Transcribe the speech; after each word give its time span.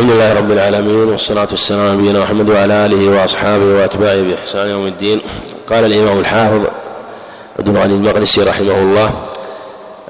الحمد 0.00 0.12
لله 0.12 0.32
رب 0.32 0.52
العالمين 0.52 1.08
والصلاة 1.08 1.48
والسلام 1.50 1.80
على 1.80 1.92
نبينا 1.92 2.18
محمد 2.20 2.48
وعلى 2.48 2.86
آله 2.86 3.08
وأصحابه 3.08 3.64
وأتباعه 3.64 4.22
بإحسان 4.22 4.68
يوم 4.68 4.86
الدين. 4.86 5.20
قال 5.66 5.84
الإمام 5.84 6.18
الحافظ 6.18 6.60
ابن 7.58 7.76
علي 7.76 7.94
المقدسي 7.94 8.42
رحمه 8.42 8.74
الله 8.74 9.10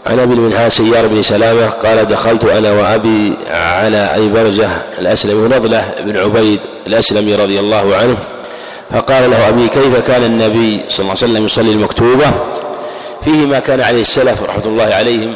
عن 0.06 0.18
أبي 0.18 0.34
المنهى 0.34 0.71
سيار 0.71 1.06
بن 1.06 1.22
سلامة 1.22 1.66
قال 1.68 2.06
دخلت 2.06 2.45
أنا 2.45 2.72
وأبي 2.72 3.37
على 3.50 4.14
أي 4.14 4.29
برزة 4.29 4.68
الأسلمي 4.98 5.56
نضلة 5.56 5.95
بن 6.00 6.16
عبيد 6.16 6.61
الأسلمي 6.86 7.34
رضي 7.34 7.61
الله 7.61 7.96
عنه 7.96 8.16
فقال 8.91 9.30
له 9.30 9.48
أبي 9.48 9.68
كيف 9.68 10.07
كان 10.07 10.25
النبي 10.25 10.84
صلى 10.88 11.04
الله 11.04 11.14
عليه 11.22 11.32
وسلم 11.32 11.45
يصلي 11.45 11.72
المكتوبة؟ 11.72 12.27
فيه 13.25 13.46
ما 13.46 13.59
كان 13.59 13.80
عليه 13.80 14.00
السلف 14.00 14.43
رحمة 14.43 14.66
الله 14.66 14.95
عليهم 14.95 15.34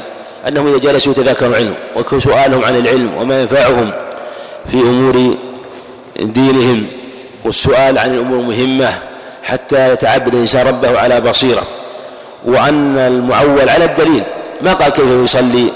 أنهم 0.49 0.67
إذا 0.67 0.79
جلسوا 0.79 1.13
يتذاكروا 1.13 1.51
العلم 1.51 1.75
وكن 1.97 2.21
سؤالهم 2.21 2.65
عن 2.65 2.77
العلم 2.77 3.11
وما 3.17 3.41
ينفعهم 3.41 3.93
في 4.67 4.81
أمور 4.81 5.37
دينهم 6.17 6.89
والسؤال 7.45 7.99
عن 7.99 8.15
الأمور 8.15 8.39
المهمة 8.39 8.95
حتى 9.43 9.93
يتعبد 9.93 10.35
الإنسان 10.35 10.67
ربه 10.67 11.01
على 11.01 11.21
بصيرة. 11.21 11.63
وأن 12.45 12.99
المعول 12.99 13.69
على 13.69 13.85
الدليل. 13.85 14.25
ما 14.61 14.73
قال 14.73 14.93
كيف 14.93 15.07
يصلي؟ 15.25 15.73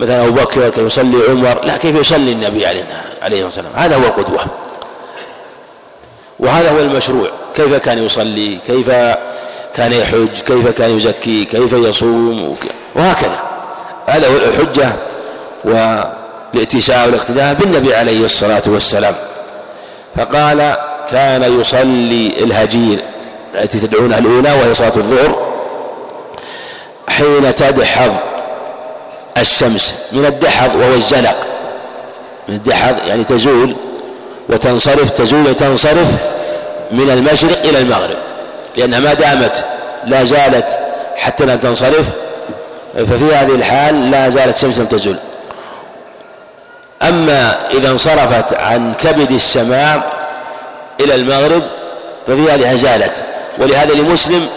مثلا 0.00 0.22
أبو 0.24 0.30
بكر 0.30 0.68
كيف 0.68 0.86
يصلي 0.86 1.16
عمر 1.28 1.64
لا 1.64 1.76
كيف 1.76 1.96
يصلي 1.96 2.32
النبي 2.32 2.66
عليه 2.66 2.82
الصلاة 3.22 3.44
والسلام؟ 3.44 3.72
هذا 3.74 3.96
هو 3.96 4.04
القدوة. 4.04 4.40
وهذا 6.38 6.70
هو 6.70 6.78
المشروع. 6.78 7.28
كيف 7.54 7.74
كان 7.74 7.98
يصلي؟ 7.98 8.58
كيف 8.66 8.90
كان 9.74 9.92
يحج؟ 9.92 10.40
كيف 10.46 10.68
كان 10.68 10.90
يزكي؟ 10.96 11.44
كيف 11.44 11.72
يصوم؟ 11.72 12.56
وهكذا. 12.94 13.42
هذا 14.06 14.28
هو 14.28 14.36
الحجة. 14.36 14.96
والائتساء 16.54 17.06
والاقتداء 17.06 17.54
بالنبي 17.54 17.94
عليه 17.94 18.24
الصلاة 18.24 18.62
والسلام. 18.66 19.14
فقال 20.16 20.76
كان 21.08 21.60
يصلي 21.60 22.26
الهجير 22.26 22.98
التي 23.54 23.80
تدعونها 23.80 24.18
الأولى 24.18 24.52
وهي 24.52 24.74
صلاة 24.74 24.92
الظهر 24.96 25.52
حين 27.08 27.54
تدحض 27.54 28.12
الشمس. 29.38 29.94
من 30.12 30.24
الدحض 30.24 30.74
وهو 30.74 30.92
الزلق 30.92 31.36
من 32.48 32.54
الدحض 32.54 32.96
يعني 33.06 33.24
تزول 33.24 33.76
وتنصرف 34.48 35.10
تزول 35.10 35.46
وتنصرف 35.46 36.08
من 36.90 37.10
المشرق 37.10 37.66
إلى 37.66 37.78
المغرب. 37.78 38.16
لأنها 38.76 39.00
ما 39.00 39.14
دامت 39.14 39.64
لا 40.04 40.24
زالت 40.24 40.80
حتى 41.16 41.44
لم 41.44 41.58
تنصرف 41.58 42.10
ففي 42.94 43.34
هذه 43.34 43.54
الحال 43.54 44.10
لا 44.10 44.28
زالت 44.28 44.58
شمس 44.58 44.78
لم 44.78 44.86
تزول. 44.86 45.18
أما 47.08 47.70
إذا 47.70 47.90
انصرفت 47.90 48.54
عن 48.54 48.94
كبد 48.94 49.30
السماء 49.30 50.06
إلى 51.00 51.14
المغرب 51.14 51.62
ففي 52.26 52.50
هذه 52.50 52.74
زالت 52.74 53.22
ولهذا 53.58 53.94
لمسلم 53.94 54.48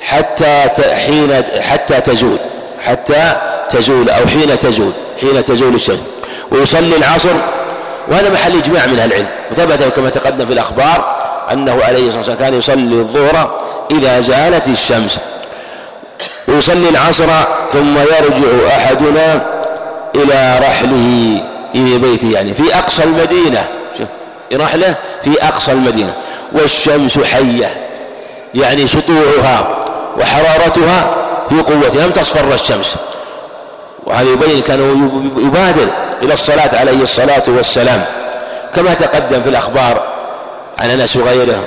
حتى 0.00 0.70
حين 1.06 1.42
حتى 1.60 2.00
تزول 2.00 2.38
حتى 2.84 3.36
تزول 3.70 4.10
أو 4.10 4.26
حين 4.26 4.58
تزول 4.58 4.92
حين 5.20 5.44
تزول 5.44 5.74
الشمس. 5.74 5.98
ويصلي 6.50 6.96
العصر 6.96 7.34
وهذا 8.08 8.30
محل 8.30 8.56
إجماع 8.56 8.86
من 8.86 8.98
أهل 8.98 9.12
العلم. 9.12 9.28
وثبت 9.50 9.82
كما 9.82 10.10
تقدم 10.10 10.46
في 10.46 10.52
الأخبار 10.52 11.16
أنه 11.52 11.84
عليه 11.84 12.08
الصلاة 12.08 12.16
والسلام 12.16 12.38
كان 12.38 12.54
يصلي 12.54 12.94
الظهر 12.94 13.58
إذا 13.90 14.20
زالت 14.20 14.68
الشمس. 14.68 15.18
ويصلي 16.48 16.88
العصر 16.88 17.28
ثم 17.70 17.98
يرجع 17.98 18.76
أحدنا 18.76 19.52
إلى 20.14 20.58
رحله. 20.58 21.40
بيته 21.74 22.30
يعني؟ 22.30 22.54
في 22.54 22.74
أقصى 22.74 23.04
المدينة. 23.04 23.68
شوف 23.98 24.08
رحله 24.52 24.94
في 25.22 25.42
أقصى 25.42 25.72
المدينة. 25.72 26.14
والشمس 26.52 27.18
حية. 27.18 27.86
يعني 28.54 28.86
سطوعها 28.86 29.78
وحرارتها 30.18 31.14
في 31.48 31.60
قوتها. 31.60 32.06
لم 32.06 32.10
تصفر 32.10 32.54
الشمس. 32.54 32.96
وهذا 34.06 34.30
يبين 34.30 34.60
كان 34.60 34.80
يبادر 35.36 35.88
إلى 36.22 36.32
الصلاة 36.32 36.78
عليه 36.78 37.02
الصلاة 37.02 37.42
والسلام. 37.48 38.04
كما 38.74 38.94
تقدم 38.94 39.42
في 39.42 39.48
الأخبار 39.48 40.02
عن 40.78 40.90
أنس 40.90 41.16
وغيره. 41.16 41.64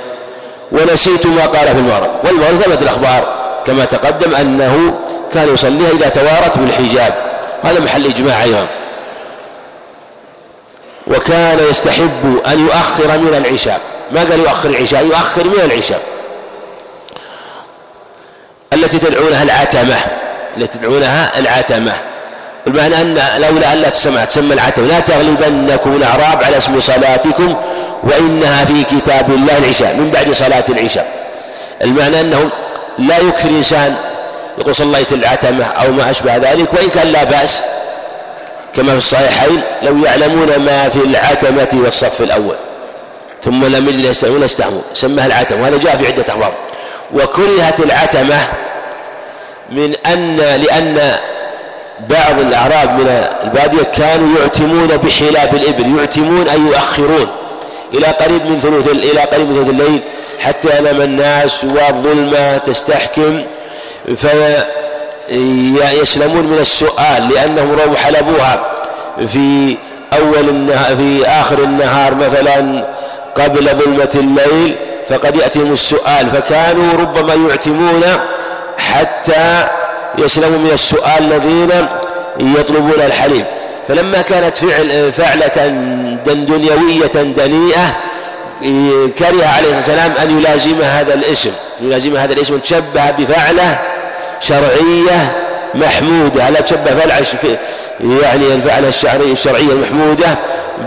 ونسيت 0.72 1.26
ما 1.26 1.46
قال 1.46 1.68
في 1.68 1.78
المغرب 1.78 2.10
والمغرب 2.24 2.60
ثبت 2.60 2.82
الأخبار. 2.82 3.34
كما 3.64 3.84
تقدم 3.84 4.34
أنه 4.34 4.94
كان 5.32 5.54
يصليها 5.54 5.90
إذا 5.90 6.08
توارت 6.08 6.58
بالحجاب. 6.58 7.14
هذا 7.62 7.80
محل 7.80 8.06
إجماع 8.06 8.42
أيضا. 8.42 8.66
وكان 11.06 11.58
يستحب 11.70 12.40
أن 12.46 12.60
يؤخر 12.60 13.18
من 13.18 13.34
العشاء. 13.34 13.80
ما 14.10 14.20
قال 14.20 14.40
يؤخر 14.40 14.70
العشاء؟ 14.70 15.04
يؤخر 15.04 15.44
من 15.44 15.60
العشاء. 15.64 16.00
التي 18.72 18.98
تدعونها 18.98 19.42
العتمة. 19.42 19.96
التي 20.56 20.78
تدعونها 20.78 21.38
العتمة. 21.38 21.92
والمعنى 22.66 23.00
أن 23.00 23.14
لولا 23.14 23.72
أن 23.72 23.78
لا 23.78 23.88
تسمع 23.88 24.24
تسمى 24.24 24.54
العتمة. 24.54 24.86
لا 24.86 25.00
تغلبنكم 25.00 25.96
الأعراب 25.96 26.44
على 26.44 26.56
اسم 26.58 26.80
صلاتكم 26.80 27.56
وإنها 28.04 28.64
في 28.64 28.84
كتاب 28.84 29.30
الله 29.30 29.58
العشاء 29.58 29.94
من 29.94 30.10
بعد 30.10 30.32
صلاة 30.32 30.64
العشاء. 30.68 31.06
المعنى 31.84 32.20
أنه 32.20 32.50
لا 32.98 33.18
يكثر 33.18 33.48
الإنسان 33.48 33.96
يقول 34.58 34.74
صليت 34.74 35.12
العتمة 35.12 35.64
أو 35.64 35.92
ما 35.92 36.10
أشبه 36.10 36.36
ذلك 36.36 36.74
وإن 36.74 36.88
كان 36.88 37.06
لا 37.06 37.24
بأس 37.24 37.62
كما 38.76 38.92
في 38.92 38.98
الصحيحين 38.98 39.60
لو 39.82 40.04
يعلمون 40.04 40.56
ما 40.56 40.88
في 40.88 41.04
العتمة 41.04 41.68
والصف 41.84 42.22
الأول 42.22 42.56
ثم 43.42 43.64
لم 43.64 43.88
يجد 43.88 44.04
يستعملون 44.04 44.42
استعموا 44.42 44.80
سماها 44.92 45.26
العتمة 45.26 45.62
وهذا 45.62 45.78
جاء 45.78 45.96
في 45.96 46.06
عدة 46.06 46.24
أخبار 46.28 46.54
وكرهت 47.14 47.80
العتمة 47.80 48.36
من 49.70 49.94
أن 50.06 50.36
لأن 50.36 51.16
بعض 52.10 52.40
الأعراب 52.40 53.00
من 53.00 53.06
البادية 53.42 53.82
كانوا 53.82 54.38
يعتمون 54.40 54.86
بحلاب 54.86 55.54
الإبل 55.54 55.98
يعتمون 55.98 56.48
أي 56.48 56.60
يؤخرون 56.60 57.26
إلى 57.94 58.06
قريب 58.06 58.44
من 58.44 58.58
ثلث 58.58 58.88
إلى 58.88 59.20
قريب 59.20 59.48
من 59.48 59.64
ثلث 59.64 59.70
الليل 59.70 60.02
حتى 60.40 60.78
ينام 60.78 61.00
الناس 61.00 61.64
والظلمة 61.64 62.56
تستحكم. 62.58 63.44
فيسلمون 65.26 66.46
من 66.46 66.58
السؤال 66.60 67.28
لأنهم 67.28 67.72
رووا 67.72 67.96
حلبوها 67.96 68.72
في 69.26 69.76
أول 70.12 70.48
النهار 70.48 70.96
في 70.96 71.26
آخر 71.26 71.58
النهار 71.58 72.14
مثلا 72.14 72.86
قبل 73.34 73.68
ظلمة 73.68 74.10
الليل 74.14 74.76
فقد 75.08 75.36
يأتيهم 75.36 75.72
السؤال 75.72 76.30
فكانوا 76.30 76.92
ربما 76.98 77.48
يعتمون 77.48 78.02
حتى 78.78 79.66
يسلموا 80.18 80.58
من 80.58 80.70
السؤال 80.72 81.32
الذين 81.32 81.70
يطلبون 82.40 83.00
الحليب. 83.06 83.46
فلما 83.88 84.22
كانت 84.22 84.56
فعل 84.56 85.12
فعلة 85.12 85.66
دنيوية 86.24 87.06
دنيئة 87.22 87.96
كره 89.18 89.46
عليه 89.56 89.78
الصلاة 89.78 90.06
والسلام 90.06 90.12
أن 90.22 90.38
يلازم 90.38 90.82
هذا 90.82 91.14
الاسم 91.14 91.50
يلازم 91.80 92.16
هذا 92.16 92.32
الاسم 92.32 92.58
تشبه 92.58 93.10
بفعلة 93.10 93.78
شرعية 94.40 95.36
محمودة. 95.74 96.50
لا 96.50 96.60
تشبه 96.60 96.90
فعلة 96.90 97.24
يعني 98.00 98.54
الفعلة 98.54 98.88
الشرعية 99.32 99.72
المحمودة 99.72 100.38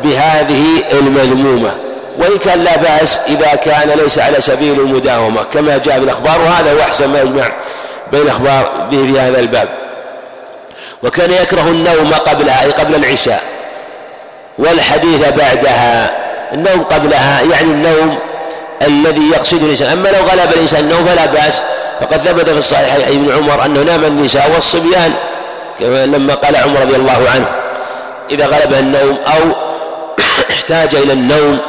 بهذه 0.03 0.63
المذمومة؟ 0.93 1.71
وإن 2.17 2.37
كان 2.37 2.63
لا 2.63 2.77
بأس 2.77 3.19
إذا 3.27 3.55
كان 3.55 3.89
ليس 3.89 4.19
على 4.19 4.41
سبيل 4.41 4.79
المداومة 4.79 5.43
كما 5.43 5.77
جاء 5.77 5.97
في 5.97 6.03
الأخبار 6.03 6.41
وهذا 6.41 6.73
هو 6.73 6.79
أحسن 6.79 7.09
ما 7.09 7.21
يجمع 7.21 7.49
بين 8.11 8.21
الأخبار 8.21 8.87
به 8.91 8.97
في 8.97 9.19
هذا 9.19 9.39
الباب. 9.39 9.69
وكان 11.03 11.31
يكره 11.31 11.67
النوم 11.67 12.13
قبلها 12.13 12.63
أي 12.63 12.71
قبل 12.71 12.95
العشاء 12.95 13.43
والحديث 14.57 15.29
بعدها 15.29 16.11
النوم 16.53 16.83
قبلها 16.83 17.41
يعني 17.41 17.67
النوم 17.71 18.19
الذي 18.81 19.21
يقصده 19.33 19.65
الإنسان. 19.65 19.88
أما 19.88 20.09
لو 20.09 20.19
غلب 20.19 20.53
الإنسان 20.53 20.83
النوم 20.83 21.06
فلا 21.06 21.25
بأس 21.25 21.62
فقد 22.00 22.18
ثبت 22.18 22.50
في 22.50 22.57
الصحيحين 22.57 23.21
ابن 23.21 23.31
عمر 23.31 23.65
أنه 23.65 23.83
نام 23.83 24.03
النساء 24.03 24.51
والصبيان 24.53 25.13
كما 25.79 26.06
لما 26.06 26.33
قال 26.33 26.56
عمر 26.56 26.81
رضي 26.81 26.95
الله 26.95 27.29
عنه 27.35 27.47
إذا 28.29 28.45
غلبه 28.45 28.79
النوم 28.79 29.18
أو 29.27 29.51
احتاج 30.51 30.95
إلى 30.95 31.13
النوم 31.13 31.59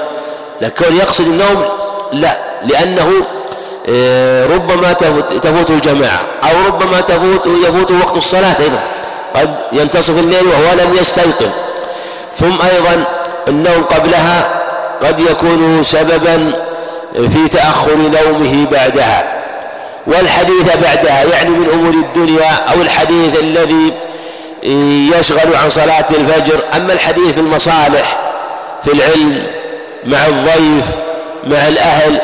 لكن 0.61 0.97
يقصد 0.97 1.25
النوم 1.25 1.65
لا 2.13 2.39
لأنه 2.65 3.13
آه، 3.91 4.47
ربما 4.47 4.93
تفوت 5.43 5.71
الجماعة 5.71 6.21
أو 6.45 6.67
ربما 6.67 7.01
تفوت 7.01 7.47
يفوت 7.47 7.91
وقت 7.93 8.17
الصلاة 8.17 8.57
أيضا 8.61 8.81
قد 9.35 9.57
ينتصف 9.73 10.19
الليل 10.19 10.47
وهو 10.47 10.73
لم 10.85 10.97
يستيقن 11.01 11.51
ثم 12.35 12.53
أيضا 12.75 13.05
النوم 13.49 13.85
قبلها 13.85 14.49
قد 15.03 15.21
يكون 15.21 15.83
سببا 15.83 16.68
في 17.15 17.49
تأخر 17.49 17.97
نومه 17.97 18.67
بعدها. 18.71 19.39
والحديث 20.07 20.77
بعدها 20.77 21.25
يعني 21.25 21.51
من 21.51 21.69
أمور 21.73 21.95
الدنيا 21.95 22.53
أو 22.53 22.83
الحديث 22.83 23.41
الذي 23.41 23.93
يشغل 25.19 25.57
عن 25.63 25.71
صلاة 25.71 26.07
الفجر. 26.11 26.65
أما 26.77 26.93
الحديث 26.93 27.39
المصالح 27.39 28.19
في 28.83 28.93
العلم 28.93 29.47
مع 30.05 30.27
الضيف 30.27 30.97
مع 31.45 31.69
الأهل 31.69 32.21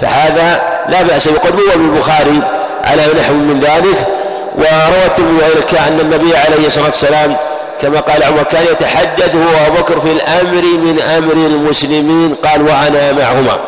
فهذا 0.00 0.62
لا 0.88 1.02
بأس 1.02 1.28
وقد 1.28 1.60
روى 1.60 1.74
البخاري 1.74 2.42
على 2.84 3.02
نحو 3.20 3.34
من 3.34 3.60
ذلك 3.60 4.06
وروى 4.54 5.06
الترمذي 5.06 5.78
أن 5.88 6.00
النبي 6.00 6.36
عليه 6.36 6.66
الصلاة 6.66 6.86
والسلام 6.86 7.36
كما 7.80 8.00
قال 8.00 8.22
عمر 8.22 8.42
كان 8.42 8.62
يتحدث 8.72 9.34
هو 9.34 9.66
أبو 9.66 9.76
بكر 9.82 10.00
في 10.00 10.12
الأمر 10.12 10.62
من 10.62 11.00
أمر 11.00 11.32
المسلمين. 11.32 12.34
قال 12.34 12.62
وأنا 12.62 13.12
معهما. 13.12 13.60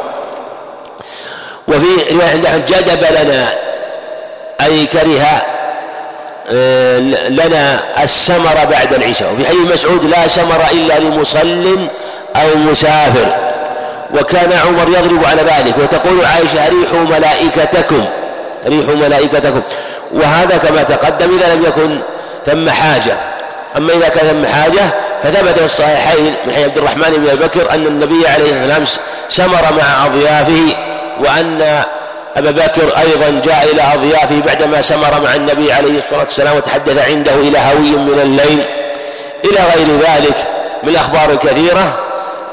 وفي 1.72 2.14
رواية 2.14 2.58
جدب 2.58 3.04
لنا 3.10 3.48
أي 4.60 4.86
كره 4.86 5.42
آه، 6.50 6.98
لنا 7.28 7.82
السمر 8.02 8.54
بعد 8.70 8.92
العشاء. 8.92 9.32
وفي 9.32 9.46
حديث 9.46 9.72
مسعود 9.72 10.04
لا 10.04 10.28
سمر 10.28 10.60
إلا 10.72 10.98
لمصل 10.98 11.88
أو 12.36 12.56
مسافر. 12.56 13.26
وكان 14.14 14.52
عمر 14.66 14.88
يضرب 14.88 15.24
على 15.24 15.42
ذلك 15.42 15.78
وتقول 15.78 16.24
عائشة 16.24 16.68
ريحوا 16.68 16.98
ملائكتكم. 16.98 18.04
ريحوا 18.66 18.94
ملائكتكم. 18.94 19.62
وهذا 20.12 20.56
كما 20.56 20.82
تقدم 20.82 21.38
إذا 21.38 21.54
لم 21.54 21.62
يكن 21.62 22.02
ثم 22.46 22.70
حاجة. 22.70 23.16
أما 23.76 23.92
إذا 23.92 24.08
كان 24.08 24.26
ثم 24.26 24.46
حاجة 24.46 24.94
فثبت 25.22 25.58
في 25.58 25.64
الصحيحين 25.64 26.34
من 26.46 26.52
حديث 26.52 26.64
عبد 26.64 26.78
الرحمن 26.78 27.10
بن 27.10 27.34
بكر 27.46 27.70
أن 27.70 27.86
النبي 27.86 28.28
عليه 28.28 28.44
الصلاة 28.44 28.78
والسلام 28.78 28.84
سمر 29.28 29.78
مع 29.78 30.06
أضيافه. 30.06 30.91
وأن 31.24 31.82
أبا 32.36 32.50
بكر 32.50 32.92
أيضا 32.98 33.40
جاء 33.44 33.68
إلى 33.72 33.82
أضيافه 33.94 34.40
بعدما 34.40 34.82
سمر 34.82 35.20
مع 35.24 35.34
النبي 35.34 35.72
عليه 35.72 35.98
الصلاة 35.98 36.20
والسلام 36.20 36.56
وتحدث 36.56 37.08
عنده 37.08 37.34
إلى 37.34 37.58
هوي 37.58 37.90
من 37.90 38.20
الليل. 38.22 38.64
إلى 39.44 39.60
غير 39.76 39.86
ذلك 39.98 40.36
من 40.82 40.88
الأخبار 40.88 41.30
الكثيرة 41.30 41.98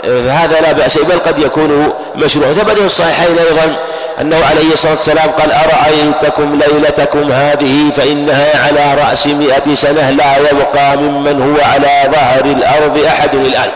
فهذا 0.04 0.62
لا 0.62 0.72
بأس 0.72 0.98
بل 0.98 1.20
قد 1.20 1.40
يكون 1.40 1.94
مشروع 2.16 2.54
ثبت 2.54 2.80
في 2.80 2.86
الصحيحين 2.86 3.38
أيضا 3.40 3.78
أنه 4.22 4.38
عليه 4.50 4.74
الصلاة 4.74 4.94
والسلام 4.96 5.30
قال 5.30 5.52
أرأيتكم 5.52 6.60
ليلتكم 6.60 7.32
هذه 7.32 7.92
فإنها 7.92 8.68
على 8.68 9.02
رأس 9.02 9.28
مئة 9.28 9.74
سنة 9.76 10.10
لا 10.10 10.38
يبقى 10.52 10.98
ممن 10.98 11.42
هو 11.42 11.66
على 11.74 12.12
ظهر 12.12 12.46
الأرض 12.46 13.06
أحد 13.08 13.36
الآن. 13.36 13.72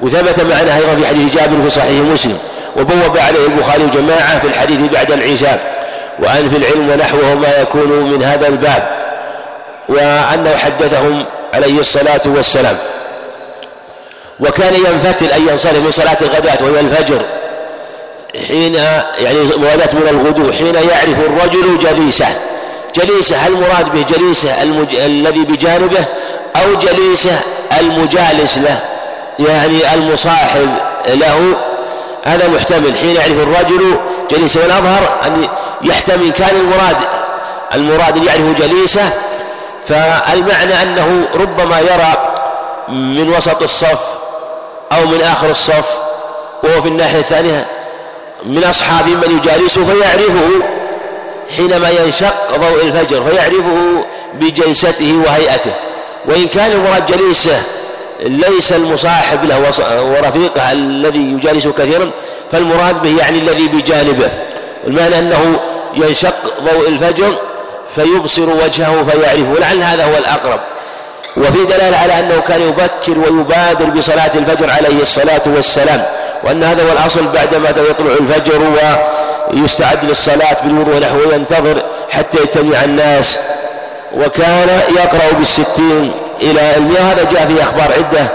وثبت 0.00 0.40
معنا 0.40 0.76
أيضا 0.76 0.94
في 1.00 1.06
حديث 1.06 1.34
جابر 1.36 1.62
في 1.62 1.70
صحيح 1.70 2.00
مسلم 2.00 2.38
وبوب 2.76 3.18
عليه 3.18 3.46
البخاري 3.46 3.86
جماعة 3.86 4.38
في 4.38 4.44
الحديث 4.44 4.80
بعد 4.80 5.12
العشاء 5.12 5.84
وأن 6.18 6.50
في 6.50 6.56
العلم 6.56 6.90
ونحوه 6.90 7.34
ما 7.34 7.58
يكون 7.60 7.88
من 7.88 8.22
هذا 8.22 8.46
الباب 8.46 8.88
وأنه 9.88 10.56
حدثهم 10.56 11.26
عليه 11.54 11.80
الصلاة 11.80 12.20
والسلام. 12.26 12.76
وكان 14.40 14.74
ينفتل 14.74 15.26
أن 15.26 15.48
ينصرف 15.48 15.78
من 15.78 15.90
صلاة 15.90 16.16
الغداة 16.22 16.58
وهي 16.60 16.80
الفجر 16.80 17.22
حين 18.48 18.74
يعني 19.18 19.38
موالاة 19.56 19.88
من 19.92 20.08
الغدو 20.10 20.52
حين 20.52 20.74
يعرف 20.74 21.18
الرجل 21.18 21.78
جليسه. 21.78 22.26
جليسه 22.94 23.36
هل 23.36 23.52
المراد 23.52 23.92
به 23.94 24.02
جليسه 24.16 24.62
المج... 24.62 24.94
الذي 24.94 25.44
بجانبه 25.44 26.04
أو 26.56 26.74
جليسه 26.74 27.40
المجالس 27.80 28.58
له 28.58 28.80
يعني 29.38 29.94
المصاحب 29.94 30.68
له 31.14 31.56
هذا 32.24 32.48
محتمل. 32.48 32.96
حين 32.96 33.16
يعرف 33.16 33.38
الرجل 33.38 33.96
جليسة 34.30 34.60
والأظهر 34.60 35.18
أن 35.26 35.46
يحتمل 35.82 36.30
كان 36.30 36.56
المراد 36.56 36.96
المراد 37.74 38.16
أن 38.16 38.24
يعرف 38.24 38.54
جليسة 38.54 39.10
فالمعنى 39.86 40.82
أنه 40.82 41.28
ربما 41.34 41.80
يرى 41.80 42.28
من 42.88 43.34
وسط 43.36 43.62
الصف 43.62 44.18
أو 44.92 45.06
من 45.06 45.20
آخر 45.22 45.50
الصف 45.50 45.98
وهو 46.62 46.82
في 46.82 46.88
الناحية 46.88 47.18
الثانية 47.18 47.68
من 48.44 48.64
أصحاب 48.64 49.08
من 49.08 49.38
يجالسه 49.38 49.84
فيعرفه 49.84 50.48
حينما 51.56 51.90
ينشق 51.90 52.56
ضوء 52.56 52.84
الفجر 52.84 53.28
فيعرفه 53.28 54.06
بجلسته 54.34 55.22
وهيئته. 55.26 55.74
وإن 56.26 56.46
كان 56.46 56.72
المراد 56.72 57.06
جليسة 57.06 57.62
ليس 58.24 58.72
المصاحب 58.72 59.44
له 59.44 59.58
ورفيقه 60.02 60.72
الذي 60.72 61.32
يجالسه 61.32 61.72
كثيرا 61.72 62.10
فالمراد 62.50 63.02
به 63.02 63.18
يعني 63.18 63.38
الذي 63.38 63.68
بجانبه. 63.68 64.30
المعنى 64.86 65.18
أنه 65.18 65.60
ينشق 65.94 66.60
ضوء 66.60 66.88
الفجر 66.88 67.38
فيبصر 67.94 68.48
وجهه 68.48 69.04
فيعرفه. 69.04 69.52
ولعل 69.56 69.82
هذا 69.82 70.04
هو 70.04 70.18
الأقرب. 70.18 70.60
وفي 71.36 71.64
دلالة 71.64 71.96
على 71.96 72.18
أنه 72.18 72.40
كان 72.40 72.60
يبكر 72.60 73.18
ويبادر 73.18 73.84
بصلاة 73.84 74.30
الفجر 74.34 74.70
عليه 74.70 75.02
الصلاة 75.02 75.42
والسلام 75.46 76.06
وأن 76.44 76.62
هذا 76.62 76.82
هو 76.88 76.92
الأصل 76.92 77.26
بعدما 77.26 77.70
يطلع 77.70 78.12
الفجر 78.20 78.60
ويستعد 79.52 80.04
للصلاة 80.04 80.56
بالوضوء 80.64 80.96
ونحوه 80.96 81.34
ينتظر 81.34 81.86
حتى 82.10 82.38
يجتمع 82.38 82.84
الناس. 82.84 83.38
وكان 84.16 84.80
يقرأ 84.96 85.32
بالستين 85.32 86.12
إلى 86.42 86.76
المئة 86.76 87.00
هذا 87.12 87.24
جاء 87.32 87.46
في 87.46 87.62
أخبار 87.62 87.92
عدة 87.98 88.32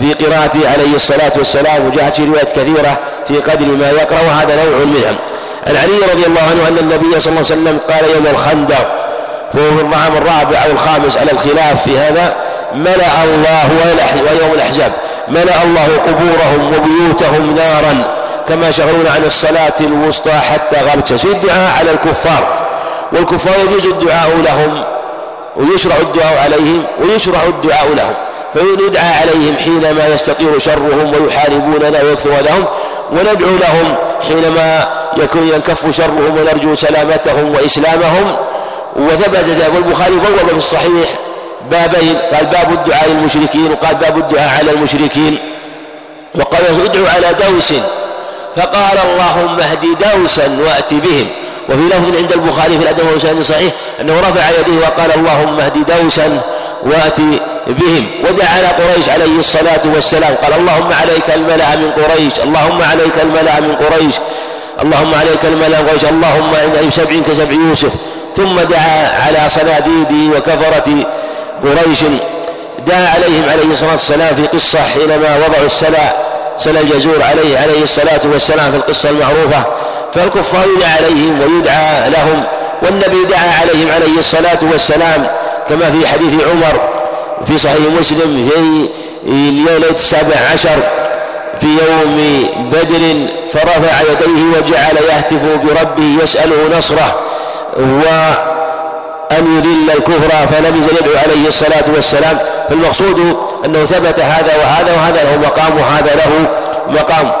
في 0.00 0.12
قراءته 0.24 0.60
عليه 0.72 0.94
الصلاة 0.94 1.32
والسلام 1.36 1.86
وجاءت 1.86 2.16
في 2.16 2.24
روايات 2.24 2.50
كثيرة 2.50 2.98
في 3.28 3.34
قدر 3.34 3.66
ما 3.66 3.90
يقرأ. 3.90 4.20
وهذا 4.28 4.64
نوع 4.64 4.84
منها 4.84 5.18
عن 5.66 5.76
علي 5.76 6.12
رضي 6.12 6.26
الله 6.26 6.40
عنه 6.40 6.68
أن 6.68 6.78
النبي 6.78 7.20
صلى 7.20 7.32
الله 7.32 7.44
عليه 7.50 7.54
وسلم 7.60 7.78
قال 7.90 8.10
يوم 8.14 8.26
الخندق 8.26 9.06
فهو 9.52 9.76
في 9.76 9.82
الطعام 9.82 10.12
الرابع 10.16 10.64
أو 10.66 10.70
الخامس 10.72 11.16
على 11.16 11.32
الخلاف 11.32 11.82
في 11.82 11.98
هذا 11.98 12.34
ملأ 12.74 13.24
الله 13.24 13.68
ويوم 14.30 14.54
الأحزاب 14.54 14.92
ملأ 15.28 15.64
الله 15.64 15.88
قبورهم 16.06 16.72
وبيوتهم 16.74 17.54
نارا 17.54 18.16
كما 18.48 18.70
شغلون 18.70 19.06
عن 19.06 19.24
الصلاة 19.24 19.74
الوسطى 19.80 20.32
حتى 20.32 20.76
غابت 20.76 21.12
في 21.12 21.24
الدعاء 21.24 21.72
على 21.78 21.90
الكفار 21.90 22.66
والكفار 23.12 23.54
يجوز 23.64 23.86
الدعاء 23.86 24.30
لهم. 24.44 24.95
ويشرع 25.56 25.96
الدعاء 25.96 26.38
عليهم 26.44 26.86
ويشرع 27.00 27.42
الدعاء 27.42 27.86
لهم. 27.96 28.14
فيدعى 28.52 29.20
عليهم 29.20 29.56
حينما 29.56 30.06
يستطير 30.14 30.58
شرهم 30.58 31.12
ويحاربوننا 31.14 32.02
ويكثر 32.02 32.30
لهم 32.30 32.64
وندعو 33.12 33.56
لهم 33.56 33.94
حينما 34.28 34.88
يكون 35.16 35.48
ينكف 35.48 35.96
شرهم 35.96 36.38
ونرجو 36.38 36.74
سلامتهم 36.74 37.54
وإسلامهم. 37.54 38.36
وثبت 38.96 39.44
ذلك 39.48 39.74
والبخاري 39.74 40.14
بوب 40.14 40.48
في 40.48 40.56
الصحيح 40.56 41.08
بابين 41.70 42.18
قال 42.18 42.46
باب 42.46 42.72
الدعاء 42.72 43.08
للمشركين 43.08 43.72
وقال 43.72 43.94
باب 43.94 44.18
الدعاء 44.18 44.58
على 44.58 44.70
المشركين. 44.70 45.38
وقال 46.34 46.62
ادعوا 46.84 47.08
على 47.08 47.34
دوس 47.34 47.72
فقال 48.56 48.98
اللهم 48.98 49.60
اهد 49.60 49.86
دوسا 49.98 50.58
وأت 50.66 50.94
بهم. 50.94 51.28
وفي 51.68 51.82
لفظ 51.82 52.16
عند 52.16 52.32
البخاري 52.32 52.78
في 52.78 52.82
الأدب 52.82 53.06
والسند 53.12 53.42
صحيح 53.42 53.72
أنه 54.00 54.20
رفع 54.20 54.50
يديه 54.60 54.78
وقال 54.78 55.12
اللهم 55.14 55.60
اهد 55.60 55.84
دوسا 55.84 56.40
وأت 56.82 57.20
بهم 57.66 58.10
ودعا 58.24 58.48
على 58.56 58.66
قريش 58.66 59.08
عليه 59.08 59.38
الصلاة 59.38 59.80
والسلام. 59.94 60.34
قال 60.34 60.52
اللهم 60.52 60.92
عليك 60.92 61.30
الملأ 61.34 61.76
من 61.76 61.90
قريش 61.90 62.40
اللهم 62.40 62.82
عليك 62.82 63.14
الملأ 63.22 63.60
من 63.60 63.74
قريش 63.74 64.14
اللهم 64.82 65.14
عليك 65.14 65.44
الملأ 65.44 65.82
من 65.82 65.88
قريش 65.88 66.04
اللهم 66.04 66.54
إن 66.84 66.90
سبع 66.90 67.20
كسبع 67.28 67.52
يوسف. 67.52 67.92
ثم 68.36 68.60
دعا 68.60 69.12
على 69.26 69.48
صناديد 69.48 70.12
وكفرة 70.36 71.06
قريش. 71.64 72.00
دعا 72.86 73.08
عليهم 73.14 73.44
عليه 73.52 73.70
الصلاة 73.70 73.92
والسلام 73.92 74.34
في 74.34 74.46
قصة 74.46 74.78
حينما 74.94 75.36
وضعوا 75.36 75.66
السلع 75.66 76.16
سلع 76.58 76.80
الجزور 76.80 77.22
عليه 77.22 77.58
عليه 77.58 77.82
الصلاة 77.82 78.20
والسلام 78.24 78.70
في 78.70 78.76
القصة 78.76 79.10
المعروفة. 79.10 79.64
فالكفار 80.16 80.66
يدعى 80.76 80.92
عليهم 80.92 81.40
ويدعى 81.40 82.10
لهم 82.10 82.42
والنبي 82.82 83.24
دعا 83.24 83.60
عليهم 83.60 83.90
عليه 83.90 84.18
الصلاة 84.18 84.58
والسلام 84.72 85.26
كما 85.68 85.90
في 85.90 86.06
حديث 86.08 86.44
عمر 86.44 86.80
في 87.44 87.58
صحيح 87.58 87.80
مسلم 88.00 88.48
في 88.48 88.88
الليلة 89.26 89.90
السابع 89.90 90.36
عشر 90.52 90.78
في 91.60 91.66
يوم 91.66 92.42
بدر 92.70 93.28
فرفع 93.48 94.00
يديه 94.12 94.58
وجعل 94.58 94.96
يهتف 95.10 95.44
بربه 95.44 96.22
يسأله 96.22 96.78
نصره 96.78 97.14
وأن 97.76 99.56
يذل 99.56 99.90
الكفر 99.96 100.46
فلم 100.46 100.76
يزل 100.76 100.96
يدعو 100.96 101.16
عليه 101.24 101.48
الصلاة 101.48 101.84
والسلام. 101.94 102.38
فالمقصود 102.68 103.36
أنه 103.64 103.84
ثبت 103.84 104.20
هذا 104.20 104.56
وهذا 104.56 104.92
وهذا 104.92 105.22
له 105.24 105.48
مقام 105.48 105.76
وهذا 105.76 106.14
له 106.14 106.48
مقام. 107.00 107.32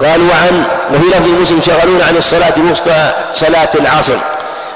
قال 0.00 0.20
وعن 0.30 0.64
وفي 0.94 1.08
لفظ 1.08 1.28
مسلم 1.40 1.60
شغلون 1.60 2.00
عن 2.08 2.16
الصلاة 2.16 2.52
الوسطى 2.56 3.14
صلاة 3.32 3.68
العصر. 3.74 4.16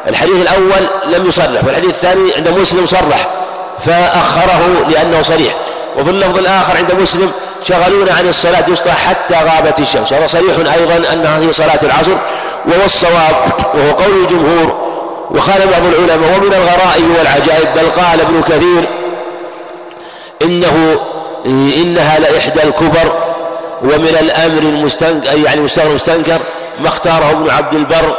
الحديث 0.09 0.43
الأول 0.43 1.15
لم 1.15 1.27
يصرح 1.27 1.65
والحديث 1.67 1.91
الثاني 1.91 2.35
عند 2.37 2.49
مسلم 2.49 2.87
صرح 2.87 3.29
فأخره 3.79 4.87
لأنه 4.89 5.23
صريح. 5.23 5.55
وفي 5.99 6.11
اللفظ 6.11 6.39
الآخر 6.39 6.77
عند 6.77 6.93
مسلم 6.93 7.33
شغلون 7.63 8.09
عن 8.09 8.29
الصلاة 8.29 8.65
الوسطى 8.67 8.91
حتى 8.91 9.35
غابت 9.35 9.81
الشمس 9.81 10.13
وهذا 10.13 10.27
صريح 10.27 10.75
أيضا 10.75 11.13
أنها 11.13 11.39
هي 11.39 11.53
صلاة 11.53 11.79
العصر 11.83 12.17
وهو 12.67 12.85
الصواب 12.85 13.35
وهو 13.75 13.93
قول 13.93 14.23
الجمهور 14.23 14.89
وقال 15.31 15.61
بعض 15.71 15.83
العلماء 15.85 16.39
ومن 16.39 16.53
الغرائب 16.55 17.11
والعجائب 17.19 17.69
بل 17.75 17.91
قال 18.03 18.21
ابن 18.21 18.43
كثير 18.43 18.89
إنه 20.43 21.01
إنها 21.47 22.19
لإحدى 22.19 22.63
الكبر 22.63 23.13
ومن 23.83 24.17
الأمر 24.21 24.63
المستنكر 24.63 25.39
يعني 25.39 25.61
مستغرب 25.61 25.95
مستنكر 25.95 26.39
ما 26.81 26.89
اختاره 26.89 27.31
ابن 27.31 27.51
عبد 27.51 27.75
البر 27.75 28.17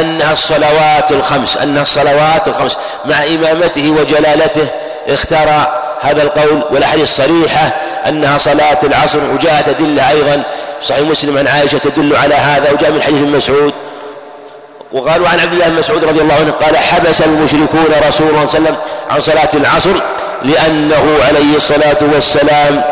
أنها 0.00 0.32
الصلوات 0.32 1.12
الخمس 1.12 1.56
أنها 1.56 1.82
الصلوات 1.82 2.48
الخمس 2.48 2.78
مع 3.04 3.24
إمامته 3.24 3.94
وجلالته 4.00 4.66
اختار 5.08 5.74
هذا 6.00 6.22
القول 6.22 6.64
والأحاديث 6.70 7.04
الصريحة 7.04 7.74
أنها 8.08 8.38
صلاة 8.38 8.78
العصر 8.84 9.18
وجاءت 9.34 9.68
أدلة 9.68 10.10
أيضا. 10.10 10.42
صحيح 10.80 11.00
مسلم 11.00 11.38
عن 11.38 11.48
عائشة 11.48 11.78
تدل 11.78 12.16
على 12.16 12.34
هذا 12.34 12.72
وجاء 12.72 12.90
من 12.90 13.02
حديث 13.02 13.20
مسعود. 13.20 13.72
وقالوا 14.92 15.28
عن 15.28 15.40
عبد 15.40 15.52
الله 15.52 15.68
بن 15.68 15.78
مسعود 15.78 16.04
رضي 16.04 16.20
الله 16.20 16.34
عنه 16.34 16.50
قال 16.50 16.76
حبس 16.76 17.22
المشركون 17.22 17.86
رسول 18.08 18.28
الله 18.28 18.46
صلى 18.46 18.58
الله 18.58 18.70
عليه 18.70 18.76
وسلم 18.76 18.76
عن 19.10 19.20
صلاة 19.20 19.48
العصر 19.54 19.94
لأنه 20.42 21.18
عليه 21.28 21.56
الصلاة 21.56 21.98
والسلام 22.02 22.84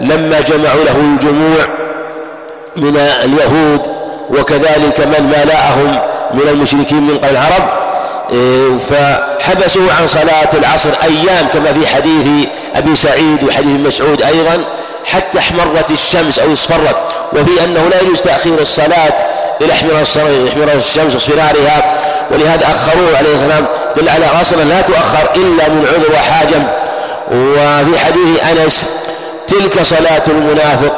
لما 0.00 0.40
جمعوا 0.40 0.84
له 0.84 0.96
الجموع 0.96 1.66
من 2.76 2.96
اليهود 2.96 3.86
وكذلك 4.30 5.00
من 5.00 5.32
مالاهم 5.36 5.98
من 6.34 6.48
المشركين 6.48 7.02
من 7.02 7.16
قبل 7.18 7.30
العرب 7.30 7.86
آه 8.32 8.78
فحبسوا 8.78 9.92
عن 10.00 10.06
صلاة 10.06 10.48
العصر 10.54 10.90
أيام 11.02 11.46
كما 11.52 11.72
في 11.72 11.86
حديث 11.86 12.48
أبي 12.76 12.96
سعيد 12.96 13.44
وحديث 13.44 13.80
مسعود 13.86 14.22
أيضا 14.22 14.64
حتى 15.04 15.38
احمرت 15.38 15.90
الشمس 15.90 16.38
أو 16.38 16.52
اصفرت. 16.52 16.96
وفي 17.32 17.64
أنه 17.64 17.88
لا 17.88 18.00
يجوز 18.02 18.20
تأخير 18.20 18.60
الصلاة 18.60 19.14
إلى 19.60 19.72
احمرار 19.72 20.76
الشمس 20.76 21.14
واصفرارها 21.14 21.94
ولهذا 22.30 22.66
أخروه 22.66 23.16
عليه 23.18 23.34
السلام 23.34 23.66
دل 23.96 24.08
على 24.08 24.26
أصلا 24.42 24.62
لا 24.62 24.80
تؤخر 24.80 25.30
إلا 25.36 25.68
من 25.68 25.86
عذر 25.94 26.12
وحاجة. 26.12 26.56
وفي 27.32 27.98
حديث 27.98 28.44
أنس 28.50 28.88
تلك 29.48 29.82
صلاة 29.82 30.22
المنافق. 30.28 30.94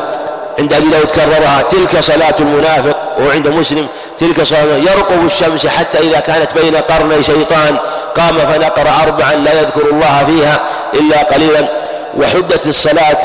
عند 0.59 0.73
أبي 0.73 0.89
داود 0.89 1.11
كررها 1.11 1.63
تلك 1.63 2.01
صلاة 2.01 2.35
المنافق. 2.41 2.97
وعند 3.21 3.49
مسلم 3.49 3.87
تلك 4.19 4.43
صلاة 4.43 4.63
يرقب 4.63 5.25
الشمس 5.25 5.67
حتى 5.67 5.99
إذا 5.99 6.21
كانت 6.21 6.55
بين 6.55 6.77
قرني 6.77 7.23
شيطان. 7.23 7.77
قام 8.15 8.39
فنقر 8.39 8.89
أربعا 9.03 9.35
لا 9.35 9.61
يذكر 9.61 9.91
الله 9.93 10.25
فيها 10.25 10.61
إلا 10.95 11.23
قليلا. 11.23 11.75
وحدت 12.19 12.67
الصلاة 12.67 13.19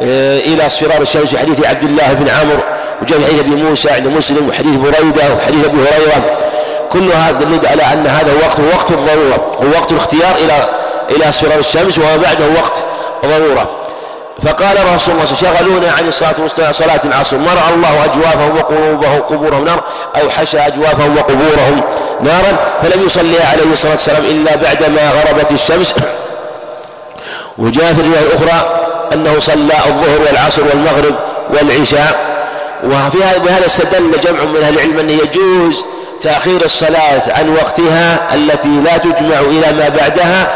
آه، 0.00 0.38
إلى 0.38 0.66
اصفرار 0.66 1.02
الشمس. 1.02 1.28
في 1.28 1.38
حديث 1.38 1.66
عبد 1.66 1.82
الله 1.82 2.12
بن 2.12 2.28
عمرو. 2.28 2.62
وجاء 3.02 3.18
في 3.18 3.26
حديث 3.26 3.40
أبي 3.40 3.62
موسى 3.62 3.90
عند 3.90 4.06
مسلم 4.06 4.48
وحديث 4.48 4.76
بريدة 4.76 5.34
وحديث 5.34 5.64
أبي 5.64 5.78
هريرة. 5.78 6.38
كل 6.92 7.12
هذا 7.12 7.68
على 7.68 7.82
أن 7.82 8.06
هذا 8.06 8.32
وقت 8.46 8.60
هو 8.60 8.66
وقت 8.66 8.90
الضرورة. 8.90 9.50
هو 9.62 9.78
وقت 9.78 9.92
الاختيار 9.92 10.36
إلى 10.44 10.68
إلى 11.10 11.28
اصفرار 11.28 11.58
الشمس 11.58 11.98
وما 11.98 12.16
بعده 12.16 12.44
وقت 12.60 12.84
ضرورة. 13.26 13.81
فقال 14.44 14.94
رسول 14.94 15.14
الله 15.14 15.24
شغلونا 15.24 15.92
عن 15.92 16.08
الصلاة 16.08 16.34
والسلام 16.38 16.72
صلاة 16.72 17.00
العصر. 17.04 17.38
مرع 17.38 17.68
الله 17.74 18.04
أجوافهم 18.04 18.56
وقلوبهم 18.56 19.20
قبورهم 19.20 19.64
نار 19.64 19.84
أو 20.16 20.30
حشى 20.30 20.58
أجوافهم 20.58 21.16
وقبورهم 21.16 21.80
نارا 22.20 22.58
فلم 22.82 23.06
يصلي 23.06 23.42
عليه 23.52 23.72
الصلاة 23.72 23.92
والسلام 23.92 24.24
إلا 24.24 24.56
بعدما 24.56 25.10
غربت 25.10 25.52
الشمس. 25.52 25.94
وجاء 27.58 27.92
في 27.94 28.00
الرواية 28.00 28.22
الأخرى 28.22 28.80
أنه 29.12 29.38
صلى 29.38 29.74
الظهر 29.86 30.20
والعصر 30.26 30.62
والمغرب 30.64 31.14
والعشاء. 31.50 32.32
وفي 32.84 33.24
هذا 33.24 33.38
بهذا 33.38 33.66
استدل 33.66 34.20
جمع 34.24 34.44
من 34.44 34.62
أهل 34.62 34.74
العلم 34.74 34.98
أنه 34.98 35.12
يجوز 35.12 35.84
تأخير 36.20 36.64
الصلاة 36.64 37.22
عن 37.28 37.54
وقتها 37.54 38.34
التي 38.34 38.68
لا 38.68 38.96
تجمع 38.96 39.40
إلى 39.40 39.72
ما 39.72 39.88
بعدها 39.88 40.52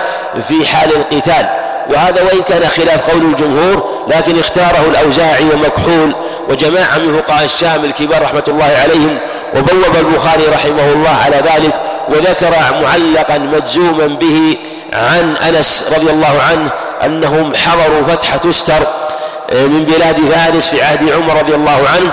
في 0.49 0.66
حال 0.66 0.97
القتال. 0.97 1.47
وهذا 1.90 2.23
وإن 2.23 2.43
كان 2.43 2.69
خلاف 2.69 3.11
قول 3.11 3.23
الجمهور 3.23 3.88
لكن 4.09 4.38
اختاره 4.38 4.88
الأوزاعي 4.88 5.45
ومكحول 5.45 6.14
وجماعة 6.50 6.99
من 6.99 7.23
فقهاء 7.23 7.45
الشام 7.45 7.85
الكبار 7.85 8.23
رحمة 8.23 8.45
الله 8.49 8.76
عليهم 8.83 9.19
وبوب 9.57 9.97
البخاري 9.97 10.47
رحمه 10.47 10.93
الله 10.93 11.16
على 11.25 11.37
ذلك 11.37 11.81
وذكر 12.09 12.55
معلقا 12.83 13.38
مجزوما 13.38 14.07
به 14.07 14.57
عن 14.93 15.37
أنس 15.37 15.85
رضي 15.97 16.11
الله 16.11 16.43
عنه 16.50 16.71
أنهم 17.05 17.52
حضروا 17.55 18.02
فتح 18.02 18.37
تستر 18.37 18.87
آه، 19.50 19.66
من 19.66 19.85
بلاد 19.85 20.21
فارس 20.21 20.69
في 20.69 20.83
عهد 20.83 21.12
عمر 21.12 21.38
رضي 21.38 21.55
الله 21.55 21.88
عنه 21.95 22.12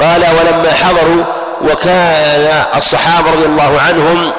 قال 0.00 0.20
ولما 0.20 0.72
حضروا 0.72 1.24
وكان 1.62 2.64
الصحابة 2.76 3.30
رضي 3.30 3.44
الله 3.44 3.80
عنهم 3.88 4.32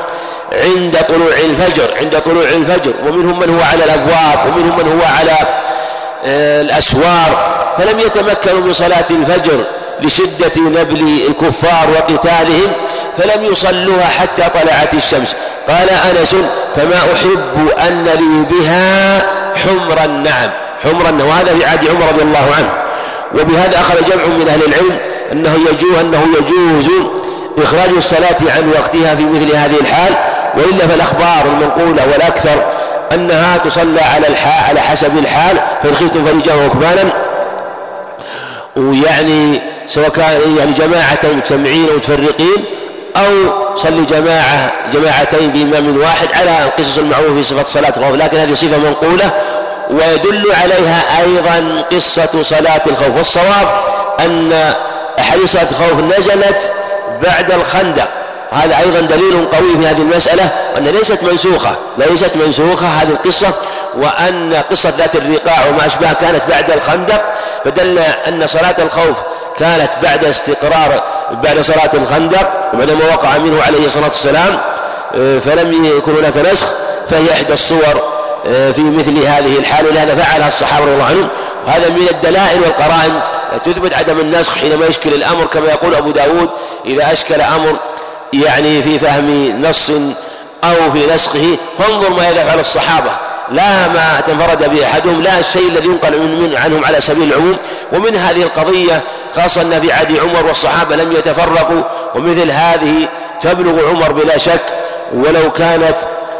عند 0.53 0.97
طلوع 1.07 1.33
الفجر 1.45 1.97
عند 2.01 2.19
طلوع 2.19 2.43
الفجر. 2.43 2.93
ومنهم 3.07 3.39
من 3.39 3.49
هو 3.49 3.63
على 3.71 3.83
الأبواب 3.83 4.39
ومنهم 4.47 4.77
من 4.77 4.87
هو 4.87 5.07
على 5.19 5.37
آه، 6.25 6.61
الأسوار. 6.61 7.61
فلم 7.77 7.99
يتمكنوا 7.99 8.59
من 8.59 8.73
صلاة 8.73 9.05
الفجر 9.11 9.65
لشدة 10.01 10.61
نبل 10.61 11.21
الكفار 11.27 11.89
وقتالهم 11.89 12.71
فلم 13.17 13.45
يصلوها 13.45 14.07
حتى 14.19 14.41
طلعت 14.49 14.93
الشمس. 14.93 15.35
قال 15.67 15.89
أنس 15.89 16.35
فما 16.75 16.95
أحب 17.13 17.69
أن 17.87 18.03
لي 18.03 18.45
بها 18.45 19.21
حمر 19.55 20.03
النعم 20.05 20.49
حمر 20.83 21.09
النعم 21.09 21.27
وهذا 21.27 21.55
في 21.55 21.65
عهد 21.65 21.89
عمر 21.89 22.07
رضي 22.07 22.21
الله 22.21 22.47
عنه. 22.57 22.71
وبهذا 23.33 23.79
أخذ 23.79 24.03
جمع 24.03 24.25
من 24.25 24.47
أهل 24.49 24.63
العلم 24.65 24.97
أنه 25.31 25.55
يجوز 25.71 25.97
أنه 25.99 26.23
يجوز 26.37 26.89
إخراج 27.57 27.89
الصلاة 27.97 28.37
عن 28.41 28.69
وقتها 28.69 29.15
في 29.15 29.23
مثل 29.23 29.55
هذه 29.55 29.79
الحال. 29.81 30.13
وإلا 30.57 30.87
فالأخبار 30.87 31.45
المنقولة 31.45 32.03
والأكثر 32.11 32.63
أنها 33.13 33.57
تصلى 33.57 34.01
على 34.01 34.27
الحال 34.27 34.69
على 34.69 34.79
حسب 34.79 35.17
الحال 35.17 35.57
فإن 35.83 35.95
خفتم 35.95 36.25
فرجالا 36.25 36.63
وركبانا 36.63 37.11
ويعني 38.75 39.61
سواء 39.85 40.09
كان 40.09 40.57
يعني 40.57 40.71
جماعة 40.71 41.19
مجتمعين 41.23 41.89
ومتفرقين 41.89 42.65
أو 43.17 43.51
صلي 43.75 44.05
جماعة 44.05 44.71
جماعتين 44.93 45.51
بإمام 45.51 45.97
واحد 45.99 46.27
على 46.33 46.65
القصص 46.65 46.97
المعروفة 46.97 47.33
في 47.33 47.43
صفة 47.43 47.63
صلاة 47.63 47.93
الخوف. 47.97 48.15
لكن 48.15 48.37
هذه 48.37 48.53
صفة 48.53 48.77
منقولة 48.77 49.31
ويدل 49.89 50.43
عليها 50.61 51.21
أيضا 51.21 51.81
قصة 51.81 52.41
صلاة 52.41 52.81
الخوف. 52.87 53.17
والصواب 53.17 53.67
أن 54.19 54.73
أحاديث 55.19 55.51
صلاة 55.51 55.67
الخوف 55.71 56.17
نزلت 56.17 56.73
بعد 57.23 57.51
الخندق. 57.51 58.07
هذا 58.51 58.77
أيضا 58.79 58.99
دليل 58.99 59.49
قوي 59.49 59.77
في 59.81 59.87
هذه 59.87 60.01
المسألة 60.01 60.43
أن 60.77 60.83
ليست 60.83 61.23
منسوخة 61.23 61.75
ليست 61.97 62.35
منسوخة 62.35 62.87
هذه 62.87 63.09
القصة 63.09 63.53
وأن 63.97 64.53
قصة 64.53 64.89
ذات 64.89 65.15
الرقاع 65.15 65.69
وما 65.69 65.85
أشبه 65.85 66.13
كانت 66.13 66.43
بعد 66.49 66.71
الخندق 66.71 67.21
فدل 67.65 67.99
أن 67.99 68.47
صلاة 68.47 68.75
الخوف 68.79 69.17
كانت 69.57 69.91
بعد 70.03 70.25
استقرار 70.25 71.03
بعد 71.43 71.61
صلاة 71.61 71.89
الخندق 71.93 72.49
وبعدما 72.73 73.05
وقع 73.05 73.37
منه 73.37 73.63
عليه 73.63 73.85
الصلاة 73.85 74.05
والسلام 74.05 74.59
فلم 75.13 75.85
يكن 75.97 76.15
هناك 76.15 76.37
نسخ 76.37 76.73
فهي 77.09 77.31
إحدى 77.31 77.53
الصور 77.53 78.21
في 78.45 78.81
مثل 78.81 79.17
هذه 79.17 79.59
الحال 79.59 79.87
ولهذا 79.87 80.15
فعلها 80.15 80.47
الصحابة 80.47 80.85
رضي 80.85 80.93
الله 80.93 81.05
عنهم. 81.05 81.27
وهذا 81.67 81.89
من 81.89 82.07
الدلائل 82.11 82.61
والقرائن 82.61 83.21
تثبت 83.63 83.93
عدم 83.93 84.19
النسخ 84.19 84.57
حينما 84.57 84.85
يشكل 84.85 85.13
الأمر 85.13 85.45
كما 85.45 85.69
يقول 85.69 85.95
أبو 85.95 86.11
داود 86.11 86.49
إذا 86.85 87.13
أشكل 87.13 87.41
أمر 87.41 87.79
يعني 88.33 88.83
في 88.83 88.99
فهم 88.99 89.61
نص 89.61 89.91
أو 90.63 90.91
في 90.91 91.13
نسخه 91.15 91.57
فانظر 91.77 92.09
ما 92.09 92.29
يفعل 92.29 92.59
الصحابة. 92.59 93.11
لا 93.51 93.87
ما 93.87 94.21
تنفرد 94.25 94.69
به 94.69 94.85
أحدهم 94.85 95.21
لا 95.21 95.39
الشيء 95.39 95.69
الذي 95.69 95.85
ينقل 95.85 96.19
من 96.19 96.55
عنهم 96.55 96.85
على 96.85 97.01
سبيل 97.01 97.23
العموم. 97.33 97.57
ومن 97.93 98.15
هذه 98.15 98.43
القضية 98.43 99.03
خاصة 99.35 99.61
أن 99.61 99.79
في 99.79 99.91
عهد 99.91 100.19
عمر 100.19 100.45
والصحابة 100.47 100.95
لم 100.95 101.11
يتفرقوا 101.11 101.83
ومثل 102.15 102.51
هذه 102.51 103.07
تبلغ 103.41 103.89
عمر 103.89 104.11
بلا 104.11 104.37
شك. 104.37 104.61
ولو 105.13 105.51
كانت 105.51 105.97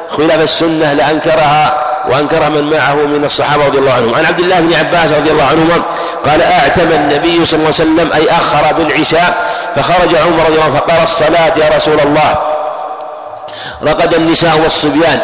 خلاف 0.10 0.44
السنة 0.44 0.94
لأنكرها 0.94 1.91
وأنكرها 2.10 2.50
من 2.50 2.70
معه 2.70 2.96
من 2.96 3.26
الصحابة 3.26 3.66
رضي 3.66 3.78
الله 3.78 3.94
عنهم. 3.94 4.16
عن 4.16 4.26
عبد 4.26 4.40
الله 4.40 4.60
بن 4.60 4.74
عباس 4.74 5.12
رضي 5.12 5.32
الله 5.32 5.44
عنهما 5.44 5.84
قال 6.26 6.42
أعتم 6.42 6.92
النبي 6.92 7.46
صلى 7.46 7.60
الله 7.60 7.66
عليه 7.80 7.92
وسلم 7.92 8.10
أي 8.14 8.30
أخر 8.32 8.74
بالعشاء 8.74 9.50
فخرج 9.76 10.16
عمر 10.16 10.44
رضي 10.46 10.54
الله 10.54 10.64
عنه 10.64 10.76
فقال 10.76 11.04
الصلاة 11.04 11.54
يا 11.58 11.76
رسول 11.76 12.00
الله. 12.00 12.38
رقد 13.84 14.14
النساء 14.14 14.60
والصبيان. 14.64 15.20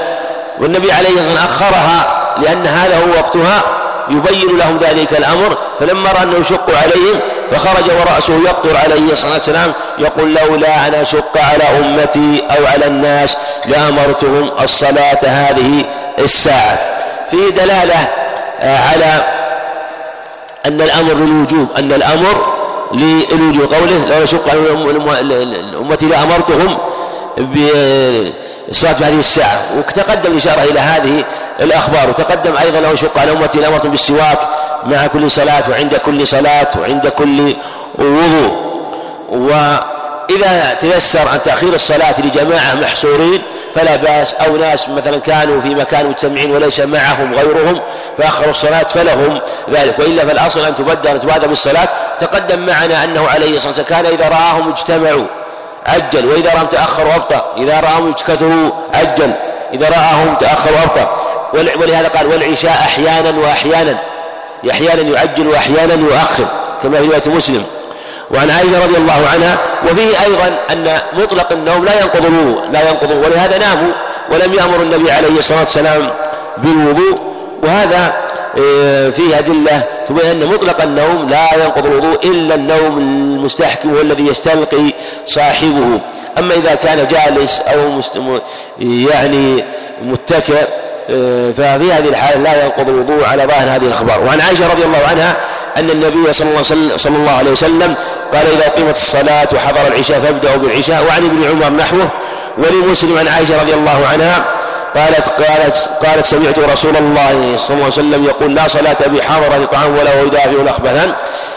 والنبي 0.60 0.92
عليه 0.92 1.10
الصلاة 1.10 1.28
والسلام 1.28 1.46
أخرها 1.46 2.28
لأن 2.38 2.66
هذا 2.66 2.98
هو 2.98 3.20
وقتها 3.20 3.62
يبين 4.10 4.58
لهم 4.58 4.78
ذلك 4.78 5.14
الأمر. 5.14 5.58
فلما 5.80 6.12
رأى 6.12 6.24
أنه 6.24 6.38
يشق 6.38 6.70
عليهم 6.84 7.20
فخرج 7.52 7.86
ورأسه 7.92 8.34
يقطر 8.44 8.78
عليه 8.78 9.12
الصلاة 9.12 9.34
والسلام 9.34 9.74
يقول 10.00 10.36
لولا 10.36 10.88
أن 10.88 10.94
أشق 10.94 11.38
على 11.38 11.64
أمتي 11.64 12.44
أو 12.58 12.66
على 12.66 12.86
الناس 12.88 13.38
لأمرتهم 13.66 14.52
الصلاة 14.62 15.20
هذه 15.24 15.86
الساعة. 16.20 16.80
فيه 17.30 17.50
دلالة 17.50 18.10
آه، 18.62 18.80
على 18.90 19.24
أن 20.66 20.82
الأمر 20.82 21.14
للوجوب 21.14 21.68
أن 21.78 21.94
الأمر 21.94 22.54
للوجوب. 22.94 23.74
قوله 23.74 24.06
لو 24.10 24.24
أشق 24.24 24.50
على 24.50 24.72
أمتي 25.80 26.06
لأمرتهم 26.06 26.78
الصلاة 28.70 28.94
في 28.94 29.04
هذه 29.04 29.20
الساعة. 29.20 29.62
وتقدم 29.78 30.32
الإشارة 30.32 30.64
إلى 30.64 30.80
هذه 30.80 31.24
الأخبار 31.62 32.10
وتقدم 32.10 32.58
أيضا 32.58 32.80
لو 32.80 32.96
شق 32.96 33.20
على 33.20 33.32
أمتي 33.32 33.68
أمرتم 33.68 33.90
بالسواك 33.90 34.40
مع 34.86 35.08
كل 35.08 35.32
صلاة 35.32 35.64
وعند 35.70 35.96
كل 35.96 36.28
صلاة 36.28 36.68
وعند 36.80 37.08
كل 37.08 37.56
وضوء. 37.98 38.68
وإذا 39.30 40.74
تيسر 40.80 41.34
أن 41.34 41.42
تأخير 41.42 41.74
الصلاة 41.74 42.22
لجماعة 42.22 42.76
محصورين 42.76 43.42
فلا 43.76 43.96
بأس. 43.96 44.34
أو 44.34 44.58
ناس 44.58 44.90
مثلا 44.90 45.18
كانوا 45.18 45.62
في 45.62 45.76
مكان 45.76 46.06
مجتمعين 46.06 46.52
وليس 46.52 46.80
معهم 46.80 47.34
غيرهم 47.34 47.82
فأخروا 48.18 48.52
الصلاة 48.52 48.84
فلهم 48.84 49.40
ذلك. 49.70 50.00
وإلا 50.00 50.26
فالأصل 50.26 50.66
أن 50.66 50.76
تبدأ 50.76 51.12
أن 51.12 51.20
تبادر 51.20 51.48
بالصلاة. 51.48 51.88
تقدم 52.20 52.66
معنا 52.66 53.04
أنه 53.04 53.28
عليه 53.28 53.56
الصلاة 53.56 53.86
كان 53.86 54.06
إذا 54.06 54.30
رآهم 54.30 54.70
اجتمعوا. 54.70 55.28
عجل 55.88 56.26
وإذا 56.26 56.54
رأهم 56.54 56.66
تأخروا 56.66 57.16
أبطأ. 57.16 57.56
إذا 57.58 57.80
رآهم 57.80 58.14
كثروا 58.14 58.70
عجل 58.94 59.34
إذا 59.74 59.90
رآهم 59.90 60.36
تأخروا 60.40 60.84
أبطأ. 60.84 61.18
ولهذا 61.54 62.08
قال 62.08 62.28
والعشاء 62.28 62.72
أحيانا 62.72 63.40
وأحيانا. 63.40 64.00
أحيانا 64.72 65.02
يعجل 65.02 65.48
وأحيانا 65.48 65.94
يؤخر 65.94 66.46
كما 66.82 67.00
في 67.00 67.06
رواية 67.06 67.22
مسلم. 67.28 67.64
وعن 68.32 68.50
عائشة 68.50 68.84
رضي 68.84 68.98
الله 68.98 69.22
عنها 69.34 69.58
وفيه 69.86 70.24
أيضا 70.24 70.60
أن 70.72 71.00
مطلق 71.14 71.52
النوم 71.52 71.86
لا 71.86 72.02
ينقض 72.02 72.26
الوضوء 72.26 72.66
لا 72.72 72.90
ينقض 72.90 73.12
ولهذا 73.12 73.58
ناموا 73.58 73.94
ولم 74.32 74.54
يأمر 74.54 74.76
النبي 74.76 75.12
عليه 75.12 75.38
الصلاة 75.38 75.60
والسلام 75.60 76.10
بالوضوء. 76.58 77.20
وهذا 77.64 78.14
فيه 79.12 79.40
أدلة 79.40 79.84
تبين 80.08 80.26
أن 80.26 80.48
مطلق 80.48 80.82
النوم 80.82 81.30
لا 81.30 81.64
ينقض 81.64 81.86
الوضوء 81.86 82.24
إلا 82.24 82.56
النوم 82.56 82.98
المستحكم 82.98 83.96
هو 83.96 84.02
الذي 84.02 84.28
يستلقي 84.28 84.94
صاحبه. 85.26 86.02
أما 86.38 86.54
إذا 86.54 86.76
كان 86.76 87.08
جالس 87.08 87.62
أو 87.62 87.90
مست... 87.90 88.22
يعني 88.80 89.66
متكئ 90.02 90.68
آه، 91.10 91.52
ففي 91.52 91.92
هذه 91.94 92.10
الحالة 92.10 92.42
لا 92.42 92.64
ينقض 92.66 92.90
الوضوء 92.90 93.26
على 93.26 93.44
ظاهر 93.44 93.68
هذه 93.76 93.86
الأخبار. 93.86 94.22
وعن 94.24 94.42
عائشة 94.42 94.68
رضي 94.68 94.86
الله 94.86 95.02
عنها 95.10 95.38
أن 95.78 95.90
النبي 95.90 96.34
صلى 96.34 96.50
الله, 96.50 96.98
صلى 96.98 97.18
الله 97.18 97.32
عليه 97.32 97.52
وسلم 97.52 97.96
قال 98.34 98.48
إذا 98.48 98.70
قيمت 98.70 98.96
الصلاة 98.96 99.48
وحضر 99.54 99.88
العشاء 99.88 100.20
فابدأوا 100.20 100.56
بالعشاء. 100.56 101.04
وعن 101.04 101.26
ابن 101.26 101.44
عمر 101.44 101.74
نحوه 101.78 102.10
ولمسلم 102.58 103.18
عن 103.18 103.28
عائشة 103.28 103.62
رضي 103.62 103.74
الله 103.74 104.08
عنها 104.14 104.46
قالت 104.98 105.30
قالت 105.30 105.90
قالت 106.06 106.26
سمعت 106.26 106.60
رسول 106.60 106.98
الله 106.98 107.58
صلى 107.58 107.74
الله 107.76 107.84
عليه 107.84 107.94
وسلم 107.94 108.24
يقول 108.24 108.56
لا 108.56 108.68
صلاة 108.68 108.98
بحضرة 109.08 109.66
طعام 109.66 109.98
ولا 109.98 110.22
يدافع 110.22 110.62
الأخبثان 110.62 111.14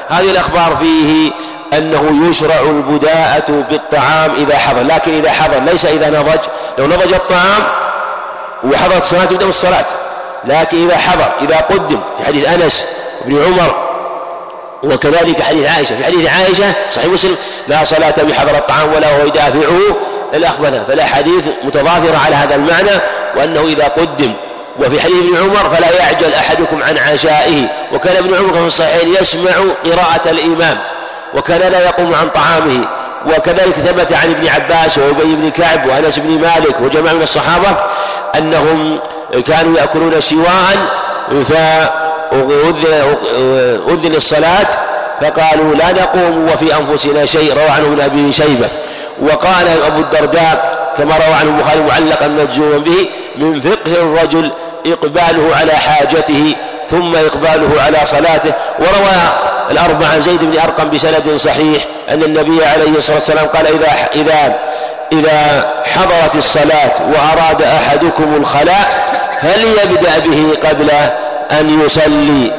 هذه 0.08 0.30
الأخبار 0.30 0.76
فيه 0.76 1.32
أنه 1.78 2.28
يشرع 2.28 2.60
البداءة 2.60 3.50
بالطعام 3.50 4.34
إذا 4.34 4.58
حضر 4.58 4.82
لكن 4.82 5.12
إذا 5.14 5.30
حضر 5.30 5.58
ليس 5.58 5.84
إذا 5.86 6.10
نضج. 6.10 6.40
لو 6.78 6.86
نضج 6.86 7.14
الطعام 7.14 7.62
وحضرت 8.64 9.02
الصلاة 9.02 9.24
تبدأ 9.24 9.46
بالصلاة 9.46 9.86
لكن 10.44 10.84
إذا 10.88 10.96
حضر 10.96 11.32
إذا 11.42 11.56
قدم 11.56 12.00
في 12.18 12.24
حديث 12.24 12.48
أنس 12.48 12.86
بن 13.26 13.42
عمر 13.44 13.89
وكذلك 14.82 15.42
حديث 15.42 15.68
عائشة. 15.68 15.96
في 15.96 16.04
حديث 16.04 16.30
عائشة 16.30 16.74
صحيح 16.90 17.06
مسلم 17.08 17.36
لا 17.68 17.84
صلاة 17.84 18.14
بحضر 18.22 18.56
الطعام 18.56 18.92
ولا 18.92 19.16
هو 19.16 19.26
يدافعه 19.26 19.96
الأخبث 20.34 20.86
فالأحاديث 20.88 21.44
متضافرة 21.62 22.18
على 22.26 22.36
هذا 22.36 22.54
المعنى 22.54 23.00
وأنه 23.36 23.60
إذا 23.60 23.84
قدم. 23.84 24.34
وفي 24.80 25.00
حديث 25.00 25.16
ابن 25.18 25.36
عمر 25.36 25.70
فلا 25.70 25.90
يعجل 25.90 26.34
أحدكم 26.34 26.82
عن 26.82 26.98
عشائه. 26.98 27.68
وكان 27.92 28.16
ابن 28.16 28.34
عمر 28.34 28.52
في 28.52 28.66
الصحيحين 28.66 29.14
يسمع 29.20 29.52
قراءة 29.84 30.30
الإمام 30.30 30.78
وكان 31.34 31.72
لا 31.72 31.84
يقوم 31.84 32.14
عن 32.14 32.28
طعامه. 32.28 32.86
وكذلك 33.26 33.74
ثبت 33.74 34.12
عن 34.12 34.30
ابن 34.30 34.48
عباس 34.48 34.98
وأبي 34.98 35.36
بن 35.36 35.50
كعب 35.50 35.86
وأنس 35.86 36.18
بن 36.18 36.40
مالك 36.40 36.80
وجماعة 36.80 37.14
من 37.14 37.22
الصحابة 37.22 37.76
أنهم 38.38 39.00
كانوا 39.46 39.78
يأكلون 39.78 40.20
شواء 40.20 40.76
فاذن 42.30 44.14
الصلاة 44.14 44.68
فقالوا 45.20 45.74
لا 45.74 45.92
نقوم 45.92 46.48
وفي 46.52 46.76
أنفسنا 46.76 47.26
شيء 47.26 47.54
روى 47.54 47.68
عنه 47.68 47.86
ابن 47.86 48.00
أبي 48.00 48.32
شيبة. 48.32 48.68
وقال 49.22 49.68
أبو 49.86 50.00
الدرداء 50.00 50.80
كما 50.96 51.14
روى 51.16 51.34
عنه 51.40 51.50
البخاري 51.50 51.80
معلقا 51.80 52.28
مجزوما 52.28 52.78
به 52.78 53.08
من 53.36 53.60
فقه 53.60 53.92
الرجل 53.92 54.52
إقباله 54.86 55.56
على 55.56 55.72
حاجته 55.72 56.54
ثم 56.88 57.16
إقباله 57.16 57.82
على 57.82 57.98
صلاته. 58.04 58.52
وروى 58.78 59.16
الأربعة 59.70 60.08
عن 60.08 60.22
زيد 60.22 60.44
بن 60.44 60.58
أرقم 60.58 60.90
بسند 60.90 61.36
صحيح 61.36 61.84
أن 62.08 62.22
النبي 62.22 62.64
عليه 62.64 62.96
الصلاة 62.96 63.16
والسلام 63.16 63.46
قال 63.46 63.66
إذا 63.66 63.88
إذا 64.14 64.60
إذا 65.12 65.70
حضرت 65.84 66.36
الصلاة 66.36 66.92
وأراد 67.14 67.62
أحدكم 67.62 68.34
الخلاء 68.36 69.10
فليبدأ 69.42 70.18
به 70.18 70.68
قبل 70.68 70.90
أن 71.60 71.80
يصلي. 71.80 72.52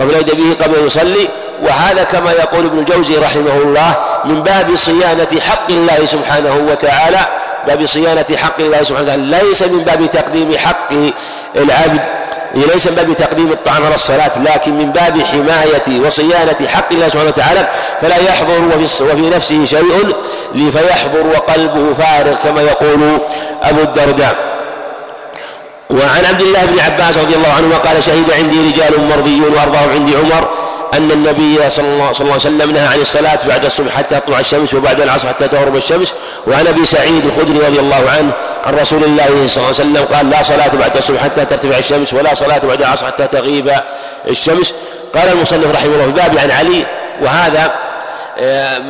قبل 0.00 0.14
يبدأ 0.14 0.34
به 0.34 0.56
قبل 0.64 0.76
أن 0.76 0.86
يصلي. 0.86 1.28
وهذا 1.62 2.02
كما 2.04 2.32
يقول 2.32 2.66
ابن 2.66 2.78
الجوزي 2.78 3.16
رحمه 3.18 3.56
الله 3.64 3.96
من 4.24 4.42
باب 4.42 4.76
صيانة 4.76 5.40
حق 5.48 5.70
الله 5.70 6.06
سبحانه 6.06 6.66
وتعالى. 6.70 7.26
باب 7.66 7.86
صيانة 7.86 8.26
حق 8.36 8.60
الله 8.60 8.82
سبحانه 8.82 9.06
وتعالى. 9.06 9.22
ليس 9.22 9.62
من 9.62 9.84
باب 9.84 10.10
تقديم 10.10 10.56
حق 10.58 10.92
العبد 11.56 12.00
ليس 12.54 12.86
من 12.86 12.94
باب 12.94 13.12
تقديم 13.12 13.52
الطعام 13.52 13.84
على 13.84 13.94
الصلاة 13.94 14.38
لكن 14.38 14.74
من 14.74 14.92
باب 14.92 15.22
حماية 15.22 16.00
وصيانة 16.06 16.68
حق 16.68 16.92
الله 16.92 17.08
سبحانه 17.08 17.28
وتعالى. 17.28 17.68
فلا 18.00 18.16
يحضر 18.16 18.60
وفي, 18.76 19.04
وفي 19.04 19.30
نفسه 19.30 19.64
شيء 19.64 20.16
فيحضر 20.54 21.26
وقلبه 21.26 21.94
فارغ 21.94 22.34
كما 22.44 22.62
يقول 22.62 23.18
أبو 23.62 23.80
الدرداء. 23.82 24.59
وعن 25.90 26.24
عبد 26.24 26.42
الله 26.42 26.64
بن 26.64 26.80
عباس 26.80 27.18
رضي 27.18 27.34
الله 27.34 27.52
عنه 27.52 27.76
قال 27.76 28.02
شهد 28.02 28.30
عندي 28.30 28.70
رجال 28.70 29.08
مرضيون 29.08 29.52
وأرضاهم 29.54 29.90
عندي 29.90 30.16
عمر 30.16 30.50
أن 30.94 31.10
النبي 31.10 31.70
صلى 31.70 31.86
الله, 31.86 32.12
صلى 32.12 32.24
الله 32.24 32.32
عليه 32.32 32.56
وسلم 32.56 32.70
نهى 32.70 32.86
عن 32.86 33.00
الصلاة 33.00 33.38
بعد 33.48 33.64
الصبح 33.64 33.96
حتى 33.96 34.20
تطلع 34.20 34.40
الشمس 34.40 34.74
وبعد 34.74 35.00
العصر 35.00 35.28
حتى 35.28 35.48
تغرب 35.48 35.76
الشمس. 35.76 36.14
وعن 36.46 36.66
أبي 36.66 36.84
سعيد 36.84 37.24
الخدري 37.24 37.58
رضي 37.58 37.80
الله 37.80 38.10
عنه 38.18 38.32
عن 38.64 38.74
رسول 38.74 39.04
الله 39.04 39.26
صلى 39.26 39.56
الله 39.56 39.66
عليه 39.66 39.68
وسلم 39.68 40.04
قال 40.04 40.30
لا 40.30 40.42
صلاة 40.42 40.68
بعد 40.68 40.96
الصبح 40.96 41.22
حتى 41.22 41.44
ترتفع 41.44 41.78
الشمس 41.78 42.14
ولا 42.14 42.34
صلاة 42.34 42.58
بعد 42.58 42.80
العصر 42.80 43.06
حتى 43.06 43.26
تغيب 43.26 43.72
الشمس. 44.28 44.74
قال 45.14 45.28
المصنف 45.32 45.66
رحمه 45.74 45.94
الله 45.94 46.04
في 46.04 46.12
باب 46.12 46.38
عن 46.38 46.50
علي 46.50 46.86
وهذا 47.22 47.72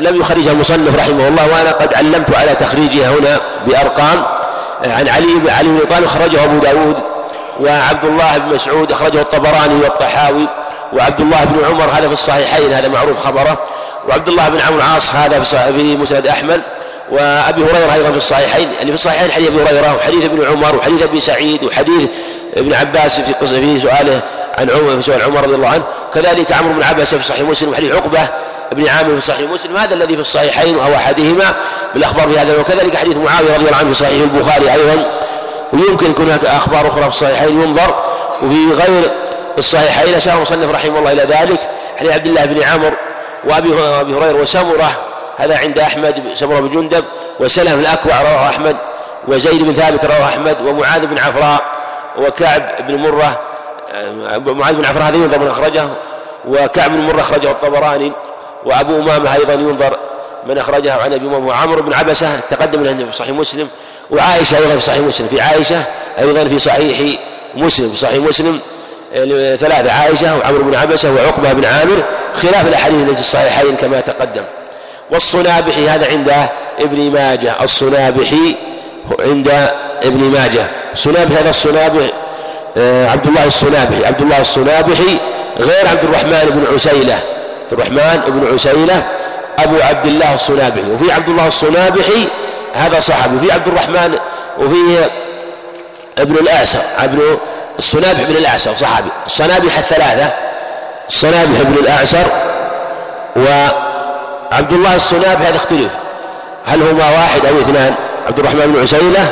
لم 0.00 0.20
يخرجها 0.20 0.52
المصنف 0.52 0.96
رحمه 0.96 1.28
الله 1.28 1.46
وأنا 1.52 1.70
قد 1.70 1.94
علمت 1.94 2.36
على 2.36 2.54
تخريجها 2.54 3.10
هنا 3.10 3.40
بأرقام. 3.66 4.24
آه، 4.84 4.92
عن 4.92 5.08
علي 5.08 5.34
بن 5.34 5.50
علي 5.50 5.68
بن 5.68 5.86
طالب 5.86 6.06
خرجه 6.06 6.44
أبو 6.44 6.58
داود 6.58 6.98
وعبد 7.60 8.04
الله 8.04 8.38
بن 8.38 8.54
مسعود 8.54 8.92
أخرجه 8.92 9.20
الطبراني 9.20 9.74
والطحاوي 9.74 10.48
وعبد 10.92 11.20
الله 11.20 11.44
بن 11.44 11.64
عمر 11.64 11.84
هذا 11.84 12.06
في 12.06 12.12
الصحيحين 12.12 12.72
هذا 12.72 12.88
معروف 12.88 13.18
خبره. 13.26 13.64
وعبد 14.08 14.28
الله 14.28 14.48
بن 14.48 14.60
عمرو 14.60 14.78
العاص 14.78 15.14
هذا 15.14 15.40
في 15.72 15.96
مسند 15.96 16.26
أحمد. 16.26 16.62
وأبي 17.10 17.62
هريرة 17.62 17.94
أيضا 17.94 18.10
في 18.10 18.16
الصحيحين 18.16 18.72
يعني 18.72 18.86
في 18.86 18.94
الصحيحين 18.94 19.30
حديث 19.30 19.48
أبي 19.48 19.62
هريرة 19.62 19.94
وحديث 19.94 20.24
ابن 20.24 20.46
عمر 20.46 20.76
وحديث 20.76 21.02
أبي 21.02 21.20
سعيد 21.20 21.64
وحديث 21.64 22.08
ابن 22.56 22.74
عباس 22.74 23.20
في 23.20 23.32
قصه 23.32 23.60
في 23.60 23.80
سؤاله 23.80 24.22
عن 24.58 24.70
عمر 24.70 24.96
في 24.96 25.02
سؤال 25.02 25.22
عمر 25.22 25.44
رضي 25.44 25.54
الله 25.54 25.68
عنه. 25.68 25.84
كذلك 26.14 26.52
عمرو 26.52 26.72
بن 26.72 26.82
عباس 26.82 27.14
في 27.14 27.24
صحيح 27.24 27.42
مسلم 27.42 27.70
وحديث 27.70 27.92
عقبة 27.92 28.28
بن 28.72 28.88
عامر 28.88 29.14
في 29.14 29.20
صحيح 29.20 29.50
مسلم 29.50 29.76
هذا 29.76 29.94
الذي 29.94 30.14
في 30.14 30.20
الصحيحين 30.20 30.76
وهو 30.76 30.94
أحدهما 30.94 31.54
بالأخبار 31.94 32.28
في 32.28 32.38
هذا 32.38 32.60
وكذلك 32.60 32.96
حديث 32.96 33.16
معاوية 33.16 33.54
رضي 33.54 33.66
الله 33.66 33.76
عنه 33.78 33.88
في 33.88 33.94
صحيح 33.94 34.22
البخاري 34.22 34.72
أيضا. 34.72 35.20
ويمكن 35.72 36.10
يكون 36.10 36.26
هناك 36.26 36.44
أخبار 36.44 36.88
أخرى 36.88 37.02
في 37.02 37.08
الصحيحين 37.08 37.62
ينظر. 37.62 38.04
وفي 38.42 38.72
غير 38.72 39.12
الصحيحين 39.58 40.14
اشار 40.14 40.36
المصنف 40.36 40.70
رحمه 40.70 40.98
الله 40.98 41.12
إلى 41.12 41.22
ذلك 41.22 41.60
حديث 41.98 42.12
عبد 42.12 42.26
الله 42.26 42.44
بن 42.44 42.62
عمرو 42.62 42.96
وأبي 43.44 43.74
هريرة 44.14 44.40
وسمرة. 44.40 44.90
هذا 45.36 45.58
عند 45.58 45.78
أحمد 45.78 46.28
سمرة 46.34 46.60
بن 46.60 46.68
جندب 46.68 47.04
وسلم 47.40 47.80
الأكوع 47.80 48.22
رواه 48.22 48.48
أحمد 48.48 48.76
وزيد 49.28 49.62
بن 49.62 49.72
ثابت 49.72 50.04
رواه 50.04 50.24
أحمد 50.24 50.60
ومعاذ 50.60 51.06
بن 51.06 51.18
عفراء 51.18 51.64
وكعب 52.18 52.86
بن 52.88 52.96
مرة 52.96 53.40
آه، 53.92 54.38
معاذ 54.38 54.74
بن 54.74 54.84
عفراء 54.84 55.08
هذا 55.08 55.16
ينظر 55.16 55.38
من 55.38 55.48
أخرجه 55.48 55.88
وكعب 56.48 56.90
بن 56.90 57.00
مرة 57.00 57.20
أخرجه 57.20 57.50
الطبراني. 57.50 58.12
وأبو 58.64 58.96
أمامة 58.96 59.34
أيضا 59.34 59.52
ينظر 59.52 59.98
من 60.46 60.58
أخرجه 60.58 60.94
عن 60.94 61.12
أبي 61.12 61.26
أمامة 61.26 61.46
وعمرو 61.46 61.82
بن 61.82 61.94
عبسة 61.94 62.40
تقدم 62.40 62.88
عنده 62.88 63.06
في 63.06 63.16
صحيح 63.16 63.30
مسلم 63.30 63.68
وعائشة 64.10 64.58
أيضا 64.58 64.74
في 64.74 64.80
صحيح 64.80 65.00
مسلم 65.00 65.26
في 65.26 65.40
عائشة 65.40 65.84
أيضا 66.18 66.44
في 66.44 66.58
صحيح 66.58 67.18
مسلم 67.54 67.90
في 67.90 67.96
صحيح 67.96 68.18
مسلم 68.18 68.60
آه، 69.14 69.56
ثلاثة 69.56 69.92
عائشة 69.92 70.38
وعمرو 70.38 70.64
بن 70.64 70.74
عبسة 70.74 71.12
وعقبة 71.12 71.52
بن 71.52 71.64
عامر 71.64 72.04
خلاف 72.34 72.68
الأحاديث 72.68 73.02
التي 73.02 73.14
في 73.14 73.20
الصحيحين 73.20 73.76
كما 73.76 74.00
تقدم. 74.00 74.42
والصنابحي 75.10 75.88
هذا 75.88 76.12
عند 76.12 76.32
ابن 76.80 77.10
ماجه 77.10 77.54
الصنابحي 77.62 78.56
عند 79.20 79.48
ابن 80.04 80.30
ماجه. 80.30 80.70
صنابحي 80.94 81.34
هذا 81.34 81.50
الصنابح 81.50 82.10
آه، 82.76 83.08
عبد 83.10 83.26
الله 83.26 83.46
الصنابحي 83.46 84.06
عبد 84.06 84.20
الله 84.20 84.40
الصنابحي 84.40 85.18
غير 85.58 85.88
عبد 85.88 86.04
الرحمن 86.04 86.46
بن 86.50 86.74
عسيلة. 86.74 87.18
عبد 87.72 87.80
الرحمن 87.80 88.22
بن 88.30 88.54
عسيلة 88.54 89.02
أبو 89.58 89.76
عبد 89.82 90.06
الله 90.06 90.34
الصنابحي 90.34 90.90
وفي 90.90 91.12
عبد 91.12 91.28
الله 91.28 91.46
الصنابحي 91.46 92.28
هذا 92.74 93.00
صحابي 93.00 93.36
وفي 93.36 93.52
عبد 93.52 93.68
الرحمن 93.68 94.18
وفيه 94.58 95.10
ابن 96.18 96.34
الأعسر 96.34 96.82
ابن 96.98 97.38
الصنابح 97.78 98.22
بن 98.22 98.36
الأعسر 98.36 98.74
صحابي 98.76 99.08
الصنابح 99.26 99.78
الثلاثة 99.78 100.32
الصنابح 101.08 101.62
بن 101.62 101.74
الأعسر 101.74 102.26
وعبد 103.36 104.72
الله 104.72 104.96
الصنابح 104.96 105.46
هذا 105.46 105.56
اختلف 105.56 105.96
هل 106.66 106.82
هما 106.82 107.10
واحد 107.10 107.46
أو 107.46 107.60
اثنان؟ 107.60 107.94
عبد 108.26 108.38
الرحمن 108.38 108.72
بن 108.72 108.82
عسيلة 108.82 109.30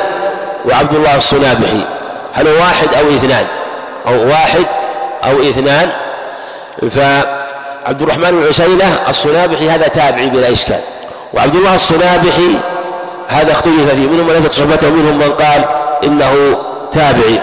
وعبد 0.64 0.94
الله 0.94 1.16
الصنابحي 1.16 1.84
هل 2.34 2.48
هو 2.48 2.54
واحد 2.54 2.94
أو 2.94 3.10
اثنان؟ 3.10 3.46
أو 4.06 4.28
واحد 4.28 4.66
أو 5.24 5.40
اثنان؟ 5.40 5.92
فعبد 7.88 8.02
الرحمن 8.02 8.30
بن 8.30 8.46
عسيلة 8.48 9.10
الصنابحي 9.10 9.70
هذا 9.70 9.88
تابعي 9.88 10.30
بلا 10.30 10.52
إشكال. 10.52 10.80
وعبد 11.34 11.54
الله 11.54 11.74
الصنابحي 11.74 12.58
هذا 13.28 13.52
اختلف 13.52 13.90
فيه 13.90 14.06
منهم 14.06 14.26
من 14.26 14.34
أثبت 14.34 14.52
صحبته 14.52 14.88
ومنهم 14.88 15.18
من 15.18 15.30
قال 15.30 15.64
إنه 16.04 16.58
تابعي. 16.90 17.40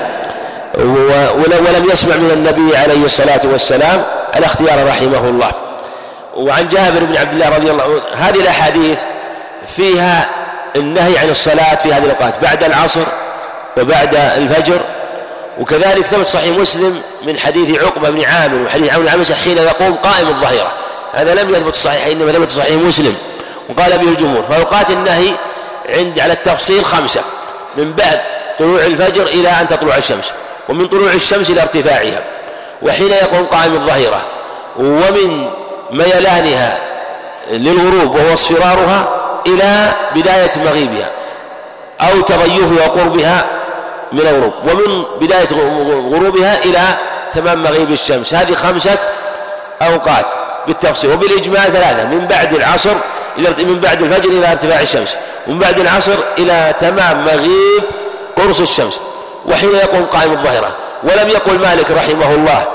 ولم 1.38 1.88
يسمع 1.92 2.16
من 2.16 2.32
النبي 2.32 2.78
عليه 2.78 3.06
الصلاة 3.06 3.42
والسلام 3.44 4.04
الاختيار 4.36 4.88
رحمه 4.88 5.30
الله. 5.30 5.52
وعن 6.36 6.68
جابر 6.68 7.04
بن 7.04 7.18
عبد 7.18 7.34
الله 7.34 7.50
رضي 7.50 7.72
الله 7.72 7.84
عنه 7.84 8.02
هذه 8.28 8.40
الأحاديث 8.40 9.00
فيها 9.66 10.30
النهي 10.76 11.18
عن 11.18 11.30
الصلاة 11.30 11.76
في 11.76 11.94
هذه 11.94 12.04
الأوقات 12.04 12.42
بعد 12.42 12.64
العصر 12.64 13.06
وبعد 13.78 14.16
الفجر 14.16 14.82
وكذلك 15.60 16.06
ثبت 16.06 16.28
صحيح 16.28 16.58
مسلم 16.58 17.02
من 17.24 17.40
حديث 17.40 17.80
عقبة 17.84 18.10
بن 18.10 18.24
عامر 18.24 18.62
وحديث 18.62 18.94
عامر 18.94 19.06
بن 19.06 19.36
حين 19.44 19.58
يقوم 19.58 19.96
قائم 19.96 20.28
الظهيرة 20.28 20.72
هذا 21.14 21.44
لم 21.44 21.50
يثبت 21.50 21.76
صحيح 21.76 22.08
إنما 22.08 22.32
ثبت 22.32 22.50
صحيح 22.50 22.76
مسلم. 22.76 23.16
وقال 23.70 23.98
به 23.98 24.08
الجمهور 24.08 24.44
فأوقات 24.44 24.92
النهي 24.92 25.32
عند 25.90 26.20
على 26.20 26.34
التفصيل 26.34 26.86
خمسة 26.86 27.22
من 27.78 27.94
بعد 27.94 28.22
طلوع 28.60 28.86
الفجر 28.86 29.24
إلى 29.24 29.50
أن 29.50 29.68
تطلع 29.68 29.96
الشمس 29.98 30.34
ومن 30.70 30.88
طلوع 30.88 31.14
الشمس 31.14 31.50
إلى 31.50 31.62
ارتفاعها 31.62 32.24
وحين 32.82 33.12
يقوم 33.12 33.46
قائم 33.46 33.74
الظهيرة 33.74 34.26
ومن 34.78 35.50
ميلانها 35.92 36.78
للغروب 37.52 38.16
وهو 38.16 38.34
اصفرارها 38.34 39.08
إلى 39.48 39.94
بداية 40.16 40.52
مغيبها 40.58 41.12
أو 42.02 42.22
تضيفها 42.22 42.88
وقربها 42.88 43.46
من 44.16 44.22
الغروب 44.22 44.54
ومن 44.64 45.04
بداية 45.22 45.48
غروبها 46.14 46.64
إلى 46.66 46.80
تمام 47.32 47.64
مغيب 47.64 47.92
الشمس. 47.92 48.34
هذه 48.34 48.54
خمسة 48.54 48.98
أوقات 49.82 50.32
بالتفصيل. 50.68 51.12
وبالإجماع 51.12 51.64
ثلاثة. 51.64 52.08
من 52.08 52.28
بعد 52.28 52.54
العصر 52.54 52.96
إلى 53.38 53.66
من 53.66 53.80
بعد 53.80 54.02
الفجر 54.02 54.30
إلى 54.30 54.52
ارتفاع 54.52 54.82
الشمس. 54.82 55.18
ومن 55.48 55.60
بعد 55.60 55.80
العصر 55.80 56.18
إلى 56.38 56.76
تمام 56.80 57.26
مغيب 57.26 57.84
قرص 58.36 58.60
الشمس. 58.60 59.02
وحين 59.46 59.76
يقوم 59.76 60.06
قائم 60.06 60.32
الظهرة 60.32 60.76
ولم 61.04 61.30
يقل 61.30 61.60
مالك 61.60 61.92
رحمه 61.92 62.36
الله 62.36 62.68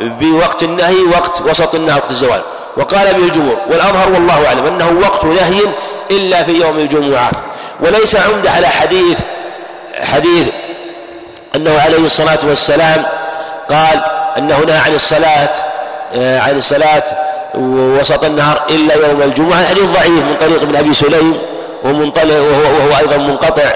بوقت 0.00 0.62
النهي 0.62 1.02
وقت 1.16 1.40
وسط 1.40 1.74
النهي 1.74 1.96
وقت 1.96 2.10
الزوال. 2.10 2.42
وقال 2.76 3.14
به 3.14 3.24
الجمهور 3.24 3.56
والأظهر 3.70 4.12
والله 4.12 4.46
أعلم 4.46 4.66
أنه 4.66 5.00
وقت 5.02 5.24
نهي 5.24 5.60
إلا 6.10 6.42
في 6.42 6.52
يوم 6.52 6.78
الجمعة. 6.78 7.30
وليس 7.80 8.16
عمدة 8.16 8.50
على 8.50 8.66
حديث 8.66 9.18
حديث 10.02 10.50
أنه 11.56 11.80
عليه 11.80 11.98
الصلاة 11.98 12.38
والسلام 12.48 13.06
قال 13.68 14.02
أنه 14.38 14.58
نهى 14.58 14.78
عن 14.78 14.94
الصلاة 14.94 15.52
آه، 16.14 16.40
عن 16.40 16.56
الصلاة 16.56 17.04
وسط 17.54 18.24
النهار 18.24 18.66
إلا 18.70 18.94
يوم 18.94 19.22
الجمعة 19.22 19.66
حديث 19.68 19.84
ضعيف 19.84 20.24
من 20.24 20.36
طريق 20.36 20.62
ابن 20.62 20.76
أبي 20.76 20.94
سليم 20.94 21.38
ومنطلق 21.84 22.34
وهو, 22.34 22.62
وهو 22.62 22.98
أيضا 22.98 23.16
منقطع 23.16 23.72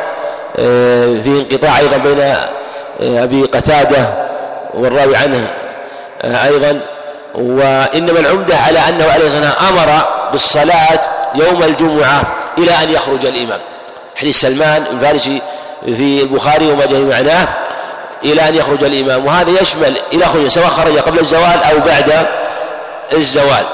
آه، 0.59 1.07
في 1.07 1.29
انقطاع 1.29 1.79
أيضا 1.79 1.97
بين 1.97 2.21
آه، 2.21 2.45
أبي 3.01 3.43
قتادة 3.43 4.07
والراوي 4.75 5.17
عنه 5.17 5.51
أيضا. 6.25 6.81
وإنما 7.35 8.21
العمدة 8.21 8.57
على 8.57 8.79
أنه 8.79 9.05
عليه 9.05 9.27
الصلاة 9.27 9.49
والسلام 9.49 9.69
أمر 9.69 10.05
بالصلاة 10.33 11.01
يوم 11.35 11.63
الجمعة 11.63 12.23
إلى 12.59 12.73
أن 12.83 12.91
يخرج 12.91 13.27
الإمام. 13.27 13.59
حديث 14.17 14.41
سلمان 14.41 14.85
الفارسي 14.93 15.43
في 15.87 16.23
البخاري 16.23 16.67
وما 16.71 16.87
جاء 16.87 17.01
معناه 17.01 17.49
إلى 18.25 18.49
أن 18.49 18.55
يخرج 18.55 18.85
الإمام. 18.85 19.27
وهذا 19.27 19.61
يشمل 19.63 19.97
إلى 20.13 20.27
خروج 20.27 20.49
سواء 20.49 20.69
خرج 20.69 20.99
قبل 20.99 21.19
الزوال 21.19 21.65
أو 21.65 21.79
بعد 21.79 22.27
الزوال. 23.13 23.67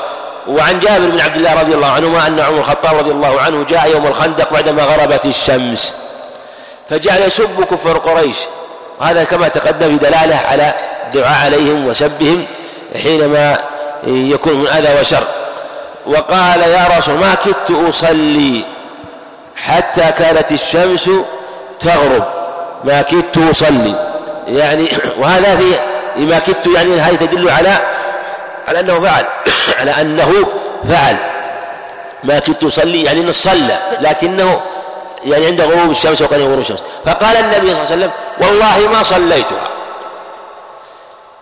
وعن 0.48 0.80
جابر 0.80 1.10
بن 1.10 1.20
عبد 1.20 1.36
الله 1.36 1.54
رضي 1.54 1.74
الله 1.74 1.90
عنهما 1.90 2.26
أن 2.26 2.40
عمر 2.40 2.58
الخطاب 2.58 2.98
رضي 2.98 3.10
الله 3.10 3.40
عنه 3.40 3.64
جاء 3.64 3.90
يوم 3.90 4.06
الخندق 4.06 4.52
بعدما 4.52 4.82
غربت 4.82 5.26
الشمس. 5.26 5.94
فجعل 6.90 7.22
يسب 7.22 7.64
كفر 7.64 7.98
قريش. 7.98 8.38
وهذا 9.00 9.24
كما 9.24 9.48
تقدم 9.48 9.98
في 9.98 10.06
دلالة 10.06 10.36
على 10.36 10.74
الدعاء 11.06 11.44
عليهم 11.44 11.86
وسبهم 11.86 12.46
حينما 13.02 13.58
يكون 14.06 14.54
من 14.54 14.68
أذى 14.68 15.00
وشر. 15.00 15.24
وقال 16.06 16.60
يا 16.60 16.88
رسول 16.98 17.14
ما 17.14 17.34
كدت 17.34 17.70
أصلي 17.88 18.66
حتى 19.56 20.12
كانت 20.18 20.52
الشمس 20.52 21.10
تغرب. 21.80 22.24
ما 22.84 23.02
كدت 23.02 23.38
أصلي. 23.50 24.15
يعني 24.46 24.88
وهذا 25.20 25.56
في 25.56 25.74
ما 26.16 26.38
كدت 26.38 26.66
يعني 26.66 27.00
هذه 27.00 27.14
تدل 27.14 27.50
على 27.50 27.78
على 28.68 28.80
أنه 28.80 29.00
فعل 29.00 29.24
على 29.80 29.90
أنه 30.00 30.48
فعل. 30.84 31.16
ما 32.24 32.38
كدت 32.38 32.64
أصلي 32.64 33.02
يعني 33.02 33.20
أنه 33.20 33.32
صلى 33.32 33.78
لكنه 34.00 34.60
يعني 35.22 35.46
عند 35.46 35.60
غروب 35.60 35.90
الشمس 35.90 36.22
وقال 36.22 36.42
غروب 36.42 36.58
الشمس. 36.58 36.82
فقال 37.04 37.36
النبي 37.36 37.74
صلى 37.74 37.82
الله 37.82 37.92
عليه 37.92 38.04
وسلم 38.04 38.10
والله 38.40 38.88
ما 38.88 39.02
صليتها. 39.02 39.68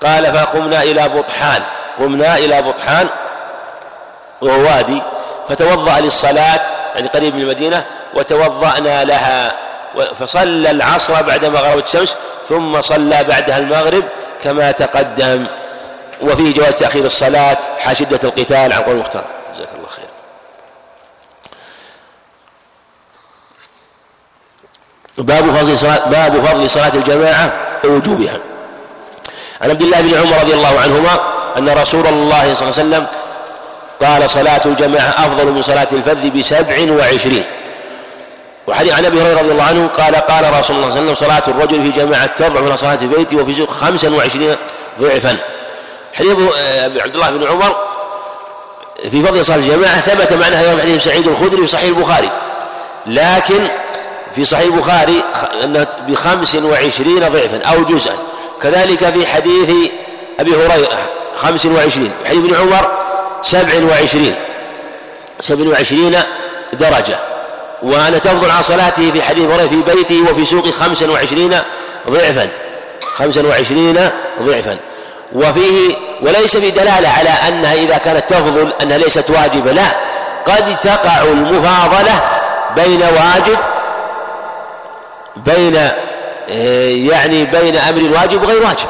قال 0.03 0.35
فقمنا 0.35 0.83
إلى 0.83 1.09
بطحان. 1.09 1.63
قمنا 1.99 2.39
إلى 2.39 2.63
بطحان 2.63 3.09
وهو 4.43 4.61
وادي 4.61 5.03
فتوضأ 5.49 6.01
للصلاة 6.01 6.63
يعني 6.97 7.09
قريب 7.09 7.35
من 7.35 7.43
المدينة 7.43 7.85
وتوضأنا 8.15 9.05
لها. 9.05 9.53
فصلى 10.19 10.71
العصر 10.71 11.23
بعدما 11.23 11.61
غربت 11.61 11.85
الشمس 11.85 12.17
ثم 12.47 12.81
صلى 12.81 13.25
بعدها 13.25 13.59
المغرب 13.59 14.05
كما 14.43 14.71
تقدم. 14.71 15.47
وفيه 16.23 16.55
جواز 16.55 16.75
تأخير 16.75 17.05
الصلاة 17.05 17.59
حاشدة 17.79 18.19
القتال 18.25 18.73
عن 18.73 18.81
قول 18.81 18.95
المختار. 18.95 19.25
جزاك 19.55 19.69
الله 19.77 19.89
خير. 19.89 20.05
باب 25.19 25.51
فضل 25.51 25.79
صلاة 25.79 26.09
باب 26.09 26.47
فضل 26.47 26.71
صلاة 26.71 26.95
الجماعة 26.95 27.53
ووجوبها. 27.85 28.39
عن 29.61 29.71
عبد 29.71 29.83
الله 29.83 30.01
بن 30.01 30.15
عمر 30.15 30.41
رضي 30.41 30.55
الله 30.55 30.81
عنهما 30.81 31.35
أن 31.59 31.69
رسول 31.69 32.07
الله 32.07 32.55
صلى 32.55 32.71
الله 32.71 32.79
عليه 32.79 33.07
وسلم 33.07 33.07
قال 34.01 34.31
صلاة 34.31 34.61
الجماعة 34.67 35.09
أفضل 35.09 35.53
من 35.53 35.63
صلاة 35.63 35.89
الفذ 35.93 36.31
بسبع 36.31 36.93
وعشرين. 36.93 37.45
وحديث 38.67 38.93
عن 38.93 39.05
أبي 39.05 39.23
هريرة 39.23 39.41
رضي 39.41 39.53
الله 39.53 39.63
عنه 39.63 39.87
قال 39.87 40.17
قال 40.17 40.59
رسول 40.59 40.77
الله 40.77 40.91
صلى 40.91 41.01
الله 41.01 41.13
عليه 41.13 41.13
وسلم 41.13 41.15
صلاة 41.15 41.43
الرجل 41.49 41.83
في 41.83 41.89
جماعة 41.89 42.27
تضع 42.27 42.61
من 42.61 42.77
صلاة 42.77 42.95
بيته 42.95 43.37
وفي 43.37 43.55
سوق 43.55 43.71
خمسا 43.71 44.11
وعشرين 44.11 44.57
ضعفا. 45.01 45.39
حديث 46.13 46.37
عبد 46.97 47.15
الله 47.15 47.31
بن 47.31 47.47
عمر 47.47 47.77
في 49.11 49.23
فضل 49.23 49.47
صلاة 49.47 49.57
الجماعة 49.57 50.01
ثبت 50.01 50.33
معناها 50.33 50.71
يوم 50.71 50.81
حديث 50.81 51.05
سعيد 51.05 51.29
الخدري 51.29 51.61
في 51.61 51.67
صحيح 51.67 51.89
البخاري. 51.89 52.31
لكن 53.07 53.69
في 54.33 54.45
صحيح 54.45 54.65
البخاري 54.65 55.25
أنه 55.65 55.87
بخمس 56.09 56.55
وعشرين 56.55 57.29
ضعفا 57.29 57.63
أو 57.63 57.85
جزءا. 57.85 58.15
كذلك 58.63 59.05
في 59.05 59.27
حديث 59.27 59.71
أبي 60.41 60.57
هريرة 60.57 60.89
خمس 61.35 61.67
وعشرين. 61.67 62.13
حديث 62.25 62.39
ابن 62.39 62.55
عمر 62.55 62.99
سبع 63.43 63.73
وعشرين. 63.91 64.35
سبع 65.41 65.71
وعشرين 65.71 66.17
درجة. 66.73 67.34
وأنا 67.85 68.19
تفضل 68.19 68.51
عن 68.51 68.63
صلاته 68.63 69.11
في 69.11 69.23
حديث 69.23 69.51
هريرة 69.51 69.69
في 69.69 69.83
بيته 69.83 70.23
وفي 70.31 70.45
سوقه 70.45 70.71
خمسا 70.71 71.11
وعشرين 71.11 71.59
ضعفا. 72.11 72.49
خمسا 73.17 73.47
وعشرين 73.47 74.11
ضعفا. 74.43 74.79
وفيه 75.33 75.97
وليس 76.23 76.57
في 76.57 76.71
دلالة 76.71 77.09
على 77.09 77.29
أنها 77.49 77.75
إذا 77.75 77.99
كانت 77.99 78.31
تفضل 78.31 78.73
أنها 78.83 78.99
ليست 78.99 79.31
واجبة. 79.31 79.73
لا 79.73 79.87
قد 80.47 80.81
تقع 80.81 81.23
المفاضلة 81.23 82.21
بين 82.77 83.03
واجب 83.03 83.59
بين 85.37 85.75
يعني 87.09 87.45
بين 87.45 87.77
أمر 87.77 88.19
واجب 88.19 88.43
وغير 88.43 88.63
واجب. 88.63 88.89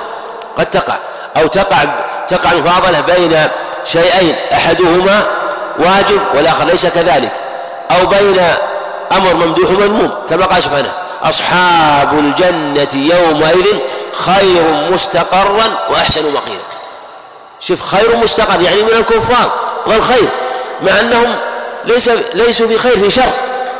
قد 0.57 0.70
تقع. 0.70 0.96
أو 1.37 1.46
تقع 1.46 1.85
تقع 2.28 2.52
المفاضلة 2.52 3.00
بين 3.00 3.38
شيئين 3.85 4.35
أحدهما 4.52 5.26
واجب 5.78 6.20
والآخر 6.35 6.66
ليس 6.66 6.87
كذلك. 6.87 7.33
أو 7.90 8.07
بين 8.07 8.40
أمر 9.16 9.35
ممدوح 9.35 9.70
ومذموم 9.70 10.11
كما 10.29 10.46
قال 10.46 10.62
سبحانه 10.62 10.92
أصحاب 11.22 12.18
الجنة 12.18 13.14
يومئذ 13.14 13.79
خير 14.12 14.90
مستقرا 14.90 15.79
وأحسن 15.90 16.33
مقيلا. 16.33 16.62
شوف 17.61 17.83
خير 17.83 18.16
مستقر 18.16 18.61
يعني 18.61 18.83
من 18.83 18.92
الكفار 18.92 19.53
قال 19.87 20.03
خير 20.03 20.29
مع 20.83 21.00
أنهم 21.00 21.37
ليس 21.85 22.11
ليسوا 22.35 22.66
في 22.66 22.79
خير 22.79 22.98
في 22.98 23.11
شر 23.11 23.31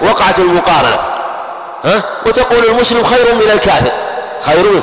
وقعت 0.03 0.39
المقارنة. 0.39 0.99
ها؟ 1.85 2.03
وتقول 2.27 2.65
المسلم 2.65 3.05
خير 3.05 3.35
من 3.35 3.51
الكافر. 3.53 3.93
خير 4.41 4.71
منه 4.71 4.83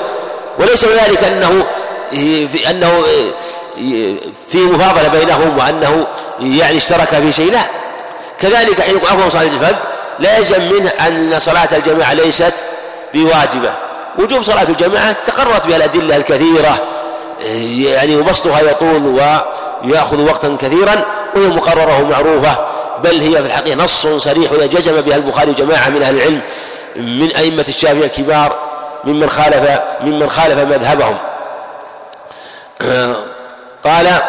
وليس 0.60 0.86
ذلك 0.86 1.24
أنه 1.24 1.66
في 2.48 2.70
أنه 2.70 3.04
في 4.48 4.58
مفاضلة 4.58 5.08
بينهم 5.08 5.58
وأنه 5.58 6.08
يعني 6.40 6.78
اشترك 6.78 7.08
في 7.10 7.32
شيء 7.32 7.52
لا. 7.52 7.62
كذلك 8.40 8.82
حين 8.82 8.96
يقول 8.96 9.10
أفضل 9.10 9.32
صلاة 9.32 9.44
الفرد 9.44 9.91
لا 10.22 10.38
يلزم 10.38 10.62
منه 10.62 10.90
أن 10.90 11.40
صلاة 11.40 11.70
الجماعة 11.74 12.14
ليست 12.14 12.54
بواجبة. 13.14 13.74
وجوب 14.20 14.42
صلاة 14.42 14.64
الجماعة 14.70 15.12
تقررت 15.12 15.68
بها 15.68 15.78
الأدلة 15.78 16.16
الكثيرة. 16.16 16.88
يعني 17.66 18.16
وبسطها 18.16 18.60
يطول 18.60 19.22
ويأخذ 19.84 20.30
وقتا 20.30 20.58
كثيرا 20.62 21.06
وهي 21.36 21.48
مقررة 21.48 22.02
ومعروفة. 22.02 22.66
بل 23.04 23.22
هي 23.22 23.32
في 23.32 23.48
الحقيقة 23.48 23.84
نص 23.84 24.08
صريح 24.08 24.54
جزم 24.54 25.02
بها 25.02 25.16
البخاري 25.16 25.54
جماعة 25.54 25.90
من 25.90 26.04
أهل 26.04 26.16
العلم 26.16 26.42
من 26.96 27.36
أئمة 27.36 27.66
الشافعية 27.68 28.06
الكبار 28.06 28.56
ممن 29.04 29.30
خالف 29.30 29.80
ممن 30.04 30.30
خالف 30.30 30.58
مذهبهم. 30.58 31.18
قال 33.84 34.22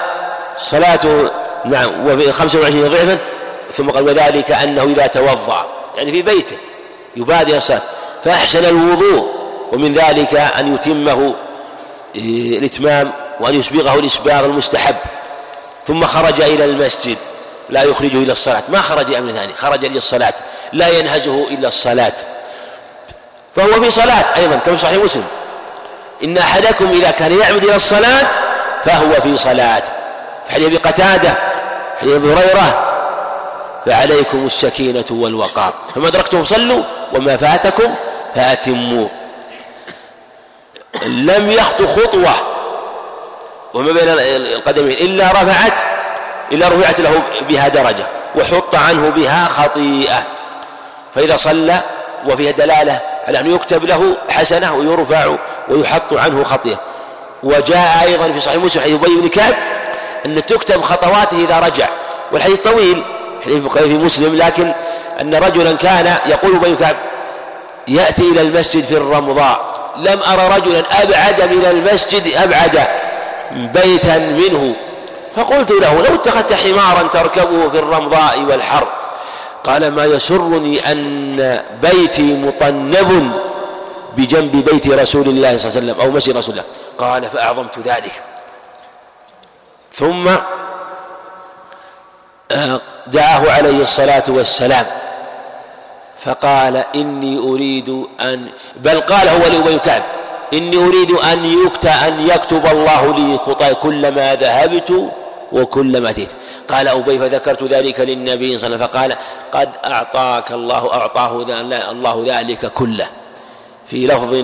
صلاة 0.57 1.31
نعم 1.65 2.07
وفي 2.07 2.33
25 2.33 2.89
ضعفا 2.89 3.19
ثم 3.71 3.91
قال 3.91 4.05
وذلك 4.05 4.51
أنه 4.51 4.83
إذا 4.83 5.07
توضأ. 5.07 5.67
يعني 5.97 6.11
في 6.11 6.23
بيته 6.23 6.57
يبادر 7.17 7.57
الصلاة 7.57 7.83
فأحسن 8.25 8.65
الوضوء 8.65 9.43
ومن 9.73 9.93
ذلك 9.93 10.35
أن 10.35 10.75
يتمه 10.75 11.35
إيه، 12.15 12.59
الإتمام 12.59 13.13
وأن 13.41 13.55
يسبغه 13.55 13.99
الإسباغ 13.99 14.45
المستحب. 14.45 14.97
ثم 15.87 16.05
خرج 16.05 16.41
إلى 16.41 16.65
المسجد 16.65 17.17
لا 17.71 17.83
يخرجه 17.83 18.17
إلى 18.17 18.33
الصلاة. 18.33 18.63
ما 18.69 18.81
خرج 18.81 19.15
أمر 19.15 19.33
ثاني 19.33 19.55
خرج 19.55 19.85
للصلاة 19.85 20.35
لا 20.73 20.89
ينهزه 20.89 21.49
إلا 21.49 21.69
الصلاة. 21.69 22.15
فهو 23.55 23.83
في 23.83 23.91
صلاة 23.91 24.37
أيضا 24.37 24.57
كما 24.57 24.77
في 24.77 24.83
صحيح 24.83 25.05
مسلم. 25.05 25.25
إن 26.25 26.39
أحدكم 26.39 26.89
إذا 26.89 27.11
كان 27.11 27.39
يعمد 27.41 27.65
إلى 27.65 27.77
الصلاة 27.77 28.29
فهو 28.83 29.21
في 29.21 29.37
صلاة. 29.37 29.83
في 30.47 30.55
حديث 30.55 30.81
قتادة 30.81 31.35
حديث 32.01 32.15
أبي 32.15 32.33
هريرة 32.33 32.92
فعليكم 33.87 34.47
السكينة 34.47 35.05
والوقار. 35.11 35.75
فما 35.95 36.09
أدركتم 36.09 36.43
فصلوا 36.43 36.83
وما 37.15 37.37
فاتكم 37.37 37.95
فأتموا. 38.35 39.09
لم 41.07 41.51
يخطو 41.51 41.87
خطوة 41.87 42.33
وما 43.75 43.93
بين 43.93 44.09
القدمين 44.09 44.93
إلا 44.93 45.33
رفعت 45.33 45.79
إلا 46.53 46.69
رفعت 46.69 47.01
له 47.01 47.23
بها 47.49 47.69
درجة 47.69 48.07
وحط 48.37 48.75
عنه 48.75 49.09
بها 49.09 49.49
خطيئة. 49.49 50.23
فإذا 51.15 51.37
صلى 51.37 51.81
وفيها 52.27 52.51
دلالة 52.51 53.01
على 53.29 53.41
أنه 53.41 53.55
يكتب 53.55 53.85
له 53.85 54.17
حسنة 54.31 54.75
ويرفع 54.75 55.37
ويحط 55.69 56.13
عنه 56.13 56.45
خطيئة. 56.45 56.81
وجاء 57.43 58.03
أيضا 58.03 58.33
في 58.33 58.41
صحيح 58.41 58.65
مسلم 58.65 58.83
حديث 58.83 58.95
أبي 58.95 59.21
بن 59.21 59.29
كعب 59.29 59.55
أن 60.27 60.47
تكتب 60.47 60.83
خطواته 60.83 61.45
إذا 61.45 61.61
رجع 61.61 61.89
والحديث 62.33 62.59
طويل 62.59 63.05
حديث 63.43 63.79
في 63.79 63.99
مسلم 63.99 64.35
لكن 64.35 64.73
أن 65.21 65.35
رجلا 65.35 65.73
كان 65.73 66.17
يقول 66.27 66.57
أبي 66.57 66.75
كعب 66.75 66.97
يأتي 67.89 68.23
إلى 68.23 68.41
المسجد 68.41 68.85
في 68.85 68.97
الرمضاء. 68.97 69.73
لم 69.97 70.21
أرى 70.23 70.57
رجلا 70.57 71.03
أبعد 71.03 71.43
من 71.43 71.65
المسجد 71.65 72.35
أبعد 72.37 72.89
بيتا 73.53 74.19
منه. 74.19 74.77
فقلت 75.37 75.71
له 75.71 76.03
لو 76.03 76.15
اتخذت 76.15 76.53
حمارا 76.53 77.09
تركبه 77.09 77.69
في 77.69 77.79
الرمضاء 77.79 78.41
والحر 78.41 78.89
قال 79.65 79.95
ما 79.95 80.05
يسرني 80.05 80.93
أن 80.93 81.63
بيتي 81.83 82.35
مطنب 82.35 83.33
بجنب 84.17 84.65
بيت 84.65 84.89
رسول 84.89 85.29
الله 85.29 85.59
صلى 85.59 85.69
الله 85.69 85.81
عليه 85.81 85.93
وسلم 85.93 86.01
أو 86.01 86.11
مسجد 86.11 86.37
رسول 86.37 86.55
الله. 86.55 86.65
قال 86.99 87.25
فأعظمت 87.25 87.79
ذلك. 87.79 88.13
ثم 89.93 90.29
آه، 92.53 92.81
دعاه 93.07 93.53
عليه 93.53 93.83
الصلاة 93.83 94.25
والسلام 94.29 94.87
فقال 96.19 96.77
إني 96.95 97.39
أريد 97.39 97.89
أن 98.21 98.49
بل 98.77 99.01
قال 99.01 99.29
هو 99.29 99.49
لأبي 99.49 99.79
كعب 99.79 100.03
إني 100.55 100.77
أريد 100.77 101.11
أن 101.11 101.45
يكتب 101.45 101.89
أن 101.89 102.21
يكتب 102.21 102.67
الله 102.67 103.15
لي 103.15 103.39
خطاي 103.39 103.75
كلما 103.75 104.35
ذهبت 104.35 105.11
وكلما 105.53 106.11
أتيت 106.11 106.29
قال 106.69 106.89
أبي 106.89 107.19
فذكرت 107.19 107.65
ذلك 107.65 108.01
للنبي 108.01 108.59
صلى 108.59 108.75
الله 108.75 108.77
عليه 108.77 108.87
وسلم 108.87 108.89
فقال 108.89 109.17
قد 109.53 109.77
أعطاك 109.93 110.53
الله 110.53 110.93
أعطاه 110.93 111.43
الله 111.91 112.25
ذلك 112.27 112.67
كله 112.73 113.07
في 113.87 114.07
لفظ 114.07 114.35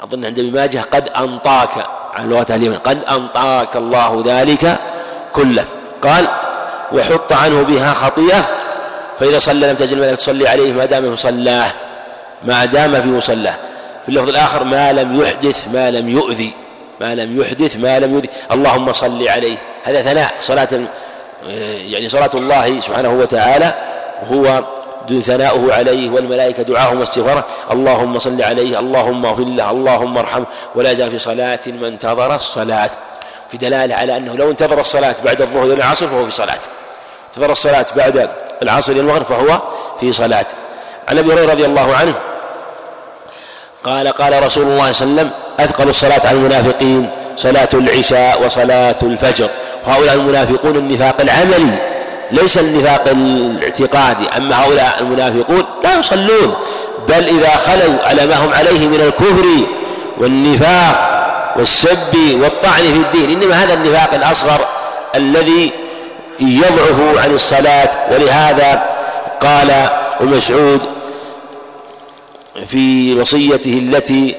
أظن 0.00 0.24
عند 0.24 0.38
ابن 0.38 0.52
ماجه 0.52 0.78
قد 0.78 1.08
أنطاك 1.08 1.86
عن 2.14 2.28
لغة 2.28 2.46
اليمن 2.50 2.76
قد 2.78 3.04
أنطاك 3.04 3.76
الله 3.76 4.22
ذلك 4.26 4.78
كله 5.32 5.64
قال 6.02 6.28
وحط 6.92 7.32
عنه 7.32 7.62
بها 7.62 7.94
خطيئة 7.94 8.44
فإذا 9.18 9.38
صلى 9.38 9.66
لم 9.66 9.76
تزل 9.76 9.96
الملائكة 9.96 10.16
تصلي 10.16 10.48
عليه 10.48 10.72
ما 10.72 10.84
دام 10.84 11.02
في 11.02 11.10
مصلاه 11.10 11.72
ما 12.44 12.64
دام 12.64 13.02
في 13.02 13.08
مصلاه 13.08 13.54
في 14.02 14.08
اللفظ 14.08 14.28
الآخر 14.28 14.64
ما 14.64 14.92
لم 14.92 15.20
يحدث 15.20 15.68
ما 15.68 15.90
لم 15.90 16.08
يؤذي 16.08 16.54
ما 17.00 17.14
لم 17.14 17.40
يحدث 17.40 17.76
ما 17.76 17.98
لم 17.98 18.14
يؤذي. 18.14 18.28
اللهم 18.52 18.92
صل 18.92 19.28
عليه. 19.28 19.56
هذا 19.84 20.02
ثناء. 20.02 20.34
صلاة 20.40 20.68
يعني 21.86 22.08
صلاة 22.08 22.30
الله 22.34 22.80
سبحانه 22.80 23.08
وتعالى 23.08 23.74
هو 24.32 24.64
ثناؤه 25.22 25.74
عليه 25.74 26.10
والملائكة 26.10 26.62
دعاهم 26.62 27.00
واستغفاره. 27.00 27.46
اللهم 27.72 28.18
صل 28.18 28.42
عليه 28.42 28.78
اللهم 28.78 29.26
اغفر 29.26 29.44
له 29.44 29.70
اللهم 29.70 30.18
ارحمه. 30.18 30.46
ولا 30.74 30.90
يزال 30.90 31.10
في 31.10 31.18
صلاة 31.18 31.60
ما 31.66 31.88
انتظر 31.88 32.34
الصلاة. 32.34 32.90
في 33.50 33.56
دلالة 33.56 33.94
على 33.94 34.16
أنه 34.16 34.36
لو 34.36 34.50
انتظر 34.50 34.80
الصلاة 34.80 35.16
بعد 35.24 35.42
الظهر 35.42 35.64
إلى 35.64 35.74
العصر 35.74 36.06
فهو 36.06 36.24
في 36.24 36.30
صلاة. 36.30 36.58
انتظر 37.28 37.52
الصلاة 37.52 37.86
بعد 37.96 38.30
العصر 38.62 38.92
إلى 38.92 39.00
المغرب 39.00 39.24
فهو 39.24 39.62
في 40.00 40.12
صلاة. 40.12 40.46
عن 41.08 41.18
أبي 41.18 41.32
هريرة 41.32 41.50
رضي 41.52 41.64
الله 41.64 41.96
عنه 41.96 42.14
قال 43.84 44.08
قال 44.08 44.44
رسول 44.44 44.64
الله 44.64 44.92
صلى 44.92 45.08
الله 45.08 45.20
عليه 45.20 45.30
وسلم 45.30 45.30
أثقل 45.60 45.88
الصلاة 45.88 46.20
على 46.24 46.38
المنافقين 46.38 47.10
صلاة 47.36 47.68
العشاء 47.74 48.44
وصلاة 48.44 48.96
الفجر. 49.02 49.50
وهؤلاء 49.86 50.14
المنافقون 50.14 50.76
النفاق 50.76 51.20
العملي 51.20 51.78
ليس 52.30 52.58
النفاق 52.58 53.08
الاعتقادي. 53.08 54.28
أما 54.36 54.64
هؤلاء 54.64 54.96
المنافقون 55.00 55.64
لا 55.84 55.98
يصلون 55.98 56.56
بل 57.08 57.28
إذا 57.28 57.50
خلوا 57.50 58.04
على 58.04 58.26
ما 58.26 58.34
هم 58.34 58.52
عليه 58.52 58.88
من 58.88 59.00
الكفر 59.00 59.46
والنفاق 60.18 61.23
والسب 61.56 62.40
والطعن 62.42 62.82
في 62.82 62.96
الدين. 62.96 63.42
إنما 63.42 63.64
هذا 63.64 63.74
النفاق 63.74 64.14
الأصغر 64.14 64.68
الذي 65.14 65.72
يضعف 66.40 67.18
عن 67.18 67.34
الصلاة. 67.34 67.90
ولهذا 68.12 68.84
قال 69.40 69.70
المسعود 70.20 70.80
في 72.66 73.14
وصيته 73.20 73.78
التي 73.78 74.34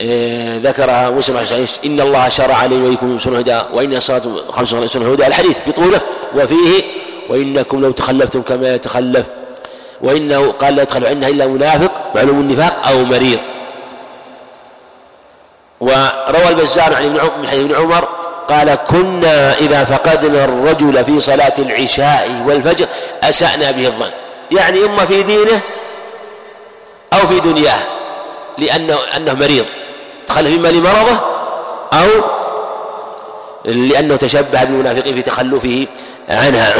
آه، 0.00 0.58
ذكرها 0.58 1.10
مسلم 1.10 1.36
إن 1.84 2.00
الله 2.00 2.28
شرع 2.28 2.64
لي 2.64 2.82
وإليكم 2.82 3.18
سنة 3.18 3.38
هدى 3.38 3.60
وإن 3.74 3.94
الصلاة 3.94 4.22
خمس 4.48 4.68
سنة 4.68 5.12
هدى. 5.12 5.26
الحديث 5.26 5.58
بطوله 5.66 6.00
وفيه 6.36 6.84
وإنكم 7.28 7.80
لو 7.80 7.90
تخلفتم 7.90 8.42
كما 8.42 8.74
يتخلف 8.74 9.26
وإنه 10.00 10.52
قال 10.52 10.74
لا 10.74 10.82
يدخل 10.82 11.06
عنها 11.06 11.28
إلا 11.28 11.46
منافق 11.46 11.92
معلوم 12.14 12.40
النفاق 12.40 12.88
أو 12.88 13.04
مريض. 13.04 13.38
وروى 15.80 16.48
البزار 16.48 16.96
عن 16.96 17.18
ابن 17.52 17.74
عمر 17.74 18.08
قال 18.48 18.74
كنا 18.74 19.54
إذا 19.54 19.84
فقدنا 19.84 20.44
الرجل 20.44 21.04
في 21.04 21.20
صلاة 21.20 21.52
العشاء 21.58 22.42
والفجر 22.46 22.86
أسأنا 23.22 23.70
به 23.70 23.86
الظن. 23.86 24.10
يعني 24.50 24.84
إما 24.84 25.04
في 25.04 25.22
دينه 25.22 25.60
أو 27.12 27.26
في 27.26 27.40
دنياه 27.40 27.78
لأنه 28.58 28.96
أنه 29.16 29.34
مريض. 29.34 29.66
تخلف 30.26 30.58
إما 30.58 30.68
لمرضه 30.68 31.20
أو 31.92 32.08
لأنه 33.64 34.16
تشبه 34.16 34.64
بالمنافقين 34.64 35.14
في 35.14 35.22
تخلفه 35.22 35.86
عنها. 36.28 36.74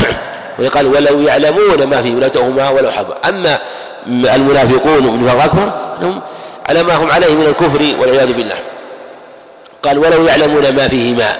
ويقال 0.58 0.86
ولو 0.86 1.20
يعلمون 1.20 1.84
ما 1.84 2.02
فيه 2.02 2.14
ولتهما 2.14 2.68
ولو 2.68 2.90
حبا. 2.90 3.14
أما 3.28 3.58
المنافقون 4.06 5.06
والنفاق 5.06 5.34
الأكبر 5.34 5.72
أنهم 6.00 6.22
على 6.68 6.82
ما 6.82 6.94
هم 6.96 7.10
عليه 7.10 7.34
من 7.34 7.46
الكفر 7.46 8.00
والعياذ 8.00 8.32
بالله. 8.32 8.56
قال 9.82 9.98
ولو 9.98 10.26
يعلمون 10.26 10.74
ما 10.74 10.88
فيهما 10.88 11.36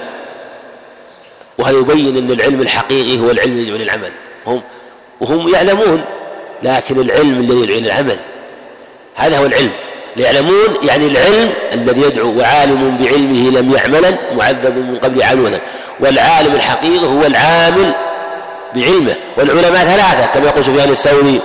وهذا 1.57 1.77
يبين 1.77 2.17
أن 2.17 2.31
العلم 2.31 2.61
الحقيقي 2.61 3.19
هو 3.19 3.31
العلم 3.31 3.51
الذي 3.51 3.63
يدعو 3.63 3.77
للعمل 3.77 4.11
هم 4.47 4.61
وهم 5.19 5.53
يعلمون 5.53 6.03
لكن 6.63 7.01
العلم 7.01 7.39
الذي 7.39 7.61
يدعو 7.61 7.79
للعمل 7.79 8.17
هذا 9.15 9.37
هو 9.37 9.45
العلم. 9.45 9.71
يعلمون 10.17 10.75
يعني 10.83 11.07
العلم 11.07 11.53
الذي 11.73 12.01
يدعو 12.01 12.39
وعالم 12.39 12.97
بعلمه 12.97 13.59
لم 13.59 13.73
يعملا 13.73 14.33
معذب 14.33 14.77
من 14.77 14.99
قبل 14.99 15.23
عملا 15.23 15.59
والعالم 15.99 16.55
الحقيقي 16.55 17.05
هو 17.05 17.25
العامل 17.25 17.93
بعلمه. 18.75 19.15
والعلماء 19.37 19.85
ثلاثة 19.85 20.25
كما 20.25 20.47
يقول 20.47 20.63
سفيان 20.63 20.89
الثوري 20.89 21.41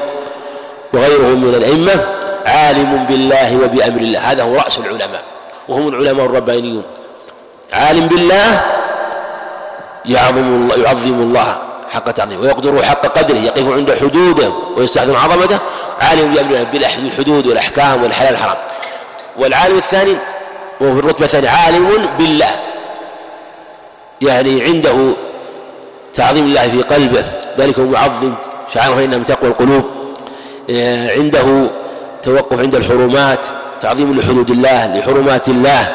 وغيرهم 0.93 1.45
من 1.45 1.55
الأئمة 1.55 2.07
عالم 2.47 3.05
بالله 3.05 3.57
وبأمر 3.57 4.01
الله. 4.01 4.19
هذا 4.19 4.43
هو 4.43 4.55
رأس 4.55 4.79
العلماء. 4.79 5.34
وهم 5.68 5.88
العلماء 5.88 6.27
الربانيون. 6.27 6.83
عالم 7.72 8.07
بالله 8.07 8.61
يعظم 10.05 10.44
الله 10.44 10.77
يعظم 10.77 11.14
الله 11.14 11.59
حق 11.90 12.11
تعظيمه 12.11 12.42
ويقدر 12.42 12.83
حق 12.83 13.07
قدره 13.07 13.38
يقف 13.38 13.70
عند 13.70 13.94
حدوده 13.94 14.53
ويستحضر 14.77 15.16
عظمته. 15.16 15.59
عالم 16.00 16.35
بالحدود 16.72 17.46
والأحكام 17.46 18.03
والحلال 18.03 18.33
والحرام 18.33 18.57
والعالم 19.37 19.77
الثاني 19.77 20.16
وهو 20.81 20.94
في 20.94 21.00
الرتبة 21.00 21.24
الثانية 21.24 21.48
عالم 21.48 22.07
بالله. 22.18 22.61
يعني 24.20 24.62
عنده 24.62 25.14
تعظيم 26.14 26.44
الله 26.44 26.68
في 26.68 26.83
قلبه 26.83 27.24
ذلك 27.59 27.79
هو 27.79 27.87
معظم 27.87 28.35
شعاره 28.74 28.94
فإنها 28.94 29.18
من 29.18 29.24
تقوى 29.24 29.50
القلوب. 29.50 29.85
آه، 30.70 31.11
عنده 31.18 31.70
توقف 32.22 32.61
عند 32.61 32.74
الحرمات. 32.74 33.46
تعظيم 33.81 34.19
لحدود 34.19 34.51
الله 34.51 34.87
لحرمات 34.87 35.49
الله. 35.49 35.93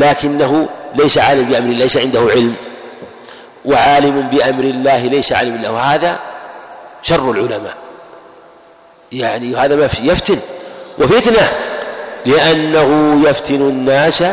لكنه 0.00 0.68
ليس 0.94 1.18
عالم 1.18 1.44
بأمر 1.44 1.74
ليس 1.74 1.96
عنده 1.98 2.20
علم. 2.20 2.54
وعالم 3.64 4.20
بأمر 4.20 4.64
الله 4.64 5.06
ليس 5.06 5.32
عالم 5.32 5.54
الله 5.54 5.72
وهذا 5.72 6.18
شر 7.02 7.30
العلماء. 7.30 7.74
يعني 9.12 9.56
هذا 9.56 9.76
ما 9.76 9.88
يفتن. 10.02 10.38
وفتنة. 10.98 11.50
لأنه 12.26 13.20
يفتن 13.28 13.54
الناس 13.54 14.24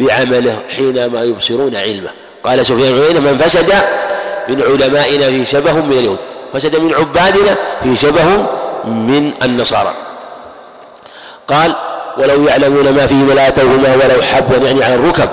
بعمله 0.00 0.62
حينما 0.76 1.22
يبصرون 1.22 1.76
علمه. 1.76 2.10
قال 2.44 2.66
سفيان 2.66 3.14
بن 3.14 3.22
من 3.22 3.34
فسد 3.34 3.72
من 4.48 4.62
علمائنا 4.62 5.26
في 5.26 5.44
شبه 5.44 5.72
من 5.72 5.92
اليهود. 5.92 6.18
فسد 6.52 6.76
من 6.80 6.94
عبادنا 6.94 7.56
في 7.82 7.96
شبه 7.96 8.24
من 8.84 9.32
النصارى. 9.42 9.94
قال 11.48 11.76
ولو 12.18 12.46
يعلمون 12.48 12.88
ما 12.90 13.06
فيه 13.06 13.24
لاتوهما 13.24 13.94
ولو 13.94 14.22
حبوا 14.22 14.66
يعني 14.66 14.84
على 14.84 14.94
الركب 14.94 15.28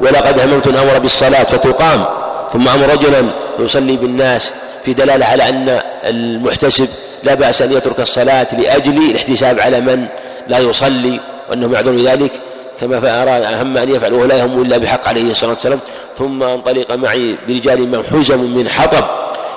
ولقد 0.00 0.40
هممت 0.40 0.66
الأمر 0.66 0.98
بالصلاة 0.98 1.44
فتقام 1.44 2.04
ثم 2.52 2.68
أمر 2.68 2.86
رجلا 2.92 3.30
يصلي 3.58 3.96
بالناس 3.96 4.54
في 4.82 4.94
دلالة 4.94 5.26
على 5.26 5.48
أن 5.48 5.80
المحتسب 6.04 6.88
لا 7.22 7.34
بأس 7.34 7.62
أن 7.62 7.72
يترك 7.72 8.00
الصلاة 8.00 8.46
لأجل 8.52 9.10
الاحتساب 9.10 9.60
على 9.60 9.80
من 9.80 10.06
لا 10.48 10.58
يصلي 10.58 11.20
وأنهم 11.50 11.72
يعذرون 11.74 11.96
ذلك 11.96 12.32
كما 12.80 13.22
أراد 13.22 13.42
أهم 13.42 13.76
أن 13.76 13.88
يفعل 13.88 14.12
وهو 14.12 14.24
لا 14.24 14.36
يهم 14.36 14.62
إلا 14.62 14.78
بحق 14.78 15.08
عليه 15.08 15.30
الصلاة 15.30 15.50
والسلام 15.50 15.80
ثم 16.16 16.42
انطلق 16.42 16.92
معي 16.92 17.36
برجال 17.48 17.88
من 17.88 18.04
حزم 18.04 18.40
من 18.40 18.68
حطب 18.68 19.04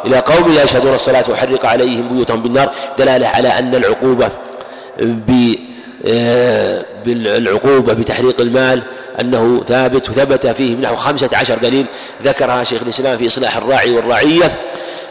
إلى 0.05 0.17
قوم 0.19 0.53
لا 0.53 0.63
يشهدون 0.63 0.93
الصلاة 0.93 1.23
وحرق 1.29 1.65
عليهم 1.65 2.07
بيوتهم 2.07 2.41
بالنار 2.41 2.71
دلالة 2.97 3.27
على 3.27 3.47
أن 3.47 3.75
العقوبة 3.75 4.29
ب 4.99 5.55
بالعقوبة 7.05 7.93
بتحريق 7.93 8.41
المال 8.41 8.83
أنه 9.21 9.63
ثابت 9.67 10.09
وثبت 10.09 10.47
فيه 10.47 10.75
نحو 10.75 10.95
خمسة 10.95 11.29
عشر 11.33 11.57
دليل 11.57 11.85
ذكرها 12.23 12.63
شيخ 12.63 12.81
الإسلام 12.81 13.17
في 13.17 13.27
إصلاح 13.27 13.57
الراعي 13.57 13.91
والرعية. 13.91 14.59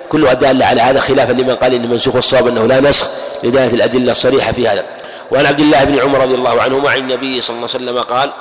كلها 0.09 0.35
دالة 0.35 0.67
على 0.67 0.81
هذا 0.81 1.01
خلافا 1.01 1.33
لمن 1.33 1.55
قال 1.55 1.75
إن 1.75 1.89
منسوخ 1.89 2.17
الصواب 2.17 2.47
أنه 2.47 2.67
لا 2.67 2.81
نسخ 2.81 3.11
لدلالة 3.45 3.75
الأدلة 3.75 4.11
الصريحة 4.11 4.53
في 4.53 4.69
هذا. 4.69 4.85
وعن 5.31 5.47
عبد 5.47 5.61
الله 5.61 5.85
بن 5.85 5.99
عمر 5.99 6.21
رضي 6.21 6.35
الله 6.35 6.63
عنهما 6.63 6.91
عن 6.91 6.99
النبي 6.99 7.41
صلى 7.41 7.57
الله 7.57 7.69
عليه 7.75 7.85
وسلم 7.85 8.01
قال 8.01 8.33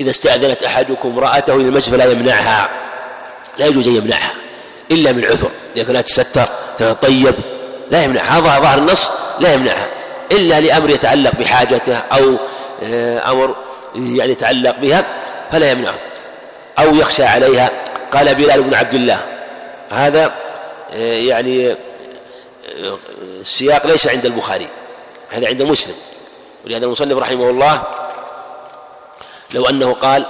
إذا 0.00 0.10
استأذنت 0.10 0.62
أحدكم 0.62 1.08
امرأته 1.08 1.54
إلى 1.54 1.62
المسجد 1.62 1.92
فلا 1.92 2.10
يمنعها 2.12 2.70
لا 3.58 3.66
يجوز 3.66 3.88
أن 3.88 3.96
يمنعها 3.96 4.32
إلا 4.90 5.12
من 5.12 5.24
عذر 5.24 5.50
إذا 5.76 5.84
كانت 5.84 6.08
تستر 6.08 6.48
تتطيب 6.76 7.34
لا 7.90 8.04
يمنعها 8.04 8.40
ظاهر 8.40 8.78
النص 8.78 9.12
لا 9.40 9.54
يمنعها. 9.54 9.88
إلا 10.32 10.60
لأمر 10.60 10.90
يتعلق 10.90 11.34
بحاجته 11.34 11.96
أو 11.96 12.38
آه، 12.82 13.30
أمر 13.30 13.56
يعني 13.94 14.32
يتعلق 14.32 14.78
بها 14.78 15.04
فلا 15.50 15.70
يمنعها 15.70 15.98
أو 16.78 16.94
يخشى 16.94 17.24
عليها. 17.24 17.70
قال 18.10 18.34
بلال 18.34 18.62
بن 18.62 18.74
عبد 18.74 18.94
الله. 18.94 19.18
هذا 19.90 20.34
آه، 20.92 21.12
يعني 21.12 21.76
السياق 23.40 23.86
ليس 23.86 24.08
عند 24.08 24.26
البخاري. 24.26 24.68
هذا 25.30 25.48
عند 25.48 25.62
مسلم. 25.62 25.94
ولهذا 26.64 26.84
المصنف 26.84 27.18
رحمه 27.18 27.50
الله 27.50 27.82
لو 29.54 29.64
أنه 29.64 29.92
قال 29.92 30.26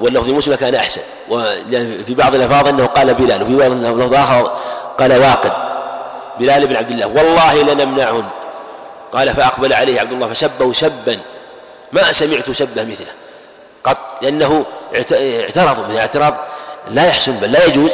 واللفظ 0.00 0.30
مسلم 0.30 0.54
كان 0.54 0.74
أحسن. 0.74 1.02
وفي 1.28 2.14
بعض 2.14 2.34
الألفاظ 2.34 2.68
أنه 2.68 2.86
قال 2.86 3.14
بلال 3.14 3.42
وفي 3.42 3.56
بعض 3.56 3.70
الألفاظ 3.70 4.14
آخر 4.14 4.56
قال 4.98 5.20
واقد. 5.20 5.52
بلال 6.38 6.66
بن 6.66 6.76
عبد 6.76 6.90
الله. 6.90 7.06
والله 7.06 7.62
لنمنعهن. 7.62 8.28
قال 9.12 9.34
فأقبل 9.34 9.72
عليه 9.72 10.00
عبد 10.00 10.12
الله 10.12 10.26
فسبه 10.26 10.72
سبا 10.72 11.18
ما 11.92 12.12
سمعت 12.12 12.50
سبه 12.50 12.84
مثله 12.84 13.12
قط 13.84 14.18
لأنه 14.22 14.66
اعترض 14.96 15.90
من 15.90 15.96
اعتراض 15.96 16.34
لا 16.90 17.06
يحسن 17.06 17.32
بل 17.32 17.52
لا 17.52 17.64
يجوز 17.64 17.92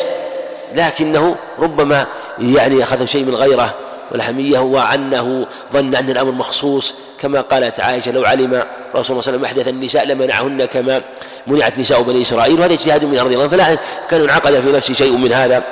لكنه 0.75 1.37
ربما 1.59 2.07
يعني 2.39 2.83
أخذ 2.83 3.05
شيء 3.05 3.25
من 3.25 3.35
غيره 3.35 3.75
والحمية 4.13 4.59
وأنه 4.59 5.47
ظن 5.73 5.95
أن 5.95 6.11
الأمر 6.11 6.33
مخصوص 6.33 6.95
كما 7.21 7.41
قالت 7.41 7.81
عائشة 7.81 8.13
لو 8.13 8.25
علم 8.25 8.51
رسول 8.51 8.65
الله 8.95 9.03
صلى 9.03 9.11
الله 9.11 9.13
عليه 9.13 9.19
وسلم 9.19 9.45
أحدث 9.45 9.69
النساء 9.69 10.07
لمنعهن 10.07 10.65
كما 10.65 11.03
منعت 11.47 11.79
نساء 11.79 12.03
بني 12.03 12.23
إسرائيل 12.23 12.61
وهذا 12.61 12.73
اجتهاد 12.73 13.05
من 13.05 13.19
رضي 13.19 13.35
الله 13.35 13.43
عنه 13.43 13.49
فلا 13.49 13.79
كان 14.11 14.21
انعقد 14.21 14.61
في 14.61 14.73
نفسه 14.73 14.95
شيء 14.95 15.17
من 15.17 15.33
هذا 15.33 15.65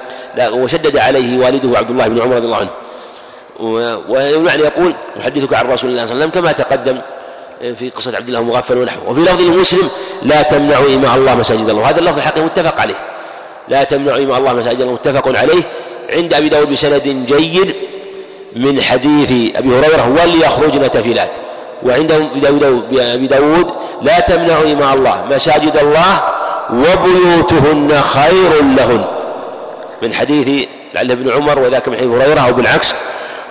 وشدد 0.50 0.96
عليه 0.96 1.38
والده 1.38 1.78
عبد 1.78 1.90
الله 1.90 2.09
بن 2.09 2.20
عمر 2.20 2.37
رضي 2.37 2.46
الله 2.46 2.57
عنه. 2.57 2.70
والمعنى 4.09 4.62
يقول 4.62 4.94
يحدثك 5.16 5.55
عن 5.55 5.66
رسول 5.66 5.90
الله 5.90 6.07
صلى 6.07 6.14
الله 6.14 6.25
عليه 6.25 6.31
وسلم 6.31 6.31
كما 6.31 6.53
تقدم 6.53 6.98
في 7.75 7.90
قصة 7.90 8.16
عبد 8.16 8.29
الله 8.29 8.42
مغفل 8.42 8.79
ونحوه. 8.79 9.11
وفي 9.11 9.20
لفظ 9.20 9.40
مسلم 9.40 9.88
لا 10.22 10.42
تمنعوا 10.42 10.94
إماء 10.94 11.14
الله 11.16 11.35
مساجد 11.35 11.68
الله. 11.68 11.83
وهذا 11.83 12.01
اللفظ 12.01 12.18
الحقيقي 12.18 12.44
متفق 12.44 12.81
عليه. 12.81 12.94
لا 13.68 13.85
تمنعوا 13.85 14.18
إماء 14.18 14.38
الله 14.38 14.53
مساجد 14.53 14.81
الله 14.81 14.92
متفق 14.92 15.38
عليه. 15.38 15.62
عند 16.12 16.35
أبي 16.35 16.48
داود 16.48 16.70
بسند 16.70 17.27
جيد 17.27 17.75
من 18.57 18.81
حديث 18.81 19.57
أبي 19.57 19.68
هريرة 19.68 20.09
وليخرجن 20.09 20.90
تفلات 20.90 21.37
وعند 21.83 22.12
أبي 22.12 23.27
داود 23.27 23.70
لا 24.03 24.20
تمنعوا 24.20 24.72
إماء 24.72 24.94
الله 24.94 25.25
مساجد 25.31 25.77
الله 25.77 26.22
وبيوتهن 26.70 28.03
خير 28.03 28.62
لهن 28.77 29.05
من 30.03 30.14
حديث 30.14 30.68
لعل 30.94 31.11
ابن 31.11 31.31
عمر 31.31 31.59
وذاك 31.59 31.88
من 31.88 31.96
حديث 31.96 32.11
هريرة 32.11 32.40
أو 32.40 32.53
بالعكس 32.53 32.94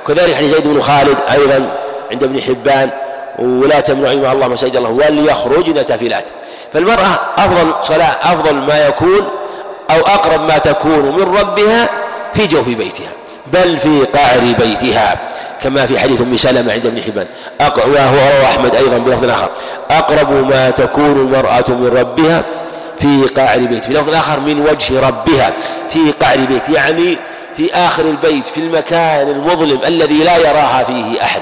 كذلك 0.07 0.35
حديث 0.35 0.53
زيد 0.55 0.67
بن 0.67 0.81
خالد 0.81 1.17
أيضا 1.31 1.71
عند 2.11 2.23
ابن 2.23 2.41
حبان 2.41 2.91
ولا 3.39 3.79
تمنعوا 3.79 4.13
إماء 4.13 4.33
الله 4.33 4.47
مساجد 4.47 4.75
الله 4.75 4.89
وليخرجن 4.89 5.85
تفلات 5.85 6.29
فالمرأة 6.73 7.19
أفضل 7.37 7.73
صلاة 7.81 8.15
أفضل 8.33 8.55
ما 8.55 8.87
يكون 8.87 9.29
أو 9.91 9.99
أقرب 9.99 10.41
ما 10.41 10.57
تكون 10.57 10.99
من 11.01 11.37
ربها 11.39 11.89
في 12.33 12.47
جوف 12.47 12.69
بيتها 12.69 13.11
بل 13.53 13.77
في 13.77 14.03
قعر 14.03 14.39
بيتها 14.59 15.29
كما 15.61 15.85
في 15.85 15.99
حديث 15.99 16.21
أم 16.21 16.37
سلمة 16.37 16.73
عند 16.73 16.85
ابن 16.85 17.01
حبان. 17.01 17.27
وهو 17.77 18.13
رواه 18.13 18.45
أحمد 18.45 18.75
أيضا 18.75 18.97
بلفظ 18.97 19.29
آخر. 19.29 19.49
أقرب 19.91 20.31
ما 20.31 20.69
تكون 20.69 21.11
المرأة 21.11 21.63
من 21.69 21.87
ربها 21.87 22.43
في 22.99 23.23
قعر 23.35 23.59
بيت 23.59 23.85
في 23.85 23.93
لفظ 23.93 24.15
آخر 24.15 24.39
من 24.39 24.61
وجه 24.61 25.07
ربها 25.07 25.53
في 25.89 26.11
قعر 26.11 26.37
بيت 26.37 26.69
يعني 26.69 27.17
في 27.61 27.73
آخر 27.73 28.05
البيت 28.05 28.47
في 28.47 28.57
المكان 28.57 29.29
المظلم 29.29 29.81
الذي 29.85 30.23
لا 30.23 30.37
يراها 30.37 30.83
فيه 30.83 31.23
أحد. 31.23 31.41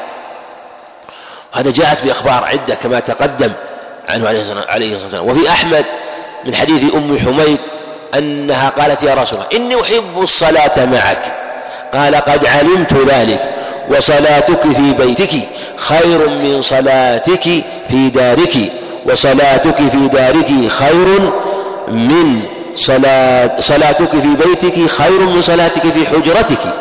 هذا 1.52 1.72
جاءت 1.72 2.04
بأخبار 2.04 2.44
عدة 2.44 2.76
كما 2.76 3.00
تقدم 3.00 3.52
عنه 4.10 4.28
عليه 4.28 4.42
الصلاة 4.42 5.04
والسلام. 5.04 5.30
وفي 5.30 5.50
أحمد 5.50 5.86
من 6.46 6.56
حديث 6.56 6.94
أم 6.96 7.18
حميد 7.18 7.60
أنها 8.18 8.70
قالت 8.70 9.04
يا 9.04 9.14
رسول 9.14 9.40
الله 9.40 9.58
إني 9.58 9.82
أحب 9.82 10.22
الصلاة 10.22 10.86
معك. 10.86 11.36
قال 11.94 12.16
قد 12.16 12.46
علمت 12.46 12.94
ذلك 12.94 13.56
وصلاتك 13.90 14.70
في 14.72 14.94
بيتك 14.94 15.50
خير 15.76 16.30
من 16.30 16.62
صلاتك 16.62 17.64
في 17.88 18.10
دارك 18.10 18.74
وصلاتك 19.06 19.76
في 19.76 20.08
دارك 20.08 20.68
خير 20.68 21.32
من 21.88 22.59
صلاة 22.80 23.60
صلاتك 23.60 24.12
في 24.12 24.36
بيتك 24.36 24.90
خير 24.92 25.20
من 25.20 25.42
صلاتك 25.42 25.82
في 25.92 26.08
حجرتك 26.08 26.74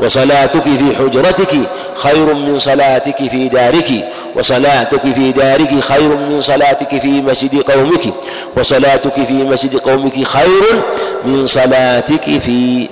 وصلاتك 0.00 0.62
في 0.62 0.96
حجرتك 0.98 1.58
خير 1.94 2.34
من 2.34 2.58
صلاتك 2.58 3.16
في 3.28 3.48
دارك 3.48 4.08
وصلاتك 4.36 5.12
في 5.12 5.32
دارك 5.32 5.80
خير 5.80 6.08
من 6.08 6.40
صلاتك 6.40 6.98
في 7.00 7.22
مسجد 7.22 7.70
قومك 7.70 8.14
وصلاتك 8.56 9.24
في 9.24 9.32
مسجد 9.32 9.76
قومك 9.76 10.22
خير 10.24 10.82
من 11.24 11.46
صلاتك 11.46 12.24
في 12.24 12.88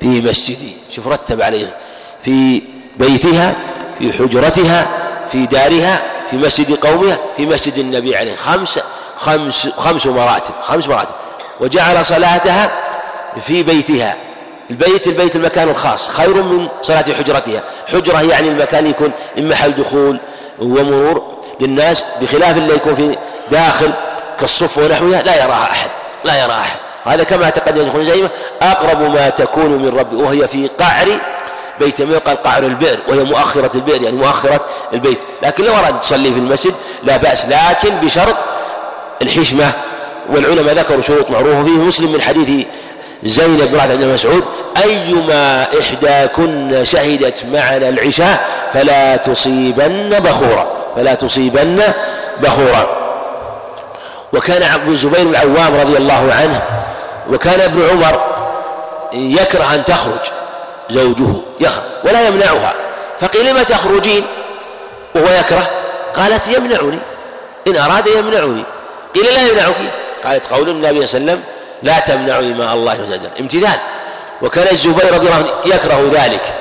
في 0.00 0.20
مسجدي 0.20 0.72
شوف 0.90 1.08
رتب 1.08 1.42
عليه 1.42 1.74
في 2.24 2.62
بيتها 2.96 3.54
في 3.98 4.12
حجرتها 4.12 4.88
في 5.26 5.46
دارها 5.46 6.02
في 6.30 6.36
مسجد 6.36 6.72
قومها 6.72 7.18
في 7.36 7.46
مسجد 7.46 7.78
النبي 7.78 8.16
عليه 8.16 8.36
خمس 8.36 8.80
خمس 9.16 9.68
خمس 9.76 10.06
مراتب 10.06 10.54
خمس 10.62 10.88
مراتب. 10.88 11.14
وجعل 11.60 12.06
صلاتها 12.06 12.70
في 13.40 13.62
بيتها. 13.62 14.16
البيت 14.70 15.06
البيت 15.06 15.36
المكان 15.36 15.68
الخاص. 15.68 16.08
خير 16.08 16.42
من 16.42 16.68
صلاة 16.82 17.04
حجرتها. 17.18 17.62
حجرة 17.92 18.22
يعني 18.22 18.48
المكان 18.48 18.86
يكون 18.86 19.12
من 19.36 19.48
محل 19.48 19.74
دخول 19.74 20.20
ومرور 20.58 21.40
للناس 21.60 22.04
بخلاف 22.20 22.56
اللي 22.56 22.74
يكون 22.74 22.94
في 22.94 23.16
داخل 23.50 23.92
كالصف 24.38 24.78
ونحوها 24.78 25.22
لا 25.22 25.44
يراها 25.44 25.70
أحد 25.70 25.90
لا 26.24 26.42
يرى 26.42 26.52
أحد. 26.52 26.78
هذا 27.04 27.24
كما 27.24 27.50
تقدم 27.50 27.80
يدخل 27.80 28.04
زيمة 28.04 28.30
أقرب 28.62 29.02
ما 29.02 29.28
تكون 29.28 29.70
من 29.70 29.98
ربي 29.98 30.16
وهي 30.16 30.48
في 30.48 30.68
قعر 30.68 31.08
بيت. 31.80 32.00
يقال 32.00 32.42
قعر 32.42 32.62
البئر؟ 32.62 33.00
وهي 33.08 33.24
مؤخرة 33.24 33.76
البئر 33.76 34.02
يعني 34.02 34.16
مؤخرة 34.16 34.66
البيت. 34.92 35.22
لكن 35.42 35.64
لو 35.64 35.74
أراد 35.74 36.00
تصلي 36.00 36.32
في 36.32 36.38
المسجد 36.38 36.74
لا 37.02 37.16
بأس 37.16 37.46
لكن 37.46 37.96
بشرط 37.96 38.36
الحشمة 39.22 39.72
والعلماء 40.30 40.74
ذكروا 40.74 41.02
شروط 41.02 41.30
معروفة. 41.30 41.64
فيه 41.64 41.70
مسلم 41.70 42.12
من 42.12 42.20
حديث 42.20 42.66
زينب 43.22 43.72
بن 43.72 43.96
بن 43.96 44.12
مسعود 44.14 44.44
أيما 44.84 45.66
إحداكن 45.80 46.80
شهدت 46.84 47.46
معنا 47.52 47.88
العشاء 47.88 48.44
فلا 48.72 49.16
تصيبن 49.16 50.18
بخورا 50.18 50.74
فلا 50.96 51.14
تصيبن 51.14 51.82
بخورا 52.42 53.00
وكان 54.32 54.62
ابن 54.62 54.92
الزبير 54.92 55.24
بن 55.24 55.30
العوام 55.30 55.80
رضي 55.80 55.96
الله 55.96 56.34
عنه 56.40 56.62
وكان 57.30 57.60
ابن 57.60 57.88
عمر 57.88 58.20
يكره 59.12 59.74
أن 59.74 59.84
تخرج 59.84 60.26
زوجه 60.88 61.42
يخرج 61.60 61.84
ولا 62.04 62.26
يمنعها. 62.26 62.74
فقيل 63.18 63.50
لم 63.50 63.62
تخرجين؟ 63.62 64.24
وهو 65.14 65.26
يكره 65.40 65.70
قالت 66.14 66.48
يمنعني 66.48 66.98
إن 67.68 67.76
أراد 67.76 68.06
يمنعني. 68.06 68.64
قيل 69.14 69.24
لا 69.24 69.48
يمنعك. 69.48 69.76
قالت 70.24 70.46
قول 70.46 70.70
النبي 70.70 71.06
صلى 71.06 71.20
الله 71.20 71.32
عليه 71.32 71.40
وسلم 71.40 71.42
لا 71.82 71.98
تمنعوا 71.98 72.42
إماء 72.42 72.74
الله 72.74 73.00
وجل 73.02 73.30
امتثال 73.40 73.80
وكان 74.42 74.66
الزبير 74.72 75.14
رضي 75.14 75.26
الله 75.26 75.36
عنه 75.36 75.74
يكره 75.74 76.10
ذلك 76.12 76.54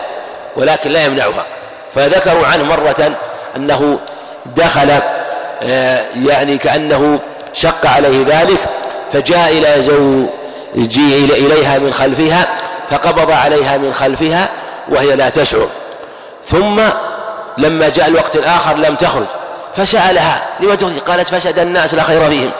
ولكن 0.55 0.89
لا 0.89 1.05
يمنعها. 1.05 1.45
فذكروا 1.91 2.47
عنه 2.47 2.63
مرة 2.63 3.17
أنه 3.55 3.99
دخل 4.45 4.89
آه، 5.63 6.05
يعني 6.15 6.57
كأنه 6.57 7.19
شق 7.53 7.85
عليه 7.87 8.25
ذلك 8.27 8.59
فجاء 9.11 9.49
إلى 9.49 9.81
زوجي 9.81 11.25
إليها 11.25 11.79
من 11.79 11.93
خلفها 11.93 12.45
فقبض 12.89 13.31
عليها 13.31 13.77
من 13.77 13.93
خلفها 13.93 14.49
وهي 14.89 15.15
لا 15.15 15.29
تشعر. 15.29 15.67
ثم 16.45 16.81
لما 17.57 17.89
جاء 17.89 18.07
الوقت 18.07 18.35
الآخر 18.35 18.77
لم 18.77 18.95
تخرج 18.95 19.27
فسألها 19.73 20.41
لما 20.59 20.75
تخرج؟ 20.75 20.99
قالت 20.99 21.27
فسد 21.27 21.59
الناس 21.59 21.93
لا 21.93 22.03
خير 22.03 22.25
فيهم. 22.25 22.51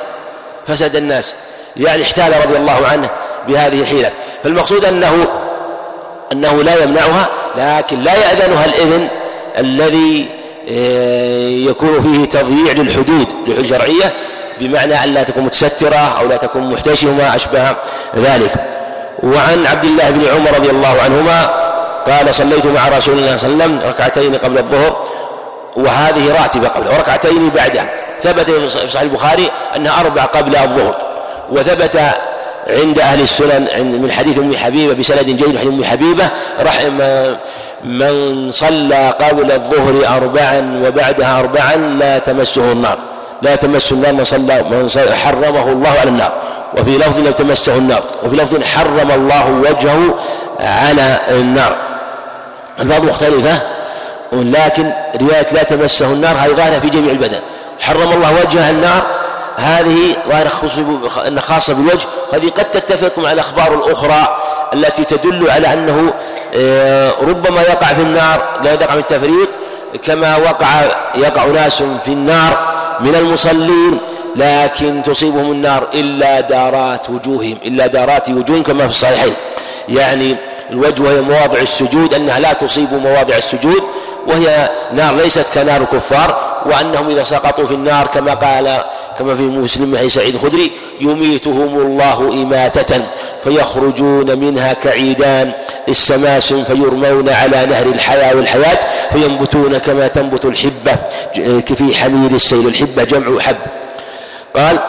فسد 0.70 0.96
الناس. 0.96 1.36
يعني 1.78 2.04
احتال 2.04 2.46
رضي 2.46 2.58
الله 2.58 2.88
عنه 2.92 3.10
بهذه 3.48 3.82
الحيلة. 3.82 4.12
فالمقصود 4.44 4.86
أنه 4.86 5.28
أنه 6.32 6.64
لا 6.64 6.84
يمنعها 6.84 7.30
لكن 7.56 8.00
لا 8.00 8.14
يأذنها 8.14 8.66
الإذن 8.66 9.10
الذي 9.58 10.30
آه، 10.70 11.50
يكون 11.50 12.02
فيه 12.02 12.26
تضييع 12.26 12.74
للحدود 12.74 13.34
الشرعية 13.48 14.14
بمعنى 14.60 15.04
أن 15.04 15.14
لا 15.14 15.24
تكون 15.24 15.44
متسترة 15.44 15.96
أو 15.96 16.28
لا 16.28 16.38
تكون 16.38 16.72
محتشمة 16.72 17.36
أشبه 17.36 17.76
ذلك. 18.16 18.52
وعن 19.24 19.66
عبد 19.66 19.84
الله 19.84 20.10
بن 20.10 20.22
عمر 20.36 20.56
رضي 20.56 20.70
الله 20.70 21.02
عنهما 21.06 21.46
قال 22.08 22.36
صليت 22.36 22.66
مع 22.66 22.88
رسول 22.88 23.18
الله 23.18 23.38
صلى 23.38 23.52
الله 23.54 23.64
عليه 23.64 23.74
وسلم 23.74 23.90
ركعتين 23.90 24.36
قبل 24.36 24.58
الظهر 24.58 25.06
وهذه 25.78 26.42
راتبة 26.42 26.68
قبله 26.68 26.92
وركعتين 26.92 27.50
بعده 27.50 27.90
ثبت 28.22 28.52
في 28.52 28.70
صحيح 28.70 29.02
البخاري 29.02 29.50
أنها 29.76 30.00
أربع 30.00 30.24
قبل 30.24 30.56
الظهر 30.56 30.98
وثبت 31.52 32.02
عند 32.70 33.00
أهل 33.00 33.22
السنن 33.22 33.68
من 34.02 34.12
حديث 34.12 34.40
أم 34.40 34.58
حبيبة 34.58 34.94
بسند 34.94 35.26
جيد 35.26 35.58
حديث 35.58 35.74
أم 35.74 35.84
حبيبة 35.84 36.30
رحم 36.62 36.98
من 37.84 38.52
صلى 38.52 39.14
قبل 39.22 39.52
الظهر 39.52 40.18
أربعا 40.18 40.82
وبعدها 40.86 41.40
أربعا 41.40 41.76
لا 41.76 42.20
تمسه 42.20 42.72
النار. 42.72 42.98
لا 43.42 43.56
تمس 43.56 43.92
النار 43.92 44.14
من 44.14 44.24
صلى 44.24 44.64
من 44.64 44.90
حرمه 45.24 45.72
الله 45.72 45.90
على 45.90 46.10
النار. 46.10 46.34
وفي 46.78 46.98
لفظ 46.98 47.20
لو 47.20 47.32
تمسه 47.32 47.78
النار. 47.78 48.04
وفي 48.24 48.36
لفظ 48.36 48.64
حرم 48.64 49.12
الله 49.12 49.52
وجهه 49.52 50.16
على 50.60 51.20
النار. 51.30 51.76
البعض 52.80 53.04
مختلفة. 53.04 53.79
ولكن 54.32 54.92
رواية 55.22 55.48
لا 55.54 55.64
تمسه 55.64 56.06
النار 56.06 56.36
هذه 56.36 56.52
ظاهرة 56.52 56.80
في 56.80 56.90
جميع 56.90 57.12
البدن. 57.12 57.40
حرم 57.80 58.12
الله 58.12 58.34
وجه 58.46 58.70
النار 58.70 59.20
هذه 59.56 60.16
ظاهرة 60.30 60.50
خاصة 61.40 61.74
بالوجه. 61.74 62.08
هذه 62.34 62.50
قد 62.50 62.72
تتفق 62.72 63.20
مع 63.20 63.32
الأخبار 63.32 63.74
الأخرى 63.74 64.38
التي 64.74 65.04
تدل 65.04 65.50
على 65.50 65.74
أنه 65.74 66.14
آه، 66.56 67.12
ربما 67.22 67.62
يقع 67.62 67.94
في 67.94 68.02
النار 68.02 68.60
لا 68.64 68.74
يقع 68.74 68.94
من 68.94 69.00
التفريط 69.00 69.50
كما 70.04 70.38
وقع 70.38 70.68
يقع 71.16 71.46
ناس 71.46 71.84
في 71.84 72.08
النار 72.08 72.72
من 73.00 73.16
المصلين 73.16 74.00
لكن 74.36 75.04
تصيبهم 75.04 75.52
النار 75.52 75.88
إلا 75.94 76.42
دارات 76.42 77.10
وجوههم 77.10 77.58
إلا 77.66 77.88
دارات 77.88 78.30
وجوههم 78.30 78.64
كما 78.64 78.88
في 78.88 78.94
الصحيحين. 78.94 79.34
يعني 79.90 80.38
الوجه 80.72 81.04
وهي 81.04 81.22
مواضع 81.22 81.60
السجود 81.60 82.14
أنها 82.14 82.40
لا 82.40 82.54
تصيب 82.54 82.94
مواضع 82.94 83.36
السجود 83.36 83.84
وهي 84.30 84.70
نار 84.94 85.16
ليست 85.16 85.50
كنار 85.54 85.82
الكفار 85.82 86.38
وأنهم 86.66 87.10
إذا 87.10 87.24
سقطوا 87.24 87.66
في 87.66 87.74
النار 87.74 88.08
كما 88.08 88.34
قال 88.34 88.84
كما 89.18 89.36
في 89.36 89.44
مسلم 89.44 89.98
حديث 89.98 90.14
سعيد 90.14 90.36
الخدري 90.36 90.72
يميتهم 91.02 91.80
الله 91.80 92.20
إماتة 92.34 93.06
فيخرجون 93.44 94.40
منها 94.40 94.74
كعيدان 94.74 95.54
السماسم 95.90 96.64
فيرمون 96.64 97.30
على 97.30 97.66
نهر 97.66 97.86
الحياة 97.86 98.36
والحياة 98.36 98.80
فينبتون 99.12 99.78
كما 99.78 100.08
تنبت 100.08 100.46
الحبة 100.46 100.96
في 101.76 101.96
حميل 101.96 102.32
السيل 102.32 102.68
الحبة 102.68 103.04
جمع 103.04 103.40
حب. 103.40 103.58
قال 104.56 104.80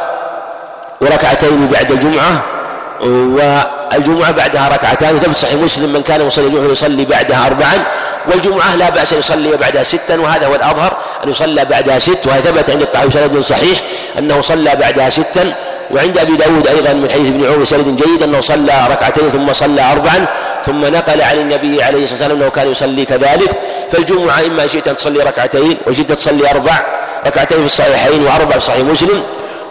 وركعتين 1.01 1.67
بعد 1.67 1.93
الجمعة 1.93 2.60
والجمعة 3.03 4.31
بعدها 4.31 4.69
ركعتان 4.69 5.19
ثبت 5.19 5.37
صحيح 5.37 5.55
مسلم 5.55 5.93
من 5.93 6.03
كان 6.03 6.27
مصلي 6.27 6.47
الجمعة 6.47 6.71
يصلي 6.71 7.05
بعدها 7.05 7.47
أربعا 7.47 7.85
والجمعة 8.27 8.77
لا 8.77 8.91
بأس 8.91 9.13
أن 9.13 9.19
يصلي 9.19 9.57
بعدها 9.57 9.83
ستا 9.83 10.17
وهذا 10.21 10.47
هو 10.47 10.55
الأظهر 10.55 10.97
أن 11.25 11.31
يصلى 11.31 11.65
بعدها 11.65 11.99
ست 11.99 12.27
وهذا 12.27 12.41
ثبت 12.41 12.71
عند 12.71 12.83
الطحاوي 12.83 13.11
سند 13.11 13.41
صحيح 13.41 13.83
أنه 14.19 14.41
صلى 14.41 14.75
بعدها 14.77 15.11
ستا 15.11 15.55
وعند 15.91 16.19
أبي 16.19 16.37
داود 16.37 16.67
أيضا 16.67 16.93
من 16.93 17.11
حديث 17.11 17.29
ابن 17.29 17.45
عمر 17.45 17.65
سند 17.65 18.03
جيد 18.03 18.23
أنه 18.23 18.41
صلى 18.41 18.73
ركعتين 18.91 19.31
ثم 19.31 19.53
صلى 19.53 19.93
أربعا 19.93 20.27
ثم 20.67 20.85
نقل 20.85 21.23
عن 21.23 21.37
النبي 21.37 21.83
عليه 21.83 22.03
الصلاة 22.03 22.19
والسلام 22.19 22.43
أنه 22.43 22.51
كان 22.51 22.71
يصلي 22.71 23.05
كذلك. 23.05 23.51
فالجمعة 23.91 24.41
إما 24.47 24.67
شئت 24.67 24.89
أن 24.89 24.97
تصلي 24.97 25.19
ركعتين 25.19 25.79
وشئت 25.87 26.13
تصلي 26.13 26.51
أربع 26.51 26.83
ركعتين 27.27 27.59
في 27.59 27.65
الصحيحين 27.65 28.27
وأربع 28.27 28.59
في 28.59 28.61
صحيح 28.61 28.81
مسلم 28.81 29.23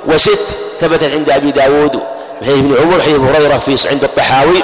وست 0.08 0.58
ثبتت 0.80 1.14
عند 1.14 1.30
أبي 1.30 1.52
داود 1.52 2.02
حديث 2.42 2.58
ابن 2.58 2.76
عمر 2.82 3.02
حديث 3.02 3.20
هريرة 3.20 3.58
في 3.58 3.90
عند 3.90 4.04
الطحاوي. 4.04 4.64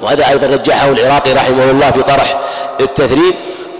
وهذا 0.00 0.28
أيضا 0.28 0.46
رجحه 0.46 0.88
العراقي 0.88 1.32
رحمه 1.32 1.64
الله 1.64 1.90
في 1.90 2.02
طرح 2.02 2.38
التثريب. 2.80 3.34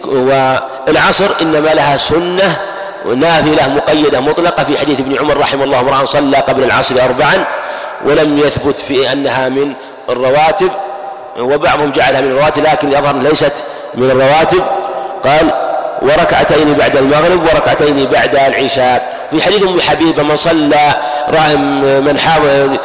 والعصر 0.04 1.30
إنما 1.42 1.74
لها 1.74 1.96
سنة 1.96 2.60
نافلة 3.16 3.68
مقيدة 3.68 4.20
مطلقة 4.20 4.64
في 4.64 4.78
حديث 4.78 5.00
ابن 5.00 5.18
عمر 5.18 5.38
رحمه 5.38 5.64
الله 5.64 5.80
امرأ 5.80 6.04
صلى 6.04 6.36
قبل 6.36 6.64
العصر 6.64 6.94
أربعا 7.04 7.46
ولم 8.06 8.38
يثبت 8.38 8.78
في 8.78 9.12
أنها 9.12 9.48
من 9.48 9.72
الرواتب. 10.10 10.70
وبعضهم 11.38 11.92
جعلها 11.92 12.20
من 12.20 12.28
الرواتب 12.30 12.62
لكن 12.62 12.92
يظهر 12.92 13.16
ليست 13.16 13.64
من 13.94 14.10
الرواتب. 14.10 14.62
قال 15.24 15.71
وركعتين 16.02 16.72
بعد 16.72 16.96
المغرب 16.96 17.42
وركعتين 17.42 18.06
بعد 18.06 18.34
العشاء. 18.34 19.28
في 19.30 19.42
حديث 19.42 19.62
أم 19.62 19.80
حبيبة 19.80 20.22
من 20.22 20.36
صلى 20.36 20.94
من 22.00 22.18
حاول 22.18 22.78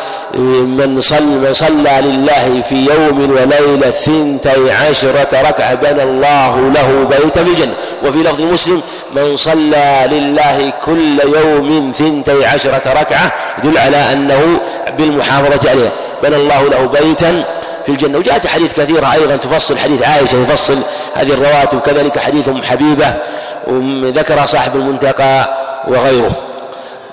من 0.79 1.01
صلى 1.01 1.21
من 1.21 1.53
صلى 1.53 2.01
لله 2.01 2.61
في 2.61 2.75
يوم 2.75 3.31
وليلة 3.31 3.89
ثنتي 3.89 4.71
عشرة 4.71 5.41
ركعة 5.49 5.75
بنى 5.75 6.03
الله 6.03 6.71
له 6.75 7.07
بيتا 7.09 7.43
في 7.43 7.49
الجنة. 7.49 7.73
وفي 8.05 8.19
لفظ 8.19 8.41
مسلم 8.41 8.81
من 9.15 9.35
صلى 9.35 10.07
لله 10.11 10.73
كل 10.85 11.19
يوم 11.19 11.91
ثنتي 11.97 12.45
عشرة 12.45 12.93
ركعة 13.01 13.31
يدل 13.57 13.77
على 13.77 13.97
أنه 14.13 14.59
بالمحافظة 14.97 15.69
عليها. 15.69 15.91
بنى 16.23 16.35
الله 16.35 16.69
له 16.69 16.85
بيتا 16.85 17.43
في 17.87 17.93
الجنة. 17.93 18.17
وجاءت 18.17 18.47
حديث 18.47 18.79
كثيرة 18.79 19.13
أيضا 19.13 19.35
تفصل 19.35 19.77
حديث 19.77 20.01
عائشة 20.01 20.41
يفصل 20.41 20.79
هذه 21.15 21.33
الرواتب 21.33 21.77
وكذلك 21.77 22.19
حديث 22.19 22.49
أم 22.49 22.63
حبيبة 22.63 23.13
ذكر 24.03 24.45
صاحب 24.45 24.75
المنتقى 24.75 25.57
وغيره. 25.87 26.31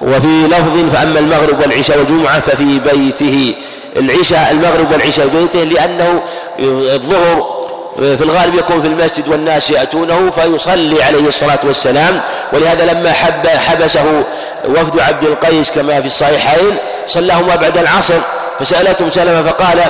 وفي 0.03 0.47
لفظ 0.47 0.95
فأما 0.95 1.19
المغرب 1.19 1.61
والعشاء 1.61 1.99
والجمعة 1.99 2.41
ففي 2.41 2.79
بيته. 2.79 3.55
العشاء 3.97 4.51
المغرب 4.51 4.93
والعشاء 4.93 5.27
بيته 5.29 5.65
لأنه 5.65 6.23
الظهر 6.59 7.55
في 7.97 8.25
الغالب 8.25 8.55
يكون 8.55 8.81
في 8.81 8.87
المسجد 8.87 9.29
والناس 9.29 9.71
يأتونه 9.71 10.31
فيصلي 10.31 11.03
عليه 11.03 11.29
الصلاة 11.29 11.59
والسلام. 11.65 12.21
ولهذا 12.53 12.93
لما 12.93 13.13
حب 13.13 13.47
حبسه 13.47 14.25
وفد 14.69 15.01
عبد 15.01 15.23
القيس 15.23 15.71
كما 15.71 16.01
في 16.01 16.07
الصحيحين 16.07 16.77
صلاهما 17.07 17.57
بعد 17.57 17.79
العصر. 17.79 18.19
فسألتهم 18.59 19.11
سلمة 19.11 19.43
فقال 19.43 19.81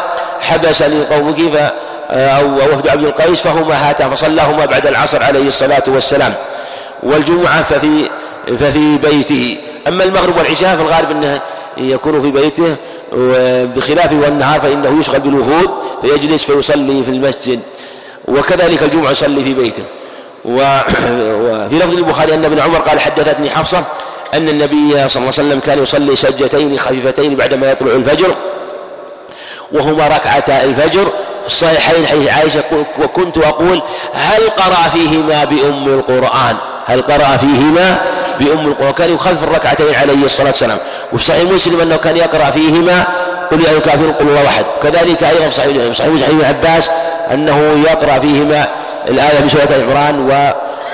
حبسني 0.40 1.04
قومك 1.04 1.36
ف 1.36 1.72
أو 2.10 2.54
وفد 2.54 2.88
عبد 2.88 3.04
القيس 3.04 3.42
فهما 3.42 3.90
هاتان 3.90 4.10
فصلاهما 4.10 4.64
بعد 4.64 4.86
العصر 4.86 5.22
عليه 5.22 5.46
الصلاة 5.46 5.82
والسلام 5.88 6.34
والجمعة 7.02 7.62
ففي 7.62 8.10
ففي 8.46 8.98
بيته. 8.98 9.58
أما 9.88 10.04
المغرب 10.04 10.36
والعشاء 10.38 10.76
فالغالب 10.76 11.10
أنه 11.10 11.40
يكون 11.76 12.20
في 12.20 12.30
بيته 12.30 12.76
بخلافه 13.64 14.16
والنهار 14.16 14.60
فإنه 14.60 14.98
يشغل 14.98 15.20
بالوفود 15.20 15.70
فيجلس 16.02 16.44
فيصلي 16.44 17.02
في 17.02 17.08
المسجد 17.08 17.60
وكذلك 18.28 18.82
الجمعة 18.82 19.10
يصلي 19.10 19.42
في 19.44 19.54
بيته. 19.54 19.82
وفي 20.44 21.78
لفظ 21.82 21.94
البخاري 21.94 22.34
أن 22.34 22.44
ابن 22.44 22.60
عمر 22.60 22.78
قال 22.78 23.00
حدثتني 23.00 23.50
حفصة 23.50 23.84
أن 24.34 24.48
النبي 24.48 24.90
صلى 24.90 25.00
الله 25.00 25.08
عليه 25.16 25.28
وسلم 25.28 25.60
كان 25.60 25.82
يصلي 25.82 26.16
سجتين 26.16 26.78
خفيفتين 26.78 27.36
بعدما 27.36 27.70
يطلع 27.70 27.92
الفجر 27.94 28.36
وهما 29.72 30.08
ركعتا 30.08 30.64
الفجر 30.64 31.12
في 31.42 31.48
الصحيحين 31.48 32.06
حديث 32.06 32.28
عائشة 32.28 32.64
وكنت 33.02 33.38
أقول 33.38 33.82
هل 34.14 34.50
قرأ 34.50 34.88
فيهما 34.88 35.44
بأم 35.44 35.84
القرآن؟ 35.84 36.56
هل 36.86 37.02
قرأ 37.02 37.36
فيهما 37.36 37.98
بأم 38.40 38.66
القرآن؟ 38.66 38.92
كان 38.92 39.14
يخفف 39.14 39.42
الركعتين 39.42 39.94
عليه 39.94 40.24
الصلاة 40.24 40.46
والسلام. 40.46 40.78
وفي 41.12 41.24
صحيح 41.24 41.42
مسلم 41.42 41.80
أنه 41.80 41.96
كان 41.96 42.16
يقرأ 42.16 42.50
فيهما 42.50 43.04
قل 43.52 43.64
يا 43.64 43.70
الكافرون 43.70 44.12
قل 44.12 44.28
الله 44.28 44.42
واحد 44.44 44.64
كذلك 44.82 45.22
أيضا 45.22 45.48
في 45.48 45.50
صحيح 45.94 46.08
مسلم 46.08 46.44
عباس 46.44 46.90
أنه 47.32 47.84
يقرأ 47.90 48.18
فيهما 48.18 48.68
الآية 49.08 49.40
بسورة 49.40 49.68
عمران 49.82 50.28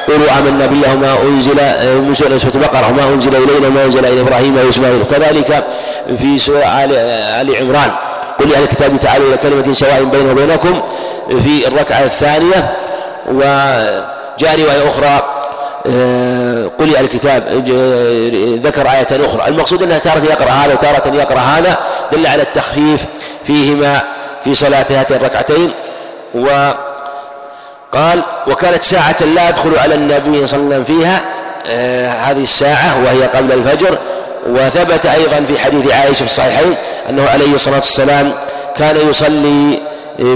وقولوا 0.09 0.39
آمنا 0.39 0.67
بالله 0.67 0.95
وما 0.95 1.23
أنزل 1.23 1.57
من 2.03 2.15
سورة 2.15 2.41
البقرة 2.55 2.89
وما 2.91 3.15
أنزل 3.15 3.37
إلينا 3.37 3.69
وما 3.69 3.85
أنزل 3.85 4.07
إلى 4.07 4.21
إبراهيم 4.21 4.57
وإسماعيل. 4.57 5.03
وكذلك 5.03 5.65
في 6.19 6.39
سورة 6.39 6.65
آل 6.65 7.57
عمران. 7.61 7.91
قل 8.39 8.55
أهل 8.55 8.63
الكتاب 8.63 8.99
تعالوا 8.99 9.29
إلى 9.29 9.37
كلمة 9.37 9.73
سواء 9.73 10.05
بيننا 10.05 10.33
وبينكم 10.33 10.83
في 11.45 11.69
الركعة 11.69 12.05
الثانية. 12.05 12.77
وجاء 13.29 14.61
رواية 14.61 14.89
أخرى 14.89 15.37
آه، 15.87 16.71
قل 16.79 16.89
يا 16.93 17.01
الكتاب 17.01 17.43
ذكر 18.65 18.87
آية 18.87 19.27
أخرى. 19.27 19.49
المقصود 19.49 19.83
أنها 19.83 19.99
تارة 19.99 20.25
يقرأ 20.25 20.51
هذا 20.51 20.73
وتارة 20.73 21.17
يقرأ 21.17 21.41
هذا 21.41 21.79
دل 22.13 22.27
على 22.27 22.43
التخفيف 22.43 23.05
فيهما 23.45 24.03
في 24.45 24.55
صلاة 24.55 24.87
هاتين 24.91 25.17
الركعتين. 25.17 25.75
وقال 27.93 28.23
وكانت 28.47 28.83
ساعة 28.83 29.17
لا 29.35 29.49
يدخل 29.49 29.79
على 29.79 29.95
النبي 29.95 30.47
صلى 30.47 30.61
الله 30.61 30.75
عليه 30.75 30.85
وسلم 30.85 30.85
فيها 30.85 31.25
آه 31.67 32.09
هذه 32.09 32.43
الساعة 32.43 33.05
وهي 33.05 33.23
قبل 33.23 33.53
الفجر. 33.53 33.99
وثبت 34.47 35.07
أيضا 35.07 35.45
في 35.45 35.59
حديث 35.59 35.93
عائشة 35.93 36.15
في 36.15 36.23
الصحيحين 36.23 36.77
أنه 37.11 37.29
عليه 37.29 37.55
الصلاة 37.55 37.77
والسلام 37.77 38.33
كان 38.77 38.97
يصلي 39.11 39.83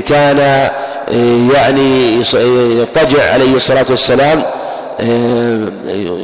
كان 0.08 0.70
يعني 1.54 2.14
يضطجع 2.80 3.32
عليه 3.32 3.54
الصلاة 3.54 3.84
والسلام 3.90 4.42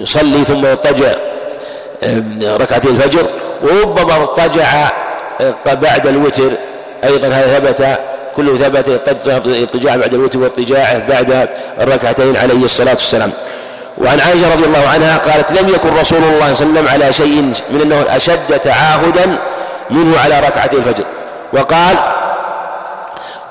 يصلي 0.03 0.45
ثم 0.45 0.67
يضطجع 0.67 1.13
ركعتي 2.45 2.89
الفجر. 2.89 3.31
وربما 3.63 4.17
اضطجع 4.17 4.91
بعد 5.67 6.07
الوتر. 6.07 6.53
أيضا 7.05 7.29
هذا 7.29 7.59
ثبت 7.59 7.99
كله 8.37 8.57
ثبت 8.57 8.89
اضطجاع 9.47 9.97
بعد 9.97 10.15
الوتر 10.15 10.39
واضطجاعه 10.39 10.99
بعد 10.99 11.49
الركعتين 11.81 12.37
عليه 12.37 12.65
الصلاة 12.65 12.93
والسلام. 12.93 13.33
وعن 13.99 14.21
عائشة 14.21 14.55
رضي 14.55 14.65
الله 14.65 14.89
عنها 14.89 15.19
قالت 15.19 15.53
لم 15.53 15.69
يكن 15.69 15.89
رسول 16.01 16.19
الله 16.19 16.53
صلى 16.53 16.67
الله 16.67 16.81
عليه 16.81 16.89
وسلم 16.89 16.89
على 16.89 17.13
شيء 17.13 17.53
من 17.71 17.81
أنه 17.81 18.05
أشد 18.09 18.59
تعاهدا 18.61 19.39
منه 19.91 20.19
على 20.19 20.41
ركعتي 20.41 20.77
الفجر. 20.77 21.05
وقال 21.53 21.97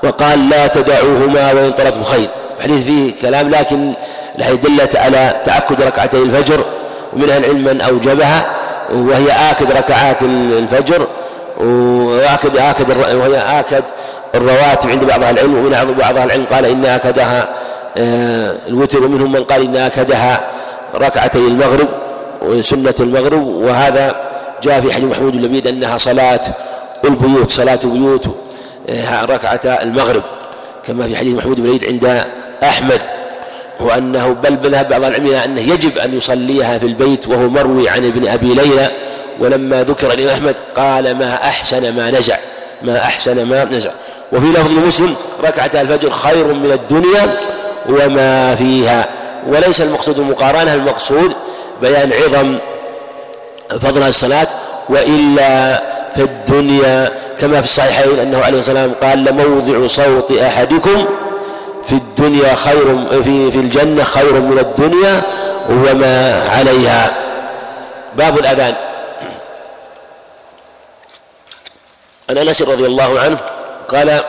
وقال 0.04 0.50
لا 0.50 0.68
تدعوهما 0.68 1.52
وإن 1.54 1.72
طلبتم 1.72 2.04
خير. 2.04 2.30
الحديث 2.58 2.86
فيه 2.86 3.22
كلام 3.22 3.50
لكن 3.50 3.94
الحديث 4.38 4.60
دلت 4.60 4.96
على 4.96 5.42
تأكد 5.44 5.82
ركعتي 5.82 6.18
الفجر 6.18 6.66
ومن 7.14 7.24
العلم 7.24 7.64
من 7.64 7.82
أوجبها 7.82 8.46
وهي 8.94 9.52
آكد 9.52 9.72
ركعات 9.72 10.22
الفجر 10.24 11.08
وآكد 11.58 12.58
آكد 12.58 12.98
وهي 13.16 13.60
آكد 13.60 13.84
الرواتب 14.36 14.90
عند 14.90 15.04
بعض 15.04 15.24
العلم 15.24 15.58
ومن 15.58 15.96
بعض 16.00 16.18
العلم 16.18 16.46
قال 16.46 16.66
إن 16.66 16.86
آكدها 16.86 17.50
آه، 17.98 18.68
الوتر 18.68 19.04
ومنهم 19.04 19.32
من 19.32 19.44
قال 19.44 19.62
إن 19.62 19.76
آكدها 19.76 20.50
ركعتي 20.96 21.40
المغرب 21.40 21.88
وسنة 22.42 22.96
المغرب 23.00 23.48
وهذا 23.48 24.16
جاء 24.64 24.82
في 24.82 24.94
حديث 24.94 25.06
محمود 25.06 25.36
اللبيد 25.36 25.68
أنها 25.68 25.98
صلاة 25.98 26.42
البيوت 27.06 27.52
صلاة 27.52 27.80
البيوت 27.84 28.28
آه، 28.90 29.26
ركعة 29.26 29.62
المغرب 29.66 30.24
كما 30.84 31.08
في 31.08 31.16
حديث 31.16 31.34
محمود 31.34 31.62
بن 31.62 31.88
عند 31.88 32.24
أحمد 32.64 33.02
وأنه 33.80 34.28
بل 34.34 34.70
ذهب 34.70 34.90
بعض 34.90 35.04
العلم 35.04 35.28
إلى 35.28 35.46
أنه 35.46 35.62
يجب 35.62 35.98
أن 35.98 36.18
يصليها 36.18 36.78
في 36.78 36.86
البيت 36.86 37.28
وهو 37.28 37.50
مروي 37.50 37.90
عن 37.90 38.06
ابن 38.06 38.28
أبي 38.28 38.54
ليلى 38.54 38.90
ولما 39.40 39.84
ذكر 39.84 40.14
الإمام 40.14 40.34
أحمد 40.34 40.56
قال 40.76 41.18
ما 41.18 41.34
أحسن 41.34 41.96
ما 41.96 42.12
نزع 42.12 42.38
ما 42.82 42.98
أحسن 42.98 43.46
ما 43.46 43.64
نزع. 43.64 43.92
وفي 44.32 44.46
لفظ 44.46 44.72
مسلم 44.72 45.16
ركعة 45.44 45.82
الفجر 45.82 46.10
خير 46.10 46.46
من 46.46 46.72
الدنيا 46.72 47.38
وما 47.90 48.56
فيها. 48.56 49.06
وليس 49.48 49.82
المقصود 49.82 50.20
المقارنة 50.20 50.74
المقصود 50.74 51.36
بيان 51.82 52.12
عظم 52.14 52.60
فضل 53.70 54.04
الصلاة 54.04 54.48
وإلا 54.90 55.84
في 56.12 56.22
الدنيا. 56.22 57.12
كما 57.40 57.62
في 57.62 57.68
الصحيحين 57.68 58.20
أنه 58.20 58.44
عليه 58.44 58.60
الصلاة 58.60 58.84
والسلام 58.84 59.10
قال 59.10 59.24
لموضع 59.24 59.88
صوت 59.88 60.32
أحدكم 60.32 61.06
في 61.84 61.94
الدنيا 61.94 62.56
خير 62.56 63.06
في 63.24 63.52
في 63.52 63.58
الجنة 63.58 64.04
خير 64.04 64.34
من 64.34 64.60
الدنيا 64.60 65.22
وما 65.70 66.44
عليها. 66.50 67.16
باب 68.16 68.40
الأذان. 68.40 68.76
عن 72.30 72.38
أنس 72.38 72.62
رضي 72.62 72.86
الله 72.86 73.20
عنه 73.20 73.38
قال 73.90 74.22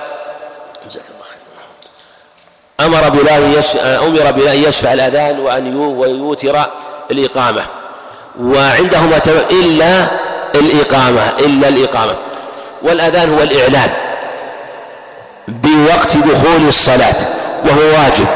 أمر 2.81 3.09
بلال 3.09 3.63
أمر 3.81 4.31
بلال 4.31 4.65
يشفع 4.65 4.93
الأذان 4.93 5.41
وأن 5.41 5.77
ويوتر 5.77 6.67
الإقامة. 7.11 7.63
وعندهما 8.41 9.21
إلا 9.51 10.07
الإقامة 10.55 11.29
إلا 11.39 11.69
الإقامة. 11.69 12.17
والأذان 12.83 13.35
هو 13.35 13.43
الإعلان 13.43 13.91
بوقت 15.49 16.17
دخول 16.17 16.69
الصلاة 16.69 17.17
وهو 17.65 17.81
واجب. 17.81 18.27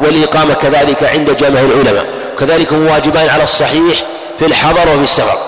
والإقامة 0.00 0.54
كذلك 0.54 1.04
عند 1.04 1.36
جماهير 1.36 1.70
العلماء. 1.70 2.06
كذلك 2.38 2.72
هم 2.72 2.86
واجبان 2.86 3.28
على 3.28 3.44
الصحيح 3.44 4.02
في 4.38 4.46
الحضر 4.46 4.88
وفي 4.88 5.02
السفر. 5.02 5.38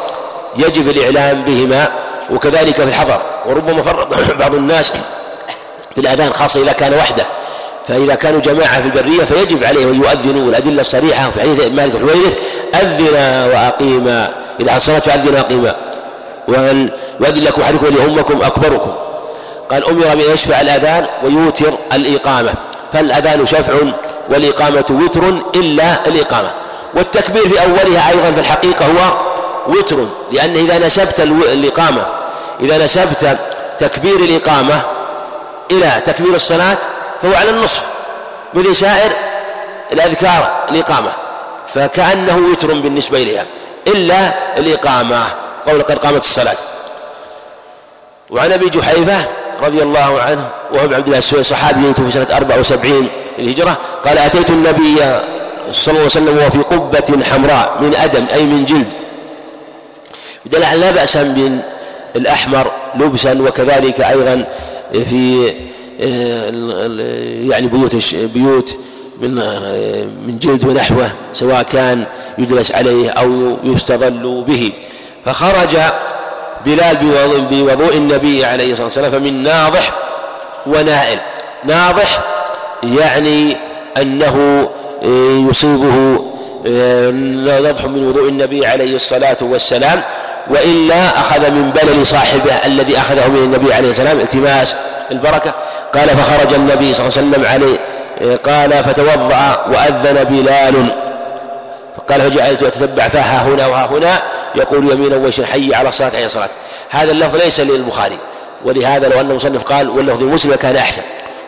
يجب 0.57 0.89
الإعلام 0.89 1.45
بهما 1.45 2.04
وكذلك 2.31 2.77
في 2.77 2.83
الحضر 2.83 3.22
وربما 3.47 3.83
فرق 3.83 4.09
بعض 4.41 4.55
الناس 4.55 4.93
في 5.95 6.01
الأذان 6.01 6.33
خاصة 6.33 6.62
إذا 6.62 6.72
كان 6.72 6.95
وحده. 6.95 7.27
فإذا 7.89 8.14
كانوا 8.14 8.41
جماعة 8.41 8.81
في 8.81 8.87
البرية 8.87 9.25
فيجب 9.25 9.64
عليهم 9.64 9.89
أن 9.89 9.95
يؤذنوا. 9.95 10.49
الأدلة 10.49 10.81
الصريحة 10.81 11.31
في 11.31 11.41
حديث 11.41 11.68
مالك 11.68 11.95
الحويرث 11.95 12.37
أذنا 12.75 13.47
وأقيما 13.47 14.31
إذا 14.61 14.72
حصلت 14.72 15.05
فأذنا 15.11 15.37
وأقيما 15.39 15.75
وأن 16.49 16.91
يؤذن 17.20 17.43
لكم 17.45 17.62
أحدكم 17.62 17.87
وليهمكم 17.87 18.43
أكبركم. 18.43 18.95
قال 19.70 19.85
أمر 19.85 20.05
بأن 20.05 20.20
يشفع 20.20 20.61
الأذان 20.61 21.07
ويوتر 21.25 21.72
الإقامة. 21.93 22.53
فالأذان 22.93 23.47
شفع 23.47 23.75
والإقامة 24.31 24.85
وتر 24.91 25.29
إلا 25.55 26.07
الإقامة. 26.07 26.51
والتكبير 26.97 27.49
في 27.49 27.62
أولها 27.62 28.11
أيضا 28.11 28.33
في 28.33 28.41
الحقيقة 28.41 28.87
هو 28.87 29.24
وتر 29.67 30.09
لأن 30.33 30.57
إذا 30.57 30.87
نسبت 30.87 31.21
الإقامة 31.21 32.07
إذا 32.61 32.85
نسبت 32.85 33.39
تكبير 33.79 34.17
الإقامة 34.17 34.83
إلى 35.71 36.03
تكبير 36.05 36.35
الصلاة 36.35 36.79
فهو 37.23 37.35
على 37.35 37.51
النصف. 37.51 37.87
مثل 38.55 38.77
سائر 38.77 39.12
الأذكار 39.93 40.65
الإقامة. 40.71 41.11
فكأنه 41.67 42.37
وتر 42.53 42.75
بالنسبة 42.75 43.23
إليها. 43.23 43.47
إلا 43.87 44.35
الإقامة 44.59 45.25
قول 45.67 45.83
قد 45.83 45.99
قامت 45.99 46.25
الصلاة. 46.25 46.57
وعن 48.31 48.53
أبي 48.53 48.69
جحيفة 48.69 49.27
رضي 49.62 49.83
الله 49.83 50.23
عنه 50.23 50.51
وهو 50.73 50.95
عبد 50.95 51.07
الله 51.07 51.19
السويد 51.19 51.45
صحابي 51.45 51.95
في 51.95 52.11
سنة 52.11 52.27
74 52.37 53.09
للهجرة 53.39 53.79
قال 54.05 54.19
أتيت 54.19 54.51
النبي 54.51 54.97
صلى 55.71 55.93
الله 55.93 56.01
عليه 56.01 56.05
وسلم 56.05 56.37
وهو 56.39 56.51
في 56.51 56.59
قبة 56.59 57.25
حمراء 57.25 57.77
من 57.81 57.95
أدم 57.95 58.27
أي 58.33 58.45
من 58.45 58.65
جلد. 58.65 59.04
بدل 60.47 60.61
لا 60.61 60.91
بأس 60.91 61.19
بالأحمر 62.15 62.73
لبسا 62.95 63.43
وكذلك 63.43 64.01
أيضا 64.01 64.47
في 64.93 65.53
يعني 67.49 67.67
بيوت 67.67 68.15
بيوت 68.15 68.79
من 69.21 69.35
من 70.27 70.39
جلد 70.39 70.65
ونحوه 70.65 71.11
سواء 71.33 71.63
كان 71.63 72.07
يجلس 72.39 72.73
عليه 72.73 73.11
أو 73.11 73.57
يستظل 73.65 74.45
به. 74.47 74.73
فخرج 75.25 75.77
بلال 76.67 76.97
بوضوء 77.51 77.97
النبي 77.97 78.45
عليه 78.45 78.73
الصلاة 78.73 78.85
والسلام 78.85 79.11
فمن 79.11 79.43
ناضح 79.43 79.91
ونائل. 80.67 81.19
ناضح 81.65 82.25
يعني 82.83 83.57
أنه 84.03 84.69
آه، 85.03 85.49
يصيبه 85.51 86.25
آه، 86.67 87.11
نضح 87.61 87.85
من 87.85 88.07
وضوء 88.07 88.29
النبي 88.29 88.67
عليه 88.67 88.97
الصلاة 88.97 89.37
والسلام. 89.43 90.03
وإلا 90.51 91.09
أخذ 91.09 91.51
من 91.51 91.71
بلل 91.71 92.07
صاحبه 92.07 92.53
الذي 92.67 92.99
أخذه 92.99 93.29
من 93.29 93.37
النبي 93.37 93.75
عليه 93.75 93.91
السلام 93.91 94.21
التماس 94.21 94.75
البركة 95.11 95.55
قال 95.95 96.09
فخرج 96.09 96.55
النبي 96.55 96.95
صلى 96.95 97.09
الله 97.09 97.19
عليه 97.19 97.29
وسلم 97.29 97.45
عليه 97.47 97.79
قال 98.37 98.85
فتوضأ 98.85 99.67
وأذن 99.69 100.25
بلال. 100.25 101.05
قال 102.09 102.21
فجعلت 102.21 102.63
أتتبع 102.63 103.09
فها 103.09 103.43
هنا 103.43 103.67
وها 103.67 103.87
هنا 103.87 104.23
يقول 104.55 104.93
يمينا 104.93 105.17
ويسرا 105.17 105.47
حي 105.47 105.75
على 105.75 105.89
الصلاة 105.89 106.11
حي 106.11 106.25
الصلاة. 106.25 106.51
هذا 106.91 107.11
اللفظ 107.13 107.37
ليس 107.37 107.61
للبخاري. 107.61 108.19
ولهذا 108.65 109.09
لو 109.09 109.21
أن 109.21 109.31
المصنف 109.31 109.63
قال 109.63 109.89
واللفظ 109.89 110.23
المسلم 110.23 110.55
كان 110.55 110.77
أحسن. 110.77 111.03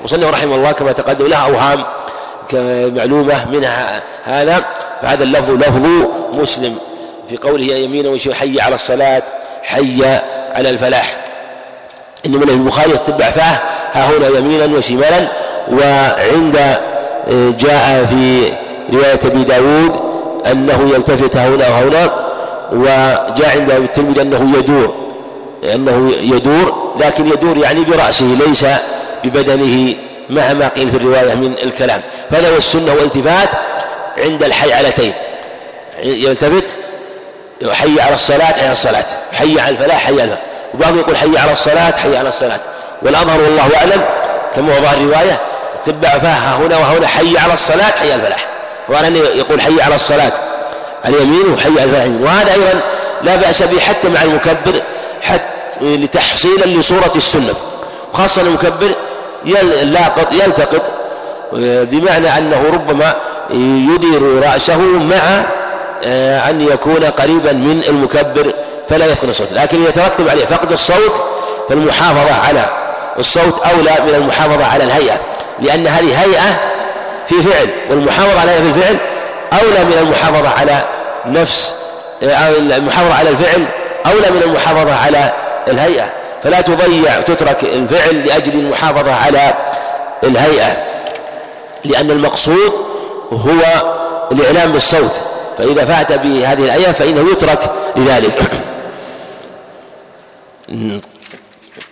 مصنف 0.05 0.25
رحمه 0.25 0.55
الله 0.55 0.73
كما 0.73 0.93
تقدم 0.93 1.27
له 1.27 1.37
أوهام 1.37 1.85
معلومة 2.97 3.51
منها 3.51 4.03
هذا 4.25 4.65
فهذا 5.03 5.25
اللفظ 5.25 5.51
لفظ 5.51 5.87
مسلم. 6.35 6.79
في 7.29 7.37
قوله 7.37 7.74
يمينا 7.74 8.09
ويسرا 8.09 8.35
حي 8.35 8.61
على 8.61 8.74
الصلاة 8.74 9.22
حي 9.62 10.05
على 10.55 10.70
الفلاح. 10.70 11.16
إنما 12.27 12.45
البخاري 12.45 12.91
يتبع 12.91 13.31
فاه 13.31 13.61
ها 13.93 14.07
هنا 14.07 14.39
يمينا 14.39 14.77
وشمالا 14.79 15.29
وعند 15.72 16.57
آه، 16.57 17.51
جاء 17.59 18.05
في 18.07 18.53
رواية 18.93 19.18
أبي 19.24 19.45
داود 19.45 19.97
أنه 20.51 20.91
يلتفت 20.95 21.37
هنا 21.37 21.68
وهنا 21.68 22.27
وجاء 22.72 23.59
عند 23.59 23.70
التلميذ 23.70 24.18
أنه 24.20 24.59
يدور 24.59 24.97
أنه 25.74 26.12
يدور 26.20 26.95
لكن 27.01 27.27
يدور 27.27 27.59
يعني 27.59 27.85
برأسه 27.85 28.39
ليس 28.47 28.66
ببدنه 29.24 29.95
مع 30.31 30.53
ما 30.53 30.68
قيل 30.68 30.89
في 30.91 30.97
الرواية 30.97 31.35
من 31.35 31.53
الكلام. 31.53 32.03
فهذا 32.31 32.53
هو 32.53 32.57
السنة 32.57 32.93
والالتفات 32.93 33.55
عند 34.18 34.43
الحيعلتين 34.43 35.12
يلتفت 36.03 36.79
حي 37.73 38.01
على 38.01 38.15
الصلاة 38.15 38.53
حي 38.53 38.63
على 38.65 38.73
الصلاة. 38.73 39.07
حي 39.33 39.61
على 39.61 39.71
الفلاح 39.71 40.05
حي 40.05 40.13
على 40.13 40.23
الفلاح. 40.23 40.43
وبعضهم 40.75 40.99
يقول 40.99 41.17
حي 41.17 41.39
على 41.39 41.53
الصلاة 41.53 41.93
حي 41.97 42.17
على 42.17 42.29
الصلاة. 42.29 42.61
والأظهر 43.03 43.41
والله 43.41 43.77
أعلم 43.77 44.03
كما 44.55 44.69
ظاهر 44.69 44.97
الرواية 44.97 45.41
تبع 45.85 46.09
فيها 46.09 46.57
هنا 46.57 46.79
وهنا 46.79 47.07
حي 47.07 47.39
على 47.39 47.55
الصلاة 47.55 47.93
حي 48.01 48.13
على 48.13 48.15
الفلاح. 48.15 48.47
ظاهر 48.91 49.07
أنه 49.07 49.19
يقول 49.19 49.61
حي 49.61 49.83
على 49.83 49.95
الصلاة 49.95 50.33
اليمين 51.07 51.53
وحي 51.55 51.69
على 51.69 51.85
الفلاح. 51.85 52.07
وهذا 52.21 52.53
أيضا 52.53 52.81
لا 53.23 53.37
بأس 53.37 53.63
به 53.63 53.81
حتى 53.81 54.09
مع 54.09 54.23
المكبر 54.23 54.83
حتى 55.23 55.47
لتحصيلا 55.81 56.65
لصورة 56.65 57.13
السنة. 57.17 57.55
وخاصة 58.13 58.43
المكبر 58.43 58.95
يلاقط 59.45 60.33
يلتقط 60.33 60.91
بمعنى 61.53 62.39
أنه 62.39 62.71
ربما 62.73 63.15
يدير 63.95 64.43
رأسه 64.45 64.79
مع 64.79 65.17
آه، 65.17 65.45
أن 66.51 66.61
يكون 66.61 67.05
قريبا 67.05 67.53
من 67.53 67.83
المكبر 67.89 68.55
فلا 68.89 69.07
يكون 69.07 69.31
الصوت 69.31 69.53
لكن 69.53 69.85
يترتب 69.85 70.29
عليه 70.29 70.45
فقد 70.45 70.73
الصوت 70.73 71.23
فالمحافظة 71.69 72.35
على 72.49 72.65
الصوت 73.19 73.59
أولى 73.59 73.97
من 74.07 74.15
المحافظة 74.15 74.67
على 74.67 74.85
الهيئة 74.85 75.19
لأن 75.59 75.87
هذه 75.87 76.23
هيئة 76.23 76.61
في 77.27 77.43
فعل 77.43 77.71
والمحافظة 77.91 78.41
عليها 78.41 78.55
في 78.55 78.69
الفعل 78.69 78.99
أولى 79.53 79.85
من 79.85 79.99
المحافظة 80.01 80.49
على 80.49 80.85
نفس 81.27 81.75
آه، 82.23 82.49
المحافظة 82.59 83.15
على 83.15 83.29
الفعل 83.29 83.67
أولى 84.07 84.31
من 84.31 84.43
المحافظة 84.43 84.95
على 84.95 85.33
الهيئة. 85.69 86.13
فلا 86.43 86.61
تضيع 86.61 87.21
تترك 87.21 87.65
الفعل 87.65 88.27
لأجل 88.27 88.53
المحافظة 88.53 89.15
على 89.15 89.55
الهيئة 90.25 90.77
لأن 91.85 92.11
المقصود 92.11 92.73
هو 93.33 93.61
الإعلام 94.33 94.73
بالصوت. 94.73 95.21
فإذا 95.59 95.85
فات 95.85 96.13
بهذه 96.13 96.65
الآية 96.65 96.93
فإنه 96.93 97.31
يترك 97.31 97.71
لذلك. 97.97 98.41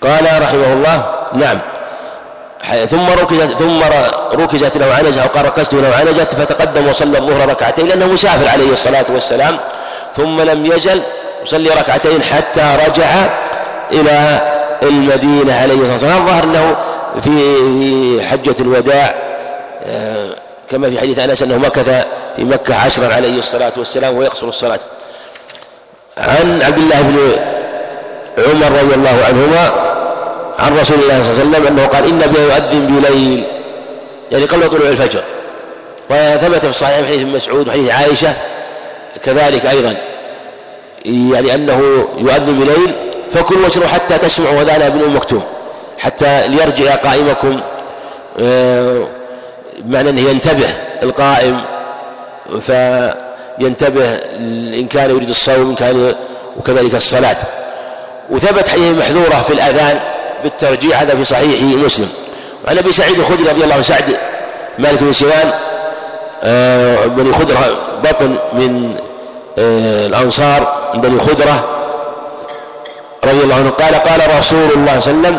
قال 0.00 0.42
رحمه 0.42 0.72
الله 0.72 1.14
نعم. 1.34 1.58
ثم 2.86 3.06
ركزت 3.06 3.56
ثم 3.56 3.80
ركزت 4.32 4.76
له 4.76 4.94
عنزة 4.94 5.22
أو 5.22 5.28
قال 5.28 5.44
ركزت 5.46 5.74
له 5.74 5.94
عنزة 5.96 6.24
فتقدم 6.24 6.88
وصلى 6.88 7.18
الظهر 7.18 7.48
ركعتين 7.48 7.88
لأنه 7.88 8.06
مسافر 8.06 8.48
عليه 8.48 8.72
الصلاة 8.72 9.04
والسلام. 9.10 9.58
ثم 10.16 10.40
لم 10.40 10.66
يزل 10.66 11.02
يصلي 11.42 11.68
ركعتين 11.68 12.22
حتى 12.22 12.76
رجع 12.88 13.06
إلى 13.92 14.40
المدينة 14.82 15.54
عليه 15.54 15.74
الصلاة 15.74 15.92
والسلام. 15.92 16.22
الظاهر 16.22 16.44
أنه 16.44 16.76
في 17.20 18.22
حجة 18.26 18.54
الوداع 18.60 19.14
آه، 19.86 20.34
كما 20.70 20.90
في 20.90 21.00
حديث 21.00 21.18
أنس 21.18 21.42
أنه 21.42 21.58
مكث 21.58 22.04
في 22.36 22.44
مكة 22.44 22.74
عشرا 22.74 23.14
عليه 23.14 23.38
الصلاة 23.38 23.72
والسلام 23.76 24.16
ويقصر 24.16 24.48
الصلاة. 24.48 24.80
عن 26.18 26.62
عبد 26.62 26.78
الله 26.78 27.02
بن 27.02 27.18
عمر 28.38 28.82
رضي 28.82 28.94
الله 28.94 29.24
عنهما 29.28 29.70
عن 30.58 30.78
رسول 30.78 30.98
الله 30.98 31.22
صلى 31.22 31.32
الله 31.32 31.40
عليه 31.40 31.50
وسلم 31.50 31.66
أنه 31.66 31.86
قال 31.86 32.04
إن 32.04 32.22
النبي 32.22 32.40
يؤذن 32.40 32.86
بليل 32.86 33.44
يعني 34.32 34.44
قبل 34.44 34.68
طلوع 34.68 34.88
الفجر. 34.88 35.24
وثبت 36.10 36.62
في 36.62 36.70
الصحيح 36.70 36.96
حديث 36.96 37.26
مسعود 37.26 37.68
وحديث 37.68 37.90
عائشة 37.90 38.32
كذلك 39.24 39.66
أيضا. 39.66 39.96
يعني 41.04 41.54
أنه 41.54 42.08
يؤذن 42.18 42.58
بليل 42.58 42.94
فكلوا 43.30 43.64
واشربوا 43.64 43.88
حتى 43.88 44.18
تسمعوا 44.18 44.62
أذان 44.62 44.82
ابن 44.82 45.10
مكتوم 45.10 45.42
حتى 45.98 46.48
ليرجع 46.48 46.94
قائمكم 46.94 47.60
آه، 48.40 49.08
بمعنى 49.78 50.10
أنه 50.10 50.20
ينتبه 50.20 50.68
القائم 51.02 51.64
فينتبه 52.60 54.14
إن 54.74 54.86
كان 54.86 55.10
يريد 55.10 55.28
الصوم 55.28 55.70
إن 55.70 55.74
كان 55.74 56.14
وكذلك 56.56 56.94
الصلاة. 56.94 57.36
وثبت 58.30 58.68
حديث 58.68 58.90
محذورة 58.98 59.40
في 59.40 59.52
الأذان 59.52 60.00
بالترجيح 60.42 61.00
هذا 61.00 61.16
في 61.16 61.24
صحيح 61.24 61.62
مسلم. 61.62 62.08
وعن 62.66 62.78
أبي 62.78 62.92
سعيد 62.92 63.18
الخدري 63.18 63.48
رضي 63.48 63.64
الله 63.64 63.74
عنه 63.74 63.82
سعد 63.82 64.16
مالك 64.78 65.02
بن 65.02 65.12
سنان 65.12 65.52
آه، 66.42 67.06
بني 67.06 67.32
خدرة 67.32 67.58
بطن 68.04 68.38
من 68.52 68.96
آه، 69.58 70.06
الأنصار 70.06 70.90
بني 70.94 71.20
خدرة 71.20 71.68
رضي 73.24 73.42
الله 73.44 73.54
عنه. 73.54 73.70
قال 73.70 73.94
قال 73.94 74.38
رسول 74.38 74.58
الله 74.76 75.00
صلى 75.00 75.14
الله 75.14 75.28
عليه 75.28 75.38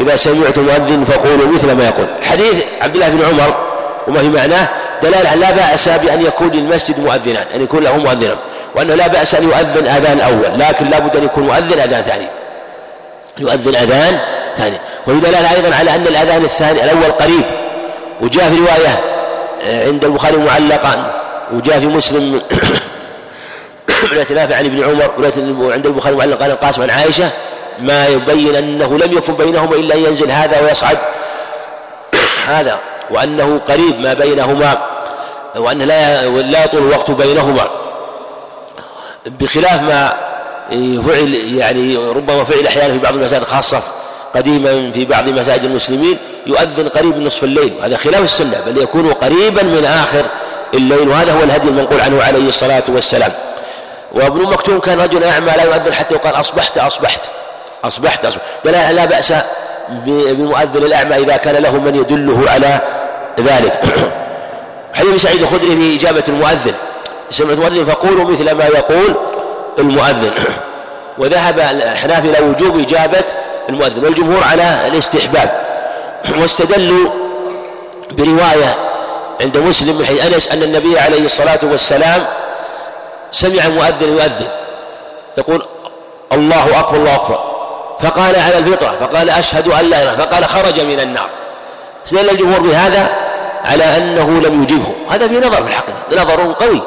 إذا 0.00 0.16
سمعت 0.16 0.58
مؤذن 0.58 1.04
فقولوا 1.04 1.46
مثل 1.48 1.72
ما 1.72 1.84
يقول. 1.84 2.06
حديث 2.22 2.64
عبد 2.80 2.94
الله 2.94 3.08
بن 3.08 3.22
عمر 3.22 3.75
وما 4.08 4.20
في 4.20 4.28
معناه 4.28 4.68
دلالة 5.02 5.34
لا 5.34 5.50
بأس 5.50 5.88
بأن 5.88 6.22
يكون 6.22 6.50
للمسجد 6.50 7.00
مؤذنان 7.00 7.46
أن 7.54 7.62
يكون 7.62 7.84
له 7.84 7.96
مؤذنا 7.96 8.36
وأنه 8.74 8.94
لا 8.94 9.06
بأس 9.06 9.34
أن 9.34 9.44
يؤذن 9.44 9.86
أذان 9.86 10.20
أول 10.20 10.58
لكن 10.58 10.90
لا 10.90 10.98
بد 10.98 11.16
أن 11.16 11.24
يكون 11.24 11.44
مؤذن 11.44 11.78
أذان 11.78 12.02
ثاني. 12.02 12.28
يؤذن 13.38 13.74
أذان 13.74 14.18
ثاني. 14.56 14.76
وفي 15.06 15.20
دلالة 15.20 15.52
أيضا 15.52 15.76
على 15.76 15.94
أن 15.94 16.06
الأذان 16.06 16.44
الثاني 16.44 16.84
الأول 16.84 17.12
قريب. 17.12 17.44
وجاء 18.20 18.50
في 18.50 18.56
رواية 18.56 19.04
آه، 19.64 19.86
عند 19.86 20.04
البخاري 20.04 20.36
معلقا 20.36 21.22
وجاء 21.52 21.78
في 21.78 21.86
مسلم 21.86 22.40
رواية 24.12 24.26
نافع 24.34 24.56
عن 24.56 24.64
ابن 24.64 24.84
عمر 24.84 25.10
وعند 25.64 25.86
البخاري 25.86 26.16
معلقا 26.16 26.40
قال 26.40 26.50
القاسم 26.50 26.82
عن 26.82 26.90
عائشة 26.90 27.30
ما 27.78 28.06
يبين 28.06 28.56
أنه 28.56 28.98
لم 28.98 29.16
يكن 29.16 29.34
بينهما 29.34 29.74
إلا 29.74 29.94
أن 29.94 30.00
ينزل 30.00 30.30
هذا 30.30 30.60
ويصعد. 30.60 30.98
هذا. 32.48 32.80
وأنه 33.10 33.58
قريب 33.58 34.00
ما 34.00 34.14
بينهما 34.14 34.86
وأن 35.56 35.78
لا 35.78 36.28
لا 36.28 36.64
يطول 36.64 36.82
الوقت 36.82 37.10
بينهما. 37.10 37.64
بخلاف 39.26 39.82
ما 39.82 40.14
فعل 41.00 41.34
يعني 41.34 41.96
ربما 41.96 42.44
فعل 42.44 42.66
أحيانا 42.66 42.92
في 42.92 42.98
بعض 42.98 43.14
المساجد 43.14 43.44
خاصة 43.44 43.82
قديما 44.34 44.92
في 44.92 45.04
بعض 45.04 45.28
مساجد 45.28 45.64
المسلمين 45.64 46.18
يؤذن 46.46 46.88
قريب 46.88 47.16
من 47.16 47.24
نصف 47.24 47.44
الليل 47.44 47.74
وهذا 47.78 47.96
خلاف 47.96 48.20
السنة 48.20 48.60
بل 48.60 48.78
يكون 48.78 49.12
قريبا 49.12 49.62
من 49.62 49.84
آخر 49.84 50.30
الليل 50.74 51.08
وهذا 51.08 51.32
هو 51.32 51.42
الهدي 51.42 51.68
المنقول 51.68 52.00
عنه 52.00 52.22
عليه 52.22 52.48
الصلاة 52.48 52.84
والسلام. 52.88 53.32
وابن 54.12 54.42
مكتوم 54.42 54.78
كان 54.78 55.00
رجل 55.00 55.24
أعمى 55.24 55.52
لا 55.56 55.64
يؤذن 55.64 55.94
حتى 55.94 56.14
يقال 56.14 56.40
أصبحت 56.40 56.78
أصبحت 56.78 57.28
أصبحت 57.84 58.24
أصبحت. 58.24 58.66
لا 58.66 59.04
بأس 59.04 59.32
بالمؤذن 59.88 60.82
الأعمى 60.82 61.16
إذا 61.16 61.36
كان 61.36 61.62
له 61.62 61.76
من 61.80 61.94
يدله 61.94 62.50
على 62.50 62.80
ذلك. 63.40 63.80
حديث 64.98 65.22
سعيد 65.22 65.42
الخدري 65.42 65.76
في 65.76 65.96
إجابة 65.96 66.22
المؤذن. 66.28 66.72
سمعت 67.30 67.58
المؤذن 67.58 67.84
فقولوا 67.84 68.24
مثل 68.30 68.52
ما 68.52 68.64
يقول 68.64 69.16
المؤذن. 69.78 70.30
وذهب 71.18 71.58
الأحناف 71.58 72.24
إلى 72.24 72.48
وجوب 72.48 72.78
إجابة 72.80 73.24
المؤذن. 73.68 74.04
والجمهور 74.04 74.44
على 74.44 74.86
الاستحباب. 74.86 75.66
واستدلوا 76.40 77.10
برواية 78.12 78.74
عند 79.42 79.58
مسلم 79.58 79.96
من 79.98 80.18
أنس 80.32 80.48
أن 80.48 80.62
النبي 80.62 80.98
عليه 80.98 81.24
الصلاة 81.24 81.58
والسلام 81.62 82.26
سمع 83.30 83.68
مؤذن 83.68 84.08
يؤذن. 84.08 84.48
يقول 85.38 85.66
الله 86.32 86.80
أكبر 86.80 86.96
الله 86.96 87.14
أكبر. 87.14 87.55
فقال 88.00 88.36
على 88.36 88.58
الفطرة 88.58 88.96
فقال 89.00 89.30
أشهد 89.30 89.68
أن 89.68 89.90
لا 89.90 90.02
إله 90.02 90.16
فقال 90.16 90.44
خرج 90.44 90.80
من 90.80 91.00
النار. 91.00 91.30
استدل 92.06 92.30
الجمهور 92.30 92.60
بهذا 92.60 93.10
على 93.64 93.84
أنه 93.84 94.40
لم 94.40 94.62
يجبه. 94.62 94.94
هذا 95.10 95.28
في 95.28 95.38
نظر 95.38 95.62
في 95.62 95.68
الحقيقة 95.68 96.22
نظر 96.22 96.52
قوي. 96.52 96.82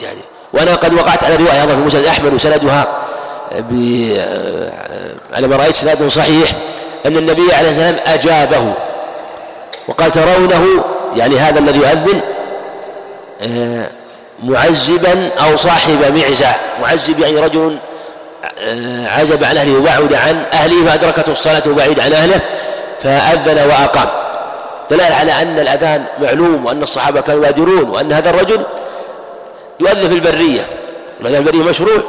يعني 0.00 0.20
وأنا 0.52 0.74
قد 0.74 0.94
وقعت 0.94 1.24
على 1.24 1.36
رواية 1.36 1.62
أيضا 1.62 1.74
في 1.74 1.80
مسند 1.80 2.04
أحمد 2.04 2.34
وسندها 2.34 2.98
على 5.32 5.46
ما 5.46 5.56
رأيت 5.56 5.76
سند 5.76 6.08
صحيح 6.08 6.50
أن 7.06 7.16
النبي 7.16 7.54
عليه 7.54 7.68
والسلام 7.68 7.96
أجابه. 8.06 8.74
وقال 9.88 10.12
ترونه؟ 10.12 10.84
يعني 11.16 11.38
هذا 11.38 11.58
الذي 11.58 11.78
يؤذن 11.78 12.20
آه، 13.40 13.86
معزبا 14.42 15.30
أو 15.40 15.56
صاحب 15.56 16.18
معزة. 16.18 16.54
معزب 16.82 17.18
يعني 17.18 17.40
رجل 17.40 17.78
عزب 19.06 19.44
عن 19.44 19.56
أهله 19.56 19.78
وبعد 19.78 20.14
عن 20.14 20.46
أهله 20.52 20.86
فأدركته 20.86 21.32
الصلاة 21.32 21.62
وبعيد 21.66 22.00
عن 22.00 22.12
أهله 22.12 22.40
فأذن 23.00 23.70
وأقام. 23.70 24.08
دلالة 24.90 25.14
على 25.14 25.32
أن 25.32 25.58
الأذان 25.58 26.04
معلوم 26.22 26.66
وأن 26.66 26.82
الصحابة 26.82 27.20
كانوا 27.20 27.40
يبادرون 27.40 27.90
وأن 27.90 28.12
هذا 28.12 28.30
الرجل 28.30 28.66
يؤذن 29.80 30.08
في 30.08 30.14
البرية. 30.14 30.66
والأذان 31.20 31.42
البرية 31.42 31.62
مشروع 31.62 32.02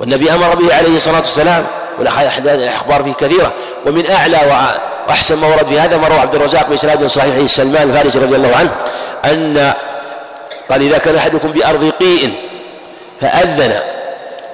والنبي 0.00 0.30
أمر 0.34 0.54
به 0.54 0.74
عليه 0.74 0.96
الصلاة 0.96 1.16
والسلام 1.16 1.66
والأخبار 1.98 3.02
فيه 3.02 3.12
كثيرة. 3.12 3.52
ومن 3.86 4.10
أعلى 4.10 4.38
وأحسن 5.08 5.36
ما 5.36 5.46
ورد 5.46 5.66
في 5.66 5.80
هذا 5.80 5.96
ما 5.96 6.08
روى 6.08 6.18
عبد 6.18 6.34
الرزاق 6.34 6.68
بإسناد 6.68 7.06
صحيح 7.06 7.46
سلمان 7.46 7.90
الفارسي 7.90 8.18
رضي 8.18 8.36
الله 8.36 8.56
عنه 8.56 8.70
أن 9.24 9.72
قال 10.70 10.82
إذا 10.82 10.98
كان 10.98 11.16
أحدكم 11.16 11.52
بأرض 11.52 11.90
قيء 12.00 12.34
فأذن 13.20 13.72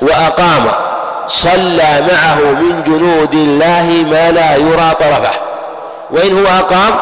وأقام. 0.03 0.92
صلى 1.27 2.07
معه 2.13 2.41
من 2.41 2.83
جنود 2.83 3.35
الله 3.35 4.05
ما 4.11 4.31
لا 4.31 4.57
يرى 4.57 4.95
طرفه. 4.95 5.41
وإن 6.11 6.39
هو 6.39 6.47
أقام؟ 6.47 6.95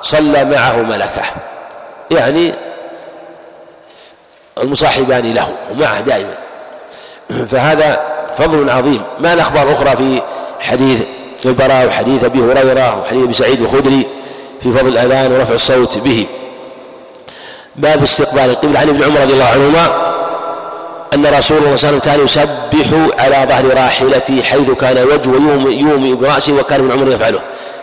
صلى 0.00 0.44
معه 0.44 0.76
ملكه. 0.76 1.22
يعني 2.10 2.54
المصاحبان 4.58 5.34
له 5.34 5.52
ومعه 5.70 6.00
دائما. 6.00 6.34
فهذا 7.48 8.00
فضل 8.38 8.70
عظيم. 8.70 9.02
ما 9.18 9.32
الأخبار 9.32 9.72
أخرى 9.72 9.96
في 9.96 10.22
حديث 10.60 11.02
البراء 11.44 11.86
وحديث 11.86 12.24
أبي 12.24 12.40
هريرة 12.40 13.00
وحديث 13.00 13.24
أبي 13.24 13.32
سعيد 13.32 13.60
الخدري 13.60 14.06
في 14.60 14.72
فضل 14.72 14.88
الأذان 14.88 15.32
ورفع 15.32 15.54
الصوت 15.54 15.98
به؟ 15.98 16.26
باب 17.76 18.02
استقبال 18.02 18.50
القبلة. 18.50 18.80
عن 18.80 18.88
ابن 18.88 19.04
عمر 19.04 19.20
رضي 19.20 19.32
الله 19.32 19.44
عنهما 19.44 20.15
أن 21.14 21.26
رسول 21.26 21.58
الله 21.58 21.76
صلى 21.76 21.90
الله 21.90 21.98
عليه 21.98 21.98
وسلم 21.98 21.98
كان 21.98 22.24
يسبح 22.24 23.10
على 23.18 23.46
ظهر 23.48 23.74
راحلته 23.74 24.42
حيث 24.42 24.70
كان 24.70 24.98
وجهه 24.98 25.70
يومئ 25.70 26.14
برأسه 26.14 26.52
وكان 26.52 26.80
ابن 26.80 26.92
عمر 26.92 27.12
يفعله. 27.12 27.40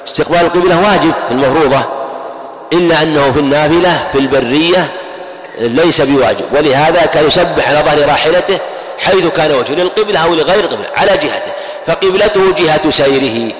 استقبال 0.07 0.39
القبلة 0.39 0.81
واجب 0.81 1.13
في 1.27 1.31
المفروضة. 1.33 1.79
إلا 2.73 3.01
أنه 3.01 3.31
في 3.31 3.39
النافلة 3.39 4.03
في 4.11 4.19
البرية 4.19 4.91
ليس 5.57 6.01
بواجب. 6.01 6.45
ولهذا 6.53 7.05
كان 7.05 7.27
يسبح 7.27 7.69
على 7.69 7.79
ظهر 7.79 8.09
راحلته 8.09 8.57
حيث 8.99 9.25
كان 9.25 9.51
وجهه 9.51 9.73
للقبلة 9.73 10.19
أو 10.19 10.33
لغير 10.33 10.63
القبلة 10.63 10.87
على 10.97 11.11
جهته. 11.11 11.51
فقبلته 11.85 12.51
جهة 12.51 12.89
سيره. 12.89 13.53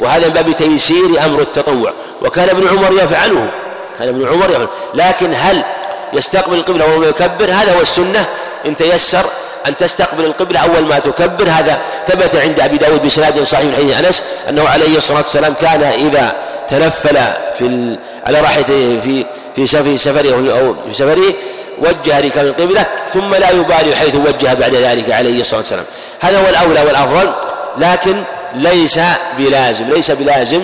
وهذا 0.00 0.28
من 0.28 0.34
باب 0.34 0.52
تيسير 0.52 1.24
أمر 1.24 1.40
التطوع. 1.40 1.92
وكان 2.22 2.48
ابن 2.48 2.68
عمر 2.68 2.92
يفعله. 2.92 3.50
كان 3.98 4.08
ابن 4.08 4.28
عمر 4.28 4.50
يفعله 4.50 4.68
لكن 4.94 5.34
هل 5.34 5.64
يستقبل 6.12 6.56
القبلة 6.56 6.86
وهو 6.86 7.02
يكبر 7.02 7.44
هذا 7.44 7.76
هو 7.76 7.80
السنة. 7.80 8.26
إن 8.66 8.76
تيسر 8.76 9.26
أن 9.66 9.76
تستقبل 9.76 10.24
القبلة 10.24 10.60
أول 10.60 10.82
ما 10.82 10.98
تكبر 10.98 11.48
هذا. 11.48 11.80
ثبت 12.06 12.36
عند 12.36 12.60
أبي 12.60 12.76
داود 12.76 13.06
بسناد 13.06 13.42
صحيح 13.42 13.64
من 13.64 13.74
حديث 13.74 13.98
أنس 13.98 14.24
أنه 14.48 14.68
عليه 14.68 14.96
الصلاة 14.96 15.22
والسلام 15.22 15.54
كان 15.54 15.82
إذا 15.82 16.34
تنفل 16.68 17.18
في 17.58 17.96
على 18.26 18.40
راحلته 18.40 19.00
في 19.00 19.26
في 19.54 19.96
سفره 19.96 20.58
أو 20.58 20.82
في 20.82 20.94
سفره 20.94 21.34
وجه 21.78 22.20
ركاب 22.20 22.46
القبلة 22.46 22.86
ثم 23.12 23.34
لا 23.34 23.50
يبالي 23.50 23.96
حيث 23.96 24.14
وجه 24.14 24.54
بعد 24.54 24.74
ذلك 24.74 25.10
عليه 25.10 25.40
الصلاة 25.40 25.60
والسلام. 25.60 25.84
هذا 26.20 26.40
هو 26.40 26.48
الأولى 26.48 26.80
والأفضل 26.80 27.34
لكن 27.78 28.24
ليس 28.54 29.00
بلازم 29.38 29.84
ليس 29.84 30.10
بلازم 30.10 30.62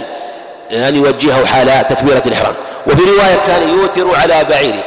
أن 0.73 0.97
يوجهه 0.97 1.47
حال 1.47 1.87
تكبيرة 1.87 2.23
الإحرام. 2.27 2.55
وفي 2.87 3.03
رواية 3.03 3.37
كان 3.47 3.69
يوتر 3.69 4.17
على 4.17 4.45
بعيره. 4.45 4.85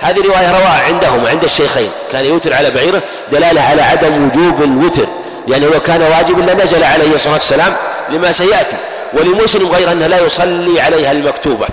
هذه 0.00 0.20
رواية 0.26 0.50
رواها 0.50 0.84
عندهم 0.86 1.26
عند 1.26 1.44
الشيخين. 1.44 1.90
كان 2.12 2.24
يوتر 2.24 2.54
على 2.54 2.70
بعيره 2.70 3.02
دلالة 3.30 3.60
على 3.60 3.82
عدم 3.82 4.26
وجوب 4.26 4.62
الوتر. 4.62 5.08
لأنه 5.46 5.66
لو 5.66 5.80
كان 5.80 6.02
واجبا 6.02 6.52
لنزل 6.52 6.84
عليه 6.84 7.14
الصلاة 7.14 7.34
والسلام 7.34 7.76
لما 8.08 8.32
سيأتي. 8.32 8.76
ولمسلم 9.12 9.68
غير 9.68 9.92
أنه 9.92 10.06
لا 10.06 10.20
يصلي 10.20 10.80
عليها 10.80 11.12
المكتوبة. 11.12 11.66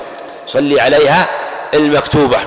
يصلي 0.47 0.81
عليها 0.81 1.27
المكتوبة. 1.73 2.37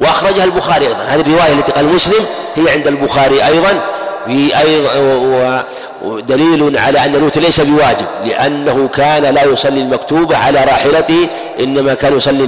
وأخرجها 0.00 0.44
البخاري 0.44 0.86
أيضا. 0.86 1.04
هذه 1.04 1.20
الرواية 1.20 1.52
التي 1.52 1.72
قال 1.72 1.84
مسلم 1.84 2.26
هي 2.56 2.70
عند 2.70 2.86
البخاري 2.86 3.46
أيضا. 3.46 3.86
أيضا 4.28 5.64
ودليل 6.02 6.78
على 6.78 7.04
أن 7.04 7.14
الوتر 7.14 7.40
ليس 7.40 7.60
بواجب 7.60 8.06
لأنه 8.24 8.88
كان 8.88 9.22
لا 9.22 9.44
يصلي 9.44 9.80
المكتوبة 9.80 10.36
على 10.36 10.64
راحلته 10.64 11.28
إنما 11.60 11.94
كان 11.94 12.16
يصلي 12.16 12.44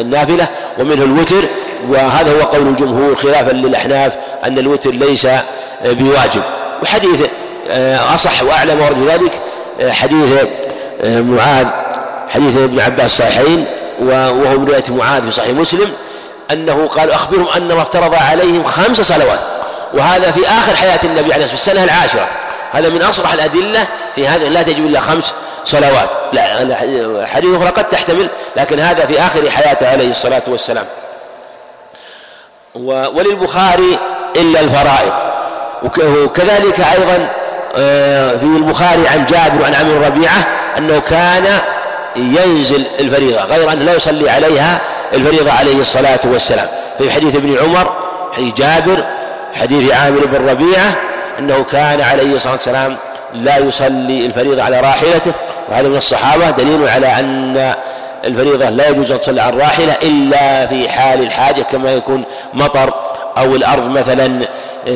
النافلة 0.00 0.48
ومنه 0.78 1.02
الوتر 1.02 1.48
وهذا 1.88 2.32
هو 2.32 2.44
قول 2.44 2.68
الجمهور 2.68 3.14
خلافا 3.14 3.52
للأحناف 3.52 4.16
أن 4.44 4.58
الوتر 4.58 4.90
ليس 4.90 5.26
بواجب. 5.84 6.42
وحديث 6.82 7.22
آه، 7.70 8.14
أصح 8.14 8.42
وأعلى 8.42 8.74
ما 8.74 8.84
ورد 8.84 9.08
ذلك 9.08 9.32
آه، 9.80 9.90
حديث 9.90 10.44
آه، 11.02 11.20
معاذ 11.20 11.66
حديث 12.28 12.56
ابن 12.56 12.80
عباس 12.80 13.04
الصحيحين 13.04 13.64
وهو 13.98 14.58
من 14.58 14.64
رواية 14.64 14.82
معاذ 14.88 15.22
في 15.22 15.30
صحيح 15.30 15.50
مسلم 15.54 15.92
أنه 16.52 16.86
قال 16.86 17.10
أخبرهم 17.10 17.46
أن 17.56 17.68
ما 17.68 17.82
افترض 17.82 18.14
عليهم 18.14 18.64
خمس 18.64 19.00
صلوات. 19.00 19.49
وهذا 19.94 20.30
في 20.30 20.48
آخر 20.48 20.76
حياة 20.76 21.00
النبي 21.04 21.32
عليه 21.32 21.44
الصلاة 21.44 21.58
والسلام 21.58 21.76
السنة 21.76 21.84
العاشرة. 21.84 22.28
هذا 22.72 22.88
من 22.88 23.02
أصرح 23.02 23.32
الأدلة 23.32 23.86
في 24.14 24.28
هذا 24.28 24.48
لا 24.48 24.62
تجب 24.62 24.86
إلا 24.86 25.00
خمس 25.00 25.34
صلوات. 25.64 26.12
لا 26.32 26.76
حديث 27.26 27.54
أخرى 27.56 27.68
قد 27.68 27.88
تحتمل 27.88 28.30
لكن 28.56 28.80
هذا 28.80 29.06
في 29.06 29.20
آخر 29.20 29.50
حياته 29.50 29.90
عليه 29.90 30.10
الصلاة 30.10 30.42
والسلام. 30.48 30.86
وللبخاري 32.74 33.98
إلا 34.36 34.60
الفرائض. 34.60 35.12
وكذلك 35.82 36.80
أيضا 36.80 37.28
آه، 37.76 38.36
في 38.36 38.44
البخاري 38.44 39.08
عن 39.08 39.24
جابر 39.24 39.62
وعن 39.62 39.74
عمرو 39.74 40.06
ربيعة 40.06 40.46
أنه 40.78 40.98
كان 40.98 41.60
ينزل 42.16 42.86
الفريضة 43.00 43.44
غير 43.44 43.72
أنه 43.72 43.84
لا 43.84 43.94
يصلي 43.94 44.30
عليها 44.30 44.80
الفريضة 45.14 45.52
عليه 45.52 45.80
الصلاة 45.80 46.20
والسلام. 46.24 46.68
في 46.98 47.10
حديث 47.10 47.36
ابن 47.36 47.58
عمر 47.58 47.92
حديث 48.32 48.54
جابر 48.54 49.04
حديث 49.54 49.92
عامر 49.92 50.26
بن 50.26 50.48
ربيعة 50.48 50.96
أنه 51.38 51.64
كان 51.64 52.00
عليه 52.00 52.36
الصلاة 52.36 52.52
والسلام 52.52 52.96
لا 53.34 53.58
يصلي 53.58 54.26
الفريضة 54.26 54.62
على 54.62 54.80
راحلته 54.80 55.32
وهذا 55.68 55.88
من 55.88 55.96
الصحابة 55.96 56.50
دليل 56.50 56.88
على 56.88 57.06
أن 57.06 57.74
الفريضة 58.24 58.70
لا 58.70 58.88
يجوز 58.88 59.12
أن 59.12 59.20
تصلي 59.20 59.40
على 59.40 59.54
الراحلة 59.56 59.92
إلا 60.02 60.66
في 60.66 60.88
حال 60.88 61.22
الحاجة 61.22 61.62
كما 61.62 61.92
يكون 61.92 62.24
مطر 62.54 62.94
أو 63.38 63.56
الأرض 63.56 63.86
مثلا 63.90 64.40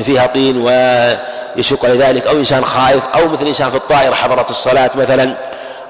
فيها 0.03 0.27
طين 0.27 0.57
ويشق 0.57 1.85
على 1.85 1.99
ذلك 1.99 2.27
أو 2.27 2.37
إنسان 2.37 2.65
خائف 2.65 3.03
أو 3.15 3.29
مثل 3.29 3.47
إنسان 3.47 3.71
في 3.71 3.77
الطائرة 3.77 4.15
حضرت 4.15 4.51
الصلاة 4.51 4.91
مثلا. 4.95 5.35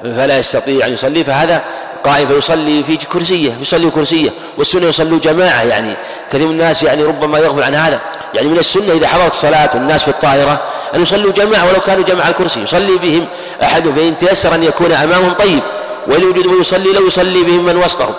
فلا 0.04 0.38
يستطيع 0.38 0.86
أن 0.86 0.92
يصلي 0.92 1.24
فهذا 1.24 1.64
قائم 2.04 2.28
فيصلي 2.28 2.82
في 2.82 2.96
كرسيه 2.96 3.58
يصلي 3.60 3.90
كرسيه 3.90 4.30
والسنة 4.58 4.86
يصلوا 4.86 5.18
جماعة 5.18 5.62
يعني. 5.62 5.96
كثير 6.30 6.46
من 6.46 6.52
الناس 6.52 6.82
يعني 6.82 7.04
ربما 7.04 7.38
يغفل 7.38 7.62
عن 7.62 7.74
هذا. 7.74 8.00
يعني 8.34 8.48
من 8.48 8.58
السنة 8.58 8.92
إذا 8.92 9.08
حضرت 9.08 9.32
الصلاة 9.32 9.70
والناس 9.74 10.02
في 10.02 10.08
الطائرة 10.08 10.62
أن 10.94 11.02
يصلوا 11.02 11.32
جماعة 11.32 11.68
ولو 11.68 11.80
كانوا 11.80 12.04
جماعة 12.04 12.28
الكرسي 12.28 12.60
يصلي 12.60 12.98
بهم 12.98 13.28
أحد 13.62 13.88
فإن 13.88 14.18
تيسر 14.18 14.54
أن 14.54 14.64
يكون 14.64 14.92
أمامهم 14.92 15.32
طيب. 15.32 15.62
وإن 16.08 16.22
يوجد 16.22 16.46
من 16.46 16.60
يصلي 16.60 16.92
لو 16.92 17.06
يصلي 17.06 17.42
بهم 17.42 17.64
من 17.64 17.76
وسطهم. 17.76 18.14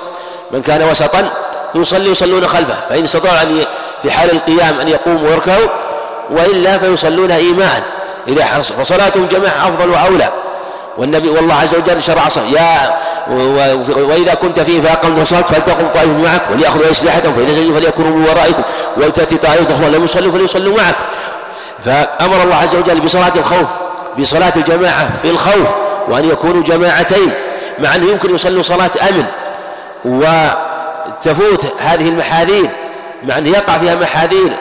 من 0.52 0.62
كان 0.62 0.90
وسطا 0.90 1.30
يصلي 1.76 2.10
يصلون 2.10 2.48
خلفه. 2.48 2.76
فإن 2.90 3.04
استطاعوا 3.04 3.42
أن 3.42 3.62
في 4.02 4.12
حال 4.12 4.32
القيام 4.32 4.80
أن 4.80 4.88
يقوموا 4.88 5.30
ويركعوا 5.30 5.68
وإلا 6.30 6.78
فيصلون 6.78 7.32
إيماء. 7.32 7.84
إذا 8.28 8.46
فصلاتهم 8.62 9.26
جماعة 9.26 9.68
أفضل 9.68 9.90
وأولى. 9.90 10.45
والنبي 10.98 11.30
والله 11.30 11.56
عز 11.56 11.76
وجل 11.76 12.02
شرع 12.02 12.28
صح. 12.28 12.42
يا 12.42 12.98
وإذا 13.98 14.34
كنت 14.34 14.60
فيه 14.60 14.82
فاقمت 14.82 15.22
الصلاة 15.22 15.42
فلتقم 15.42 15.88
طائف 15.88 16.10
معك 16.10 16.42
ولياخذوا 16.52 16.92
أسلحتهم 16.92 17.34
فاذا 17.34 17.56
سجدوا 17.56 17.80
فليكونوا 17.80 18.12
من 18.12 18.26
ورائكم 18.30 18.64
ولتأتي 18.98 19.38
طائفة 19.38 19.74
أخرى 19.74 19.90
لم 19.90 20.04
يصلوا 20.04 20.32
فليصلوا 20.32 20.78
معك. 20.78 20.96
فأمر 21.82 22.44
الله 22.44 22.56
عز 22.56 22.76
وجل 22.76 23.00
بصلاة 23.00 23.32
الخوف 23.36 23.70
بصلاة 24.20 24.54
الجماعة 24.56 25.10
في 25.22 25.30
الخوف 25.30 25.74
وأن 26.08 26.30
يكونوا 26.30 26.64
جماعتين 26.64 27.32
مع 27.80 27.96
أنه 27.96 28.12
يمكن 28.12 28.36
يصلوا 28.36 28.62
صلاة 28.62 28.92
أمن 29.10 29.26
وتفوت 30.06 31.82
هذه 31.82 32.10
المحاذير 32.10 32.70
مع 33.24 33.38
انه 33.38 33.50
يقع 33.50 33.78
فيها 33.78 33.96
محاذير. 33.96 34.60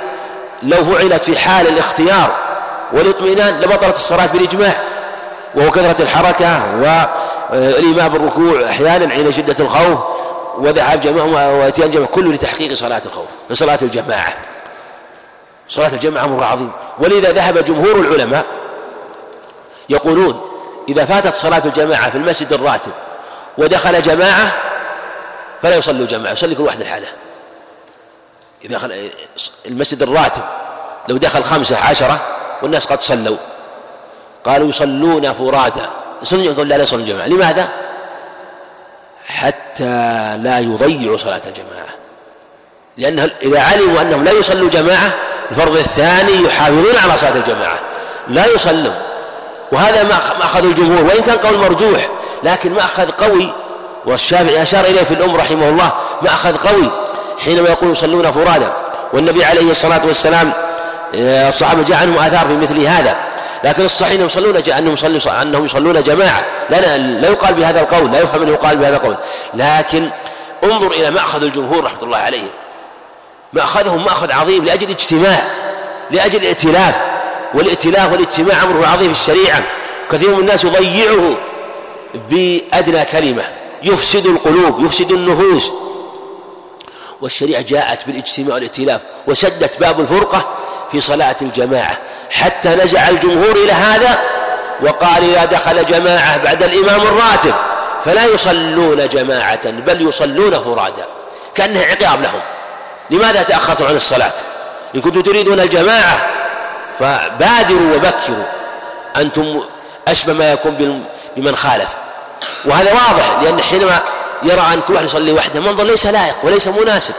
لو 0.62 0.84
فعلت 0.84 1.24
في 1.24 1.38
حال 1.38 1.68
الاختيار 1.68 2.36
والاطمئنان 2.92 3.60
لبطلت 3.60 3.96
الصلاة 3.96 4.26
بالإجماع. 4.26 4.74
وهو 5.56 5.70
كثرة 5.70 6.02
الحركة 6.02 6.76
والإيماء 6.76 8.08
بالركوع 8.08 8.70
أحيانا 8.70 9.14
عند 9.14 9.30
شدة 9.30 9.64
الخوف 9.64 9.98
وذهاب 10.58 11.00
جماعة 11.00 11.58
وإتيان 11.58 11.90
جماعة 11.90 12.10
كله 12.10 12.32
لتحقيق 12.32 12.72
صلاة 12.72 13.02
الخوف 13.06 13.28
لصلاة 13.50 13.78
الجماعة. 13.82 14.34
صلاة 15.68 15.92
الجماعة 15.92 16.24
أمر 16.24 16.44
عظيم 16.44 16.72
ولذا 16.98 17.32
ذهب 17.32 17.64
جمهور 17.64 18.00
العلماء 18.00 18.46
يقولون 19.88 20.50
إذا 20.88 21.04
فاتت 21.04 21.34
صلاة 21.34 21.62
الجماعة 21.64 22.10
في 22.10 22.18
المسجد 22.18 22.52
الراتب 22.52 22.92
ودخل 23.58 24.02
جماعة 24.02 24.52
فلا 25.62 25.76
يصلوا 25.76 26.06
جماعة 26.06 26.32
يصلي 26.32 26.54
كل 26.54 26.62
واحد 26.62 26.80
لحاله. 26.80 27.08
إذا 28.64 28.74
دخل 28.74 29.10
المسجد 29.66 30.02
الراتب 30.02 30.42
لو 31.08 31.16
دخل 31.16 31.44
خمسة 31.44 31.84
عشرة 31.84 32.20
والناس 32.62 32.86
قد 32.86 33.02
صلوا. 33.02 33.36
قالوا 34.44 34.68
يصلون 34.68 35.32
فرادى 35.32 35.80
يصلون 36.22 36.44
يقول 36.44 36.68
لا 36.68 36.74
لا 36.74 36.82
يصلون 36.82 37.04
جماعة. 37.04 37.26
لماذا؟ 37.26 37.68
حتى 39.26 40.36
لا 40.36 40.58
يضيعوا 40.58 41.16
صلاة 41.16 41.40
الجماعة. 41.46 41.88
لأنه 42.96 43.30
إذا 43.42 43.60
علموا 43.60 44.00
أنهم 44.00 44.24
لا 44.24 44.32
يصلوا 44.32 44.70
جماعة 44.70 45.14
الفرض 45.50 45.76
الثاني 45.76 46.44
يحافظون 46.44 46.96
على 47.02 47.18
صلاة 47.18 47.36
الجماعة. 47.36 47.78
لا 48.28 48.46
يصلون. 48.46 48.94
وهذا 49.72 50.02
ما 50.02 50.14
أخذ 50.44 50.64
الجمهور. 50.64 51.04
وإن 51.04 51.22
كان 51.22 51.36
قول 51.36 51.58
مرجوح 51.58 52.08
لكن 52.42 52.72
ما 52.72 52.80
أخذ 52.80 53.10
قوي. 53.10 53.52
والشافعي 54.06 54.62
أشار 54.62 54.84
إليه 54.84 55.02
في 55.02 55.14
الأم 55.14 55.36
رحمه 55.36 55.68
الله 55.68 55.92
ما 56.22 56.28
أخذ 56.28 56.56
قوي. 56.68 56.90
حينما 57.38 57.68
يقول 57.68 57.90
يصلون 57.90 58.30
فرادى 58.30 58.68
والنبي 59.12 59.44
عليه 59.44 59.70
الصلاة 59.70 60.00
والسلام 60.06 60.52
آه، 61.14 61.48
الصحابة 61.48 61.82
جاء 61.82 61.98
عنهم 61.98 62.18
آثار 62.18 62.46
في 62.46 62.56
مثل 62.56 62.80
هذا. 62.80 63.33
لكن 63.64 63.84
الصحيح 63.84 64.12
أنهم 64.12 64.26
يصلون 64.26 64.56
أنهم 64.56 64.94
يصلون 64.94 65.36
أنهم 65.36 65.64
يصلون 65.64 66.02
جماعة. 66.02 66.46
لا 66.70 66.98
لا 66.98 67.28
يقال 67.28 67.54
بهذا 67.54 67.80
القول 67.80 68.12
لا 68.12 68.20
يفهم 68.20 68.42
أنه 68.42 68.52
يقال 68.52 68.76
بهذا 68.76 68.96
القول. 68.96 69.16
لكن 69.54 70.10
انظر 70.64 70.90
إلى 70.90 71.10
مأخذ 71.10 71.42
الجمهور 71.42 71.84
رحمة 71.84 71.98
الله 72.02 72.18
عليهم 72.18 72.50
مأخذهم 73.52 74.04
مأخذ 74.04 74.32
عظيم 74.32 74.64
لأجل 74.64 74.86
الاجتماع 74.86 75.46
لأجل 76.10 76.38
الائتلاف 76.38 77.00
والائتلاف 77.54 78.12
والإجتماع 78.12 78.62
أمره 78.62 78.86
عظيم 78.86 79.14
في 79.14 79.20
الشريعة. 79.20 79.62
كثير 80.10 80.30
من 80.30 80.40
الناس 80.40 80.64
يضيعه 80.64 81.36
بأدنى 82.30 83.04
كلمة. 83.04 83.42
يفسد 83.82 84.26
القلوب 84.26 84.84
يفسد 84.84 85.10
النفوس. 85.10 85.72
والشريعة 87.20 87.62
جاءت 87.62 88.06
بالإجتماع 88.06 88.54
والائتلاف 88.54 89.00
وسدت 89.26 89.80
باب 89.80 90.00
الفرقة. 90.00 90.54
في 90.90 91.00
صلاة 91.00 91.36
الجماعة 91.42 91.98
حتى 92.30 92.68
نزع 92.68 93.08
الجمهور 93.08 93.56
إلى 93.56 93.72
هذا 93.72 94.18
وقال 94.82 95.24
إذا 95.24 95.44
دخل 95.44 95.84
جماعة 95.84 96.36
بعد 96.36 96.62
الإمام 96.62 97.00
الراتب 97.00 97.54
فلا 98.04 98.24
يصلون 98.24 99.08
جماعة 99.08 99.70
بل 99.70 100.08
يصلون 100.08 100.60
فرادى 100.60 101.02
كأنه 101.54 101.80
عقاب 101.80 102.22
لهم. 102.22 102.40
لماذا 103.10 103.42
تأخرتم 103.42 103.86
عن 103.86 103.96
الصلاة؟ 103.96 104.34
إن 104.94 105.00
كنتم 105.00 105.20
تريدون 105.20 105.60
الجماعة؟ 105.60 106.28
فبادروا 106.98 107.96
وبكروا. 107.96 108.44
أنتم 109.16 109.60
أشبه 110.08 110.32
ما 110.32 110.52
يكون 110.52 111.04
بمن 111.36 111.56
خالف. 111.56 111.96
وهذا 112.64 112.92
واضح 112.92 113.42
لأن 113.42 113.60
حينما 113.60 114.00
يرى 114.42 114.60
أن 114.74 114.80
كل 114.80 114.94
واحد 114.94 115.04
يصلي 115.04 115.32
وحده 115.32 115.60
منظر 115.60 115.84
ليس 115.84 116.06
لائق 116.06 116.36
وليس 116.42 116.68
مناسب. 116.68 117.14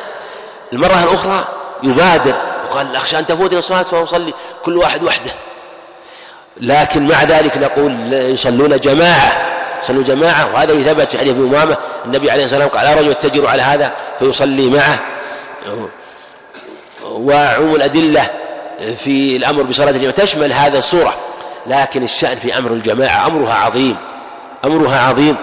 المرة 0.74 1.04
الأخرى 1.04 1.46
يبادر 1.84 2.36
وقال 2.66 2.96
أخشى 2.96 3.20
أن 3.20 3.26
تفوتني 3.26 3.60
الصلاة 3.60 3.84
فأصلي 3.84 4.34
كل 4.64 4.78
واحد 4.78 5.04
وحده. 5.04 5.32
لكن 6.58 7.08
مع 7.08 7.24
ذلك 7.24 7.58
نقول 7.58 8.14
يصلون 8.14 8.78
جماعة 8.78 9.32
يصلون 9.84 10.04
جماعة. 10.04 10.54
وهذا 10.54 10.84
ثبت 10.84 11.12
في 11.12 11.18
حديث 11.18 11.34
أمامة 11.34 11.78
النبي 12.06 12.32
عليه 12.32 12.44
الصلاة 12.44 12.66
والسلام 12.66 12.88
قال 12.88 12.98
رجل 12.98 13.12
يتجر 13.12 13.48
على 13.48 13.62
هذا 13.62 13.92
فيصلي 14.20 14.70
معه. 14.70 15.00
وعموم 17.04 17.76
الأدلة 17.76 18.30
في 18.98 19.36
الأمر 19.36 19.64
بصلاة 19.64 19.90
الجماعة 19.90 20.16
تشمل 20.16 20.54
هذا 20.54 20.78
الصورة. 20.78 21.16
لكن 21.68 22.04
الشأن 22.04 22.38
في 22.38 22.58
أمر 22.58 22.72
الجماعة 22.72 23.28
أمرها 23.28 23.54
عظيم 23.54 23.98
أمرها 24.66 25.00
عظيم. 25.00 25.38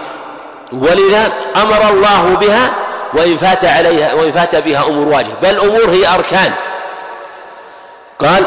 ولذا 0.73 1.31
أمر 1.55 1.89
الله 1.89 2.23
بها 2.23 2.73
وإن 3.13 3.37
فات 3.37 3.65
عليها 3.65 4.13
وإن 4.13 4.31
فات 4.31 4.55
بها 4.55 4.85
أمور 4.85 5.07
واجب. 5.07 5.39
بل 5.41 5.59
أمور 5.59 5.89
هي 5.89 6.07
أركان. 6.07 6.53
قال 8.19 8.45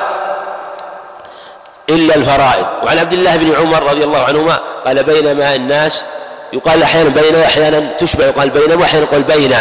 إلا 1.88 2.14
الفرائض. 2.14 2.66
وعن 2.84 2.98
عبد 2.98 3.12
الله 3.12 3.36
بن 3.36 3.54
عمر 3.54 3.82
رضي 3.82 4.04
الله 4.04 4.24
عنهما 4.24 4.60
قال 4.86 5.02
بينما 5.02 5.54
الناس 5.54 6.04
يقال 6.52 6.82
أحيانا 6.82 7.08
بين 7.08 7.36
أحيانا 7.36 7.92
تشبع 7.92 8.24
يقال 8.24 8.50
بينما 8.50 8.80
وأحيانا 8.80 9.06
يقال 9.06 9.22
بين. 9.22 9.54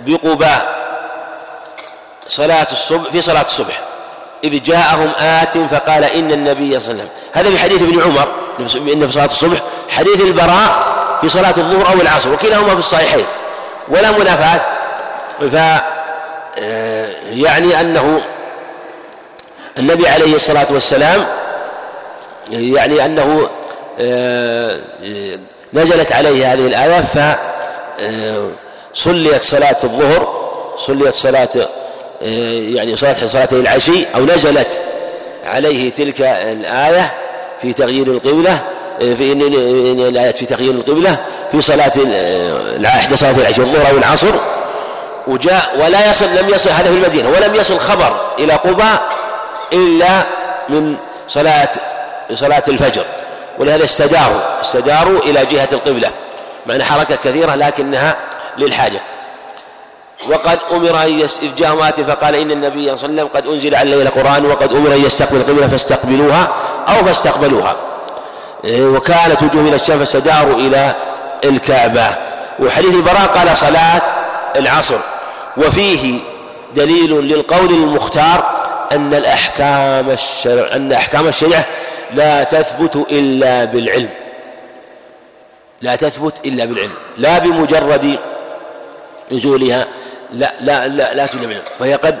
بقباء 0.00 0.78
صلاة 2.28 2.66
الصبح 2.72 3.10
في 3.10 3.20
صلاة 3.20 3.42
الصبح. 3.42 3.80
إذ 4.44 4.62
جاءهم 4.62 5.12
آت 5.18 5.58
فقال 5.58 6.04
إن 6.04 6.30
النبي 6.30 6.80
صلى 6.80 6.92
الله 6.92 7.02
عليه 7.02 7.10
وسلم. 7.10 7.10
هذا 7.32 7.50
في 7.50 7.58
حديث 7.58 7.82
ابن 7.82 8.02
عمر 8.02 8.28
إن 8.58 9.06
في 9.06 9.12
صلاة 9.12 9.24
الصبح. 9.24 9.58
حديث 9.88 10.20
البراء 10.20 10.88
في 11.20 11.28
صلاة 11.28 11.54
الظهر 11.58 11.92
أو 11.92 12.00
العصر 12.00 12.32
وكلاهما 12.32 12.68
في 12.68 12.78
الصحيحين. 12.78 13.26
ولا 13.88 14.10
منافاة. 14.10 14.60
ف 15.40 15.54
آه، 16.60 17.12
يعني 17.22 17.80
أنه 17.80 18.22
النبي 19.78 20.08
عليه 20.08 20.34
الصلاة 20.34 20.66
والسلام 20.70 21.26
يعني 22.50 23.04
أنه 23.04 23.48
آه، 24.00 24.80
نزلت 25.74 26.12
عليه 26.12 26.52
هذه 26.52 26.66
الآية 26.66 27.00
فصليت 28.94 29.34
آه، 29.34 29.40
صلاة 29.40 29.76
الظهر 29.84 30.50
صليت 30.76 31.14
صلاة 31.14 31.48
آه، 32.22 32.60
يعني 32.74 32.96
صلاة 32.96 33.26
صلاة 33.26 33.48
العشي 33.52 34.06
أو 34.14 34.24
نزلت 34.24 34.80
عليه 35.46 35.90
تلك 35.90 36.20
الآية 36.20 37.14
في 37.62 37.72
تغيير 37.72 38.06
القبلة 38.06 38.60
في 39.00 39.32
الآيات 40.08 40.38
في 40.38 40.46
تغيير 40.46 40.74
القبلة 40.74 41.16
في 41.50 41.60
صلاة 41.60 41.92
إحدى 42.86 43.16
صلاة 43.16 43.36
العشي 43.38 43.60
الظهر 43.60 43.90
أو 43.90 43.98
العصر 43.98 44.34
وجاء 45.26 45.80
ولا 45.84 46.10
يصل 46.10 46.26
لم 46.26 46.48
يصل 46.48 46.70
هذا 46.70 46.90
في 46.90 46.96
المدينة 46.96 47.28
ولم 47.28 47.54
يصل 47.54 47.78
خبر 47.78 48.34
إلى 48.38 48.52
قباء 48.52 49.17
إلا 49.72 50.24
من 50.68 50.96
صلاة 51.28 51.70
صلاة 52.32 52.62
الفجر. 52.68 53.04
ولهذا 53.58 53.84
استداروا 53.84 54.60
استداروا 54.60 55.20
إلى 55.20 55.46
جهة 55.46 55.68
القبلة. 55.72 56.10
مع 56.66 56.84
حركة 56.84 57.16
كثيرة 57.16 57.54
لكنها 57.54 58.16
للحاجة. 58.58 59.00
وقد 60.28 60.58
أمر 60.72 61.02
أن 61.02 61.18
يس... 61.18 61.40
إذ 61.42 61.54
جاء 61.54 61.74
مات 61.74 62.00
فقال 62.00 62.34
إن 62.34 62.50
النبي 62.50 62.96
صلى 62.96 63.08
الله 63.10 63.22
عليه 63.22 63.22
وسلم 63.22 63.26
قد 63.26 63.46
أنزل 63.46 63.74
على 63.74 63.92
الليل 63.92 64.08
قرآن 64.08 64.46
وقد 64.46 64.72
أمر 64.72 64.94
أن 64.94 65.04
يستقبل 65.04 65.36
القبلة 65.36 65.66
فاستقبلوها 65.66 66.48
أو 66.88 67.04
فاستقبلوها. 67.04 67.76
إيه، 68.64 68.86
وكانت 68.86 69.42
وجوه 69.42 69.62
إلى 69.62 69.74
الشام 69.74 69.98
فاستداروا 69.98 70.54
إلى 70.54 70.94
الكعبة. 71.44 72.06
وحديث 72.60 72.94
البراء 72.94 73.26
قال 73.26 73.56
صلاة 73.56 74.02
العصر. 74.56 74.98
وفيه 75.56 76.20
دليل 76.74 77.20
للقول 77.20 77.70
المختار 77.70 78.57
أن 78.92 79.14
الأحكام 79.14 80.10
الشرع 80.10 80.74
أن 80.76 80.92
أحكام 80.92 81.28
الشريعة 81.28 81.64
لا 82.14 82.42
تثبت 82.42 82.96
إلا 82.96 83.64
بالعلم. 83.64 84.08
لا 85.82 85.96
تثبت 85.96 86.46
إلا 86.46 86.64
بالعلم. 86.64 86.94
لا 87.16 87.38
بمجرد 87.38 88.18
نزولها 89.32 89.86
لا 90.32 90.52
لا 90.60 90.88
لا 90.88 91.14
لا 91.14 91.26
تثبت 91.26 91.40
بالعلم. 91.40 91.62
فهي 91.78 91.94
قد 91.94 92.18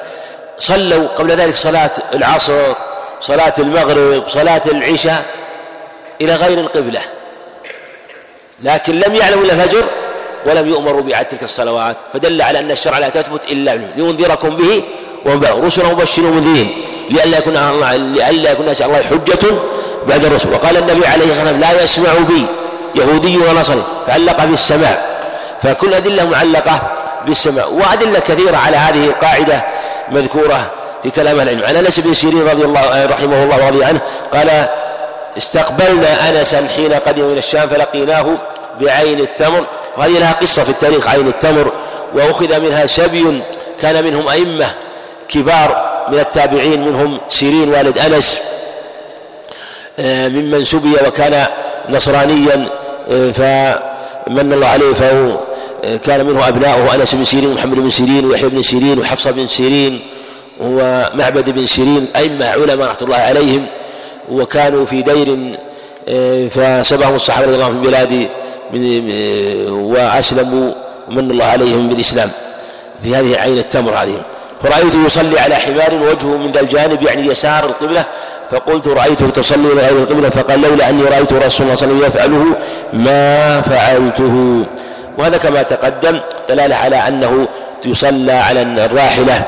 صلوا 0.58 1.08
قبل 1.08 1.30
ذلك 1.30 1.54
صلاة 1.54 1.90
العصر 2.14 2.74
صلاة 3.20 3.52
المغرب 3.58 4.28
صلاة 4.28 4.62
العشاء 4.66 5.24
إلى 6.20 6.34
غير 6.34 6.60
القبلة. 6.60 7.00
لكن 8.62 9.00
لم 9.00 9.14
يعلموا 9.14 9.44
إلا 9.44 9.52
الفجر 9.52 9.84
ولم 10.46 10.68
يؤمروا 10.68 11.00
بإعادة 11.00 11.28
تلك 11.28 11.42
الصلوات. 11.42 11.96
فدل 12.12 12.42
على 12.42 12.58
أن 12.58 12.70
الشرع 12.70 12.98
لا 12.98 13.08
تثبت 13.08 13.50
إلا 13.50 13.76
لينذركم 13.76 14.56
به 14.56 14.84
رسلا 15.26 15.88
مبشرين 15.88 16.28
ومنذرين 16.28 16.84
لئلا 17.10 17.38
يكون 17.38 17.56
على 17.56 17.70
الله 17.70 17.96
لئلا 17.96 18.50
يكون 18.50 18.62
الناس 18.62 18.82
الله 18.82 19.02
حجة 19.02 19.58
بعد 20.08 20.24
الرسل 20.24 20.52
وقال 20.52 20.76
النبي 20.76 21.06
عليه 21.06 21.24
الصلاة 21.24 21.52
والسلام 21.52 21.60
لا 21.60 21.82
يسمع 21.82 22.12
بي 22.28 22.46
يهودي 22.94 23.36
ونصري 23.36 23.82
فعلق 24.06 24.44
بالسماع. 24.44 25.06
فكل 25.62 25.94
أدلة 25.94 26.24
معلقة 26.24 26.80
بالسماع. 27.26 27.66
وأدلة 27.66 28.18
كثيرة 28.18 28.56
على 28.56 28.76
هذه 28.76 29.04
القاعدة 29.04 29.64
مذكورة 30.10 30.70
في 31.02 31.10
كلام 31.10 31.40
العلم. 31.40 31.62
عن 31.64 31.76
أنس 31.76 32.00
بن 32.00 32.14
سيرين 32.14 32.48
رضي 32.48 32.64
الله 32.64 33.06
رحمه 33.06 33.42
الله 33.44 33.66
ورضي 33.66 33.84
عنه 33.84 34.00
قال 34.32 34.66
استقبلنا 35.36 36.28
أنسا 36.28 36.68
حين 36.76 36.92
قدم 36.92 37.24
من 37.24 37.38
الشام 37.38 37.68
فلقيناه 37.68 38.26
بعين 38.80 39.20
التمر. 39.20 39.66
وهذه 39.96 40.18
لها 40.18 40.32
قصة 40.32 40.64
في 40.64 40.70
التاريخ 40.70 41.08
عين 41.08 41.28
التمر. 41.28 41.72
وأخذ 42.14 42.60
منها 42.60 42.86
سبي 42.86 43.42
كان 43.80 44.04
منهم 44.04 44.28
أئمة. 44.28 44.66
كبار 45.28 45.88
من 46.12 46.18
التابعين 46.18 46.80
منهم 46.88 47.20
سيرين 47.28 47.68
والد 47.68 47.98
أنس 47.98 48.38
آه، 49.98 50.28
ممن 50.28 50.64
سبي 50.64 50.92
وكان 51.06 51.46
نصرانيا 51.88 52.68
آه، 53.10 53.30
فمن 53.30 54.52
الله 54.52 54.66
عليه 54.66 54.94
فهو 54.94 55.40
كان 56.04 56.26
منه 56.26 56.48
أبناؤه 56.48 56.94
أنس 56.94 57.14
بن 57.14 57.24
سيرين 57.24 57.50
ومحمد 57.50 57.76
بن 57.76 57.90
سيرين 57.90 58.24
ويحيى 58.24 58.48
بن 58.48 58.62
سيرين 58.62 58.98
وحفصة 58.98 59.30
بن 59.30 59.46
سيرين 59.46 60.00
ومعبد 60.60 61.50
بن 61.50 61.66
سيرين 61.66 62.08
أئمة 62.16 62.46
علماء 62.48 62.88
رحمة 62.88 62.98
الله 63.02 63.16
عليهم 63.16 63.66
وكانوا 64.30 64.86
في 64.86 65.02
دير 65.02 65.58
فسبهم 66.48 67.14
الصحابة 67.14 67.46
رضي 67.46 67.54
الله 67.54 67.64
عنهم 67.66 67.82
في 67.82 67.88
بلاد 67.88 68.28
وأسلموا 69.70 70.72
ومن 71.08 71.30
الله 71.30 71.44
عليهم 71.44 71.88
بالإسلام. 71.88 72.30
في 73.02 73.16
هذه 73.16 73.36
عين 73.36 73.58
التمر 73.58 73.94
هذه. 73.94 74.20
فرأيته 74.62 75.04
يصلي 75.06 75.40
على 75.40 75.54
حمار 75.54 75.94
وجهه 75.94 76.36
من 76.36 76.50
ذا 76.50 76.60
الجانب 76.60 77.02
يعني 77.02 77.26
يسار 77.26 77.64
القبلة 77.64 78.04
فقلت 78.50 78.88
رأيته 78.88 79.30
تصلي 79.30 79.72
إلى 79.72 79.80
غير 79.82 79.98
القبلة 79.98 80.30
فقال 80.30 80.60
لولا 80.60 80.90
أني 80.90 81.02
رأيت 81.02 81.32
رسول 81.32 81.66
الله 81.66 81.74
صلى 81.74 81.90
الله 81.90 82.04
عليه 82.04 82.06
وسلم 82.06 82.06
يفعله 82.06 82.56
ما 82.92 83.60
فعلته. 83.60 84.66
وهذا 85.18 85.36
كما 85.36 85.62
تقدم 85.62 86.20
دلالة 86.48 86.76
على 86.76 86.96
أنه 86.96 87.48
يصلى 87.86 88.32
على 88.32 88.62
الراحلة 88.62 89.44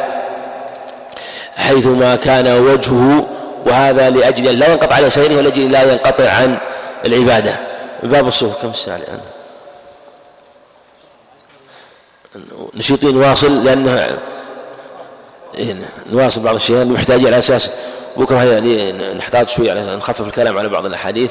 حيثما 1.56 2.16
كان 2.16 2.58
وجهه 2.58 3.26
وهذا 3.66 4.10
لأجل 4.10 4.58
لا 4.58 4.72
ينقطع 4.72 4.94
على 4.94 5.10
سيره 5.10 5.36
ولأجل 5.36 5.70
لا 5.72 5.92
ينقطع 5.92 6.30
عن 6.30 6.58
العبادة. 7.06 7.54
باب 8.02 8.28
الصوف 8.28 8.62
كم 8.62 8.68
الساعة 8.68 8.96
الآن؟ 8.96 9.20
نشيطين 12.74 13.16
واصل 13.16 13.64
لأنه 13.64 14.18
نواصل 16.12 16.40
بعض 16.40 16.54
الشيء 16.54 16.84
محتاجين 16.84 17.26
على 17.26 17.38
أساس 17.38 17.70
بكرة 18.16 18.44
يعني 18.44 18.92
نحتاج 19.14 19.48
شوي 19.48 19.70
على 19.70 19.96
نخفف 19.96 20.26
الكلام 20.26 20.58
على 20.58 20.68
بعض 20.68 20.86
الأحاديث. 20.86 21.30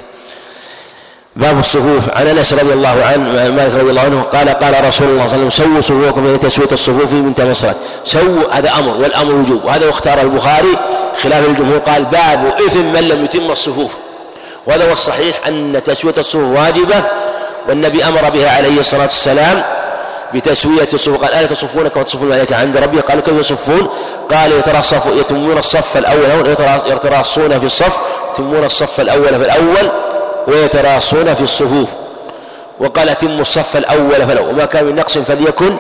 باب 1.36 1.60
الصفوف 1.60 2.10
عن 2.10 2.28
أنس 2.28 2.54
رضي 2.54 2.74
الله 2.74 3.06
عنه 3.06 3.50
مالك 3.50 3.76
رضي 3.76 3.90
الله 3.90 4.02
عنه 4.02 4.22
قال 4.22 4.50
قال 4.50 4.88
رسول 4.88 5.08
الله 5.08 5.28
صلى 5.28 5.36
الله 5.36 5.46
عليه 5.46 5.46
وسلم 5.46 5.50
سووا 5.50 5.82
صفوفكم 5.82 6.24
في 6.24 6.38
تسوية 6.38 6.68
الصفوف 6.72 7.14
من 7.14 7.34
تمام 7.34 7.52
الصلاه 7.52 7.76
سووا 8.04 8.44
هذا 8.52 8.72
أمر 8.80 8.98
والأمر 8.98 9.36
وجوب. 9.36 9.66
وهذا 9.66 9.90
اختاره 9.90 10.22
البخاري 10.22 10.80
خلاف 11.22 11.48
الجمهور 11.48 11.78
قال 11.78 12.06
باب 12.06 12.54
إثم 12.68 12.86
من 12.86 13.00
لم 13.00 13.26
يتم 13.26 13.52
الصفوف. 13.52 13.98
وهذا 14.68 14.88
هو 14.88 14.94
الصحيح 14.94 15.48
أن 15.48 15.84
تسوية 15.84 16.14
الصفوف 16.18 16.58
واجبة 16.58 17.04
والنبي 17.70 18.04
أمر 18.04 18.30
بها 18.30 18.50
عليه 18.58 18.80
الصلاة 18.80 19.04
والسلام. 19.04 19.64
بتسوية 20.34 20.88
الصفوف. 20.94 21.24
قال 21.24 21.34
ألا 21.34 21.48
تصفون 21.48 21.88
كما 21.88 22.04
تصفون 22.04 22.24
الملائكة 22.24 22.56
عند 22.56 22.78
ربي؟ 22.78 23.00
قالوا 23.00 23.22
كيف 23.22 23.40
يصفون؟ 23.40 23.90
قال 24.32 24.52
يتراصف 24.52 25.06
يتمون 25.06 25.58
الصف 25.58 25.98
الأول. 25.98 26.50
يتراصون 26.86 27.60
في 27.60 27.66
الصف 27.66 28.00
يتمون 28.32 28.64
الصف 28.64 29.00
الأول 29.00 29.30
في 29.30 29.36
الأول 29.36 29.92
ويتراصون 30.48 31.34
في 31.34 31.42
الصفوف. 31.42 31.90
وقال 32.80 33.10
أتموا 33.10 33.42
الصف 33.42 33.78
الأول 33.78 34.28
فلو 34.28 34.50
وما 34.50 34.66
كان 34.66 34.86
من 34.86 34.96
نقص 34.96 35.18
فليكن 35.18 35.78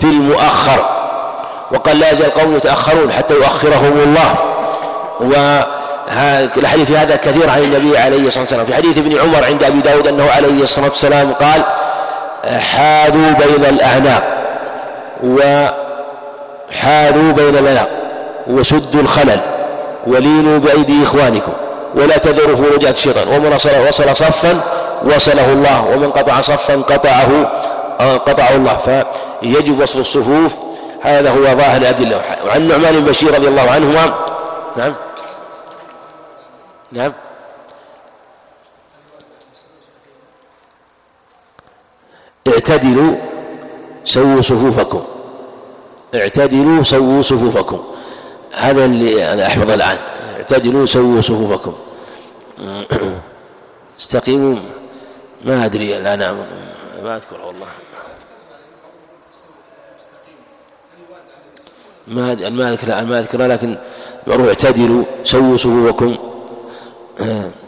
في 0.00 0.04
المؤخر. 0.04 0.88
وقال 1.72 1.98
لا 1.98 2.12
يزال 2.12 2.34
قوم 2.34 2.56
يتأخرون 2.56 3.12
حتى 3.12 3.34
يؤخرهم 3.34 4.00
الله. 4.00 4.34
والحديث 6.56 6.90
هذا 6.90 7.16
كثير 7.16 7.50
عن 7.50 7.62
النبي 7.62 7.98
عليه 7.98 8.26
الصلاة 8.26 8.42
والسلام. 8.42 8.66
في 8.66 8.74
حديث 8.74 8.98
ابن 8.98 9.20
عمر 9.20 9.44
عند 9.44 9.64
أبي 9.64 9.80
داود 9.80 10.06
أنه 10.06 10.30
عليه 10.30 10.62
الصلاة 10.62 10.88
والسلام 10.88 11.32
قال 11.32 11.62
حاذوا 12.46 13.32
بين 13.32 13.64
الأعناق 13.64 14.24
وحاذوا 16.72 17.32
بين 17.32 17.56
الأعناق 17.56 17.88
وسدوا 18.46 19.00
الخلل 19.00 19.40
ولينوا 20.06 20.58
بأيدي 20.58 21.02
إخوانكم 21.02 21.52
ولا 21.94 22.16
تذروا 22.16 22.56
فرجات 22.56 22.94
الشيطان. 22.94 23.28
ومن 23.28 23.52
وصل 23.88 24.16
صفا 24.16 24.60
وصله 25.04 25.52
الله. 25.52 25.84
ومن 25.94 26.10
قطع 26.10 26.40
صفا 26.40 26.74
قطعه 26.74 27.50
قطعه 28.00 28.54
الله. 28.54 28.76
فيجب 28.76 29.80
وصل 29.80 30.00
الصفوف. 30.00 30.56
هذا 31.02 31.30
هو 31.30 31.44
ظاهر 31.44 31.80
الأدلة. 31.80 32.20
وعن 32.46 32.68
نعمان 32.68 32.92
بن 32.92 33.04
بشير 33.04 33.34
رضي 33.34 33.48
الله 33.48 33.70
عنهما. 33.70 34.14
نعم. 34.76 34.94
نعم. 36.92 37.12
اعتدلوا 42.48 43.14
سووا 44.04 44.40
صفوفكم. 44.40 45.04
اعتدلوا 46.14 46.82
سووا 46.82 47.22
صفوفكم. 47.22 47.84
هذا 48.54 48.84
اللي 48.84 49.32
أنا 49.32 49.46
أحفظه 49.46 49.74
الآن. 49.74 49.98
اعتدلوا 50.36 50.86
سووا 50.86 51.20
صفوفكم. 51.20 51.74
استقيموا. 54.00 54.56
ما 55.44 55.64
أدري 55.64 55.96
الآن. 55.96 56.18
ما 57.02 57.16
أذكر 57.16 57.40
والله. 57.46 57.66
ما 62.08 62.50
ما 62.50 62.72
أذكر 62.72 63.04
ما 63.04 63.18
أذكر 63.18 63.46
لكن 63.46 63.78
معروف 64.26 64.46
اعتدلوا 64.48 65.04
سووا 65.24 65.56
صفوفكم. 65.56 66.16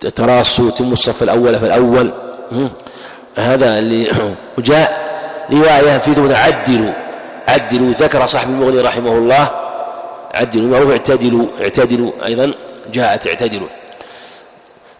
تراصوا 0.00 0.70
تموا 0.70 0.92
الصف 0.92 1.22
الأول 1.22 1.60
فالأول 1.60 2.12
هذا 3.38 3.78
اللي 3.78 4.12
وجاء 4.58 5.10
رواية 5.52 5.98
في 5.98 6.14
ثم 6.14 6.32
عدلوا 6.34 6.92
عدلوا. 7.48 7.92
ذكر 7.92 8.26
صاحب 8.26 8.48
المغني 8.48 8.80
رحمه 8.80 9.12
الله 9.12 9.50
عدلوا 10.34 10.68
معروف 10.68 10.90
اعتدلوا 10.90 11.46
اعتدلوا 11.62 12.12
أيضا 12.24 12.52
جاءت 12.92 13.26
اعتدلوا. 13.26 13.68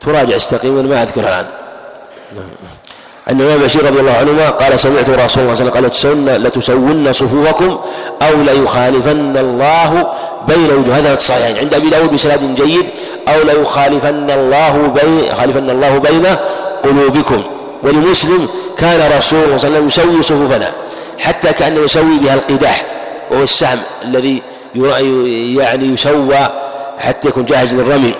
تراجع 0.00 0.36
استقيما 0.36 0.82
ما 0.82 1.02
أذكرها 1.02 1.40
الآن. 1.40 1.46
أن 3.30 3.40
الإمام 3.40 3.60
بشير 3.60 3.86
رضي 3.86 4.00
الله 4.00 4.12
عنهما 4.12 4.50
قال 4.50 4.78
سمعت 4.80 5.10
رسول 5.10 5.14
الله 5.14 5.26
صلى 5.26 5.42
الله 5.42 5.50
عليه 5.50 5.62
وسلم 5.62 5.70
قال 5.70 5.84
لتسون, 5.84 6.28
لتسون 6.28 7.12
صفوفكم 7.12 7.78
أو 8.22 8.42
ليخالفن 8.42 9.36
الله 9.36 10.12
بين 10.48 10.72
وجوه. 10.72 10.98
هذا 10.98 11.14
الصحيحين. 11.14 11.58
عند 11.58 11.74
أبي 11.74 11.90
داود 11.90 12.12
بسناد 12.12 12.54
جيد 12.54 12.90
أو 13.28 13.42
ليخالفن 13.42 14.30
الله 14.30 14.86
بين 14.86 15.34
خالفن 15.34 15.70
الله 15.70 15.98
بين 15.98 16.26
قلوبكم. 16.82 17.59
ولمسلم 17.82 18.48
كان 18.78 19.18
رسول 19.18 19.44
الله 19.44 19.56
صلى 19.56 19.68
الله 19.68 19.78
عليه 19.78 19.86
وسلم 19.86 19.86
يسوي 19.86 20.22
صفوفنا 20.22 20.72
حتى 21.18 21.52
كأنه 21.52 21.80
يسوي 21.80 22.18
بها 22.18 22.34
القداح 22.34 22.84
وهو 23.30 23.42
السهم 23.42 23.78
الذي 24.04 24.42
يعني 25.54 25.86
يسوى 25.86 26.48
حتى 26.98 27.28
يكون 27.28 27.44
جاهز 27.44 27.74
للرمي 27.74 28.14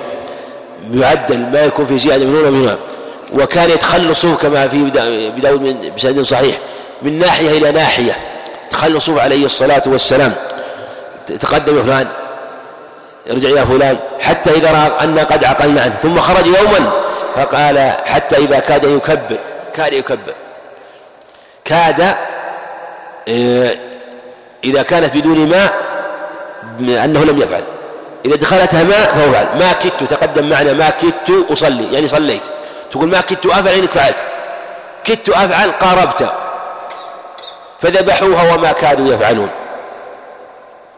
يعدل 0.94 1.38
ما 1.38 1.64
يكون 1.64 1.86
في 1.86 1.98
زيادة 1.98 2.24
من 2.24 2.36
هنا 2.36 2.48
ومن 2.48 2.76
وكان 3.32 3.70
يتخلى 3.70 4.10
الصوف 4.10 4.42
كما 4.42 4.68
في 4.68 4.82
بدأود 5.30 5.60
من 5.60 5.94
بسند 5.96 6.20
صحيح 6.20 6.58
من 7.02 7.18
ناحية 7.18 7.50
إلى 7.50 7.72
ناحية 7.72 8.16
الصوف 8.84 9.18
عليه 9.18 9.44
الصلاة 9.44 9.82
والسلام. 9.86 10.32
تقدم 11.40 11.82
فلان 11.82 12.06
ارجع 13.30 13.48
يا 13.48 13.64
فلان 13.64 13.96
حتى 14.20 14.50
إذا 14.50 14.70
رأى 14.70 15.04
أن 15.04 15.18
قد 15.18 15.44
عقلنا 15.44 15.80
عنه 15.82 15.94
ثم 16.02 16.20
خرج 16.20 16.46
يوما 16.46 16.92
فقال 17.34 17.92
حتى 18.04 18.36
إذا 18.36 18.58
كاد 18.58 18.84
يكبر 18.84 19.38
كاد 19.74 19.92
يكبر. 19.92 20.34
كاد 21.64 22.00
آه، 23.28 23.76
إذا 24.64 24.82
كانت 24.82 25.16
بدون 25.16 25.48
ماء 25.48 25.74
أنه 27.04 27.24
لم 27.24 27.38
يفعل. 27.38 27.64
إذا 28.24 28.36
دخلتها 28.36 28.84
ماء 28.84 29.14
فهو 29.14 29.32
فعل. 29.32 29.46
ما 29.58 29.72
كدت 29.72 30.04
تقدم 30.04 30.48
معنا 30.48 30.72
ما 30.72 30.90
كدت 30.90 31.46
أصلي. 31.52 31.92
يعني 31.92 32.08
صليت. 32.08 32.42
تقول 32.90 33.08
ما 33.08 33.20
كدت 33.20 33.46
أفعل 33.46 33.74
إنك 33.74 33.92
فعلت. 33.92 34.26
كدت 35.04 35.28
أفعل 35.28 35.70
قاربت. 35.70 36.32
فذبحوها 37.78 38.54
وما 38.54 38.72
كادوا 38.72 39.14
يفعلون. 39.14 39.50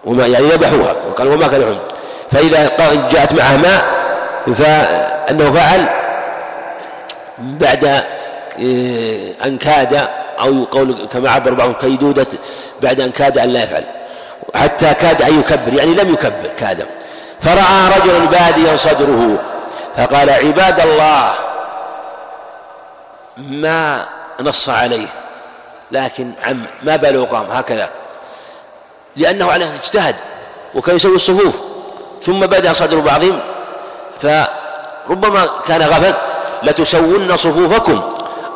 وما 0.05 0.27
يعني 0.27 0.47
ذبحوها. 0.47 0.93
قال 0.93 1.29
وما 1.29 1.49
كانوا 1.49 1.67
يفعلون. 1.67 1.85
فإذا 2.31 2.77
جاءت 3.09 3.33
معها 3.33 3.57
ما 3.57 3.85
فأنه 4.55 5.53
فعل. 5.53 5.87
بعد 7.39 8.05
أن 9.45 9.59
كاد 9.61 10.09
أو 10.41 10.63
يقول 10.63 11.09
كما 11.13 11.31
عبر 11.31 11.55
بعضهم 11.55 11.75
كيدودة 11.75 12.27
بعد 12.83 13.01
أن 13.01 13.11
كاد 13.11 13.39
أن 13.39 13.49
لا 13.49 13.65
يفعل. 13.65 13.85
حتى 14.55 14.95
كاد 14.95 15.23
أن 15.23 15.41
يكبر 15.41 15.73
يعني 15.73 15.95
لم 15.95 16.13
يكبر 16.13 16.47
كاد. 16.57 16.87
فرأى 17.41 17.99
رجلا 17.99 18.19
باديا 18.19 18.77
صدره 18.77 19.39
فقال 19.97 20.31
عباد 20.31 20.81
الله 20.81 21.33
ما 23.37 24.07
نص 24.41 24.69
عليه 24.69 25.09
لكن 25.93 26.33
عم 26.45 26.63
ما 26.83 26.97
باله 26.97 27.25
قام 27.25 27.47
هكذا. 27.51 27.91
لأنه 29.17 29.53
عليه 29.53 29.75
اجتهد 29.75 30.17
وكان 30.75 30.97
يسوي 30.97 31.17
الصفوف 31.17 31.61
ثم 32.23 32.41
بدأ 32.41 32.73
صدر 32.73 33.01
بعضهم 33.01 33.41
فربما 34.21 35.47
كان 35.67 35.83
غفل 35.83 36.15
لتسون 36.63 37.37
صفوفكم. 37.37 38.03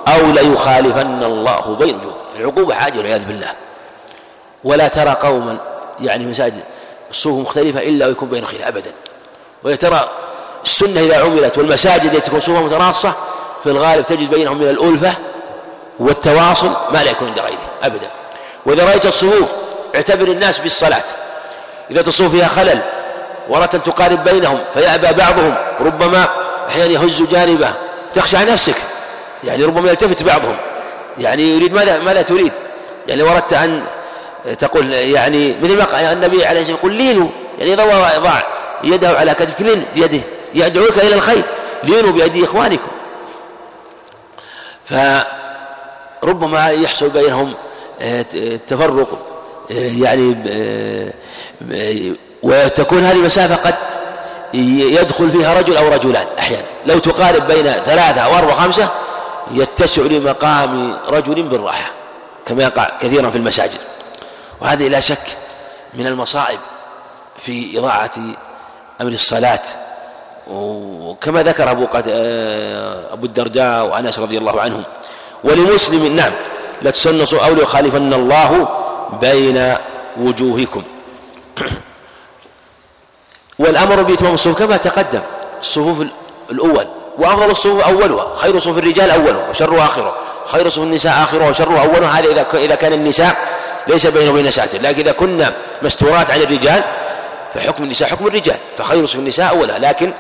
أو 0.09 0.31
ليخالفن 0.31 1.23
الله 1.23 1.77
بين 1.77 1.97
وجوهكم 1.97 2.17
العقوبة 2.37 2.75
حاجة 2.75 2.99
والعياذ 2.99 3.25
بالله. 3.25 3.53
ولا 4.65 4.89
ترى 4.89 5.17
قوما 5.21 5.59
يعني 6.01 6.27
مساجد 6.27 6.65
الصفوف 7.11 7.41
مختلفة 7.41 7.81
إلا 7.81 8.07
ويكون 8.07 8.29
بين 8.29 8.47
خلاف 8.47 8.67
أبدا. 8.67 8.93
وترى 9.65 10.09
السنة 10.65 11.01
إذا 11.01 11.23
عملت 11.25 11.59
والمساجد 11.59 12.05
التي 12.05 12.21
تكون 12.21 12.41
صفوفها 12.41 12.63
متراصة 12.63 13.13
في 13.63 13.71
الغالب 13.71 14.07
تجد 14.07 14.31
بينهم 14.31 14.59
من 14.59 14.69
الألفة 14.69 15.13
والتواصل 15.99 16.71
ما 16.93 16.99
لا 17.05 17.11
يكون 17.11 17.29
عند 17.29 17.39
غيره 17.39 17.71
أبدا. 17.83 18.11
وإذا 18.67 18.85
رأيت 18.85 19.07
الصفوف 19.07 19.51
اعتبر 19.95 20.29
الناس 20.29 20.59
بالصلاة. 20.59 21.05
إذا 21.91 22.03
تصوف 22.03 22.31
فيها 22.31 22.49
خلل 22.49 22.83
ورة 23.49 23.67
تقارب 23.67 24.25
بينهم 24.25 24.65
فيأبى 24.75 25.13
بعضهم 25.13 25.55
ربما 25.81 26.29
أحيانا 26.69 26.93
يهز 26.93 27.23
جانبه 27.23 27.73
تخشى 28.15 28.37
نفسك. 28.37 28.77
يعني 29.47 29.65
ربما 29.65 29.91
يلتفت 29.91 30.23
بعضهم. 30.23 30.57
يعني 31.19 31.43
يريد 31.43 31.75
ماذا 31.75 31.99
ماذا 31.99 32.23
تريد؟ 32.23 32.53
يعني 33.09 33.21
لو 33.21 33.29
أردت 33.29 33.53
أن 33.53 33.83
تقول 34.59 34.93
يعني 34.93 35.57
مثل 35.63 35.77
ما 35.77 35.85
قال 35.85 36.05
النبي 36.05 36.45
عليه 36.45 36.61
الصلاة 36.61 36.79
والسلام 36.83 37.07
لينوا 37.07 37.29
يعني 37.59 37.75
إذا 37.75 38.19
ضع 38.19 38.43
يده 38.85 39.09
على 39.09 39.35
كتفك 39.35 39.61
لين 39.61 39.85
بيده 39.95 40.21
يدعوك 40.55 40.99
إلى 40.99 41.15
الخير. 41.15 41.45
لينوا 41.85 42.13
بأيدي 42.13 42.45
إخوانكم. 42.45 42.89
فربما 44.85 46.71
يحصل 46.71 47.09
بينهم 47.09 47.55
آه، 48.01 48.23
تفرق 48.67 49.19
آه، 49.71 49.75
يعني 49.75 50.37
آه، 50.49 51.13
وتكون 52.43 52.99
هذه 52.99 53.17
المسافة 53.17 53.55
قد 53.55 53.75
يدخل 54.55 55.31
فيها 55.31 55.55
رجل 55.55 55.77
أو 55.77 55.89
رجلان 55.89 56.27
أحيانا. 56.39 56.67
لو 56.87 56.99
تقارب 56.99 57.47
بين 57.47 57.65
ثلاثة 57.65 58.21
أو 58.21 58.39
أربعة 58.39 58.55
خمسة 58.55 58.89
يتسع 59.51 60.03
لمقام 60.03 60.99
رجل 61.09 61.43
بالراحة 61.43 61.91
كما 62.47 62.63
يقع 62.63 62.97
كثيرا 63.01 63.31
في 63.31 63.39
المساجد. 63.39 63.81
وهذه 64.61 64.89
لا 64.89 65.01
شك 65.01 65.39
من 65.95 66.07
المصائب 66.07 66.59
في 67.37 67.79
إضاعة 67.79 68.11
أمر 69.01 69.13
الصلاة. 69.13 69.63
وكما 70.47 71.43
ذكر 71.43 71.71
أبو, 71.71 71.87
قد 71.87 72.09
أبو 73.13 73.27
الدرداء 73.27 73.87
وأنس 73.87 74.19
رضي 74.19 74.39
الله 74.39 74.61
عنهم. 74.61 74.85
ولمسلم 75.45 76.17
نعم 76.17 76.33
لا 76.83 76.91
تسنصوا 76.91 77.47
أو 77.47 77.55
ليخالفن 77.55 78.15
الله 78.15 78.69
بين 79.21 79.75
وجوهكم. 80.17 80.83
والأمر 83.59 84.03
بإتمام 84.03 84.35
الصفوف 84.35 84.59
كما 84.59 84.77
تقدم 84.77 85.23
الصفوف 85.61 86.07
الأول. 86.51 86.96
وأفضل 87.19 87.51
الصفوف 87.51 87.85
أولها 87.85 88.35
خير 88.35 88.59
صفوف 88.59 88.79
الرجال 88.79 89.11
أولها 89.11 89.49
وشر 89.49 89.79
آخره 89.79 90.17
خير 90.45 90.69
صفوف 90.69 90.85
النساء 90.85 91.13
آخره 91.13 91.49
وشر 91.49 91.81
أولها 91.81 92.19
هذا 92.19 92.31
إذا 92.31 92.47
إذا 92.55 92.75
كان 92.75 92.93
النساء 92.93 93.37
ليس 93.89 94.07
بينه 94.07 94.31
وبين 94.31 94.51
ساتر 94.51 94.83
لكن 94.83 95.01
إذا 95.01 95.13
كنا 95.13 95.53
مستورات 95.83 96.31
عن 96.31 96.43
الرجال 96.43 96.85
فحكم 97.55 97.85
النساء 97.85 98.09
حكم 98.09 98.27
الرجال 98.27 98.57
فخير 98.77 99.07
صفوف 99.07 99.21
النساء 99.21 99.51
أولها 99.51 99.79
لكن 99.79 100.13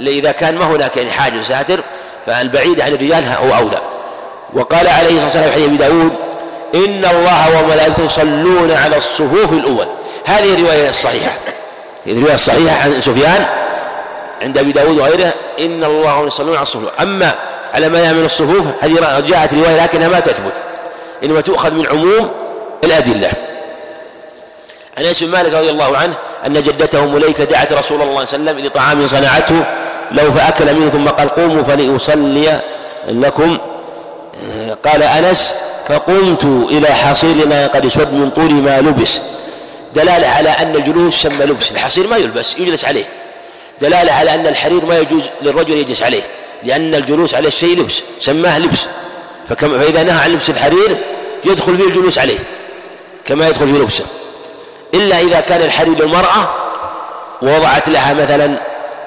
إذا 0.00 0.32
كان 0.32 0.58
ما 0.58 0.64
هناك 0.64 0.96
يعني 0.96 1.10
حاجة 1.10 1.40
ساتر 1.40 1.84
فالبعيد 2.26 2.80
عن 2.80 2.92
الرجال 2.92 3.24
هو 3.24 3.56
أولى. 3.56 3.80
وقال 4.54 4.88
عليه 4.88 5.08
الصلاة 5.08 5.24
والسلام 5.24 5.50
في 5.50 5.52
حديث 5.52 5.66
أبي 5.66 5.76
داود 5.76 6.12
إن 6.74 7.04
الله 7.04 7.60
وملائكته 7.60 8.04
يصلون 8.04 8.70
على 8.70 8.96
الصفوف 8.96 9.52
الأول. 9.52 9.86
هذه 10.24 10.54
الرواية 10.54 10.88
الصحيحة. 10.88 11.32
الرواية 12.06 12.34
الصحيحة 12.34 12.82
عن 12.82 13.00
سفيان 13.00 13.46
عند 14.42 14.58
أبي 14.58 14.72
داود 14.72 14.98
وغيره. 14.98 15.34
إن 15.60 15.84
الله 15.84 16.26
يصلون 16.26 16.54
على 16.54 16.62
الصفوف. 16.62 16.88
أما 17.00 17.34
على 17.74 17.88
ما 17.88 17.98
يعمل 17.98 18.24
الصفوف 18.24 18.66
هذه 18.80 19.20
جاءت 19.20 19.54
رواية 19.54 19.82
لكنها 19.84 20.08
ما 20.08 20.20
تثبت. 20.20 20.52
إنما 21.24 21.40
تؤخذ 21.40 21.70
من 21.70 21.86
عموم 21.86 22.30
الأدلة. 22.84 23.32
عن 24.98 25.04
أنس 25.04 25.22
بن 25.22 25.30
مالك 25.30 25.54
رضي 25.54 25.70
الله 25.70 25.96
عنه 25.96 26.14
أن 26.46 26.52
جدته 26.52 27.06
مليكة 27.06 27.44
دعت 27.44 27.72
رسول 27.72 28.02
الله 28.02 28.24
صلى 28.24 28.36
الله 28.36 28.50
عليه 28.50 28.60
وسلم 28.60 28.66
لطعام 28.66 29.06
صنعته 29.06 29.64
لو 30.12 30.32
فأكل 30.32 30.74
منه 30.74 30.90
ثم 30.90 31.08
قال 31.08 31.28
قوموا 31.28 31.62
فلأصلي 31.62 32.60
لكم. 33.08 33.58
قال 34.84 35.02
أنس 35.02 35.54
فقمت 35.88 36.44
إلى 36.44 36.86
حصيرنا 36.86 37.66
قد 37.66 37.86
اسود 37.86 38.12
من 38.12 38.30
طول 38.30 38.54
ما 38.54 38.80
لبس. 38.80 39.22
دلالة 39.94 40.28
على 40.28 40.48
أن 40.48 40.76
الجلوس 40.76 41.22
سمى 41.22 41.44
لبس 41.44 41.70
الحصير 41.70 42.06
ما 42.06 42.16
يلبس 42.16 42.58
يجلس 42.58 42.84
عليه. 42.84 43.04
دلالة 43.80 44.12
على 44.12 44.34
أن 44.34 44.46
الحرير 44.46 44.84
ما 44.84 44.98
يجوز 44.98 45.30
للرجل 45.42 45.76
يجلس 45.76 46.02
عليه 46.02 46.22
لأن 46.62 46.94
الجلوس 46.94 47.34
على 47.34 47.48
الشيء 47.48 47.80
لبس 47.80 48.02
سماه 48.20 48.58
لبس. 48.58 48.88
فكم 49.46 49.78
فإذا 49.78 50.02
نهى 50.02 50.24
عن 50.24 50.30
لبس 50.30 50.50
الحرير 50.50 51.04
يدخل 51.44 51.76
فيه 51.76 51.84
الجلوس 51.84 52.18
عليه 52.18 52.38
كما 53.24 53.48
يدخل 53.48 53.68
في 53.68 53.72
لبسه. 53.72 54.04
إلا 54.94 55.20
إذا 55.20 55.40
كان 55.40 55.62
الحرير 55.62 55.98
للمرأة 55.98 56.54
ووضعت 57.42 57.88
لها 57.88 58.14
مثلا 58.14 58.60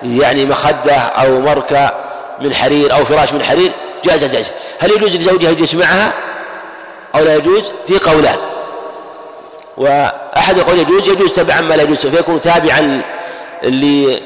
يعني 0.03 0.45
مخدة 0.45 0.95
أو 0.95 1.39
مركة 1.41 1.91
من 2.41 2.53
حرير 2.53 2.93
أو 2.93 3.05
فراش 3.05 3.33
من 3.33 3.43
حرير 3.43 3.71
جاز 4.05 4.23
جاز 4.23 4.51
هل 4.79 4.91
يجوز 4.91 5.15
لزوجها 5.15 5.51
يجلس 5.51 5.75
معها؟ 5.75 6.13
أو 7.15 7.23
لا 7.23 7.35
يجوز؟ 7.35 7.71
في 7.87 7.97
قولان. 7.97 8.37
وأحد 9.77 10.57
يقول 10.57 10.79
يجوز 10.79 11.07
يجوز 11.07 11.33
تبعا 11.33 11.61
ما 11.61 11.73
لا 11.73 11.83
يجوز 11.83 12.07
فيكون 12.07 12.41
تابعا 12.41 13.01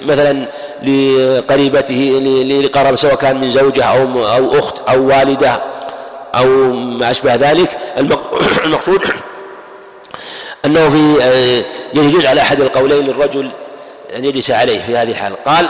مثلا 0.01 0.47
لقريبته 0.83 2.21
لقرب 2.63 2.95
سواء 2.95 3.15
كان 3.15 3.41
من 3.41 3.51
زوجة 3.51 3.83
أو 3.83 4.27
أو 4.27 4.59
أخت 4.59 4.89
أو 4.89 5.07
والدة 5.07 5.61
أو 6.35 6.45
ما 6.73 7.11
أشبه 7.11 7.35
ذلك. 7.35 7.77
المقصود 8.65 9.01
أنه 10.65 10.89
في 10.89 11.23
آه، 11.23 11.63
يجوز 11.99 12.25
على 12.25 12.41
أحد 12.41 12.61
القولين 12.61 13.03
للرجل 13.03 13.51
أن 14.15 14.25
يجلس 14.25 14.51
عليه 14.51 14.81
في 14.81 14.97
هذه 14.97 15.11
الحال. 15.11 15.43
قال 15.43 15.69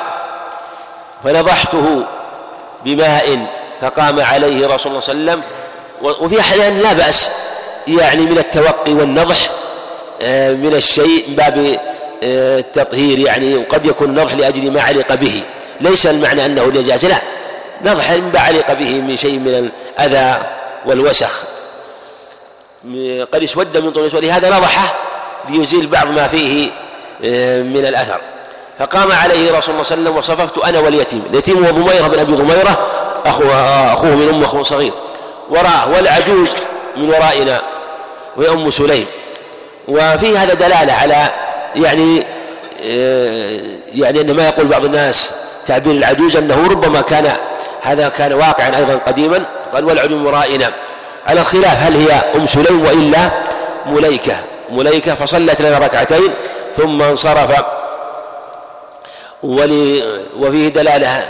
فنضحته 1.23 2.03
بماء 2.85 3.47
فقام 3.81 4.19
عليه 4.19 4.67
رسول 4.67 4.91
الله 4.91 4.99
صلى 4.99 5.15
الله 5.15 5.31
عليه 5.31 5.41
وسلم 5.41 5.43
وفي 6.25 6.39
أحيان 6.39 6.79
لا 6.79 6.93
بأس 6.93 7.31
يعني 7.87 8.21
من 8.21 8.37
التوقي 8.37 8.93
والنضح 8.93 9.37
آه، 10.21 10.51
من 10.51 10.73
الشيء 10.73 11.29
من 11.29 11.35
باب 11.35 11.79
التطهير 12.23 13.19
يعني 13.19 13.57
وقد 13.57 13.85
يكون 13.85 14.09
النضح 14.09 14.33
لأجل 14.33 14.71
ما 14.71 14.81
علق 14.81 15.13
به. 15.13 15.43
ليس 15.81 16.07
المعنى 16.07 16.45
أنه 16.45 16.65
نجاسة 16.65 17.07
لا 17.07 17.21
نضح 17.91 18.11
ما 18.11 18.39
علق 18.39 18.73
به 18.73 18.93
من 18.93 19.17
شيء 19.17 19.39
من 19.39 19.71
الأذى 19.99 20.45
والوسخ. 20.85 21.43
قد 23.33 23.43
اسود 23.43 23.77
من 23.77 23.91
طول 23.91 24.03
الاسود 24.03 24.25
لهذا 24.25 24.49
نضحه 24.49 24.95
ليزيل 25.49 25.87
بعض 25.87 26.11
ما 26.11 26.27
فيه 26.27 26.71
آه، 27.25 27.61
من 27.61 27.85
الأثر. 27.85 28.21
فقام 28.79 29.11
عليه 29.11 29.51
رسول 29.51 29.73
الله 29.73 29.83
صلى 29.83 29.97
الله 29.97 30.11
عليه 30.11 30.11
وسلم 30.11 30.17
وصففت 30.17 30.57
أنا 30.57 30.79
واليتيم. 30.79 31.23
اليتيم 31.29 31.65
هو 31.65 31.71
ضميرة 31.71 32.07
بن 32.07 32.19
أبي 32.19 32.33
ضميرة 32.33 32.87
اخوه 33.25 33.53
أخوه 33.93 34.15
من 34.15 34.29
ام 34.29 34.43
اخوه 34.43 34.63
صغير. 34.63 34.93
وراه 35.49 35.91
والعجوز 35.95 36.49
من 36.97 37.09
ورائنا 37.09 37.61
وهي 38.37 38.49
أم 38.49 38.69
سليم. 38.69 39.05
وفي 39.87 40.37
هذا 40.37 40.53
دلالة 40.53 40.93
على 40.93 41.29
يعني 41.83 42.25
آه، 42.83 43.59
يعني 43.93 44.21
ان 44.21 44.35
ما 44.35 44.47
يقول 44.47 44.65
بعض 44.67 44.85
الناس 44.85 45.33
تعبير 45.65 45.91
العجوز 45.93 46.35
أنه 46.35 46.67
ربما 46.67 47.01
كان 47.01 47.31
هذا 47.81 48.09
كان 48.09 48.33
واقعا 48.33 48.77
أيضا 48.77 48.95
قديما. 48.95 49.45
قال 49.73 49.85
والعجوز 49.85 50.13
من 50.13 50.25
ورائنا 50.25 50.71
على 51.27 51.43
خلاف 51.43 51.81
هل 51.81 51.95
هي 51.95 52.11
أم 52.35 52.47
سليم 52.47 52.85
وإلا 52.85 53.29
مليكة؟ 53.85 54.35
مليكة 54.69 55.15
فصلت 55.15 55.61
لنا 55.61 55.77
ركعتين 55.77 56.33
ثم 56.73 57.01
انصرف. 57.01 57.51
ولي 59.43 60.03
وفيه 60.39 60.67
دلالة 60.67 61.23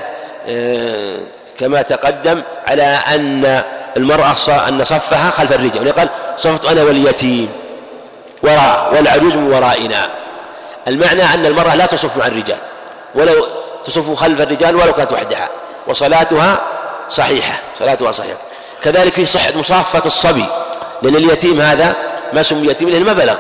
آه، 0.48 1.18
كما 1.60 1.82
تقدم 1.82 2.44
على 2.68 3.00
أن 3.16 3.62
المرأة 3.98 4.36
أن 4.70 4.84
صفها 4.84 5.30
خلف 5.30 5.52
الرجال. 5.52 5.92
قال 5.92 6.10
صفت 6.38 6.66
أنا 6.66 6.84
واليتيم. 6.84 7.50
وراء 8.44 8.94
والعجوز 8.94 9.38
من 9.38 9.54
ورائنا. 9.54 10.17
المعنى 10.88 11.24
أن 11.24 11.46
المرأة 11.46 11.76
لا 11.76 11.86
تصف 11.86 12.18
مع 12.18 12.28
الرجال 12.28 12.58
ولو 13.16 13.48
تصف 13.84 14.14
خلف 14.14 14.42
الرجال 14.42 14.76
ولو 14.76 14.94
كانت 14.94 15.12
وحدها 15.12 15.50
وصلاتها 15.88 16.62
صحيحة 17.10 17.62
صلاتها 17.80 18.12
صحيحة. 18.12 18.38
كذلك 18.84 19.14
في 19.14 19.26
صحة 19.26 19.52
مصافة 19.56 20.02
الصبي 20.06 20.46
لأن 21.02 21.16
اليتيم 21.16 21.62
هذا 21.62 21.96
ما 22.34 22.44
سمي 22.44 22.68
يتيم 22.68 22.90
لأنه 22.90 23.06
ما 23.06 23.14
بلغ. 23.14 23.36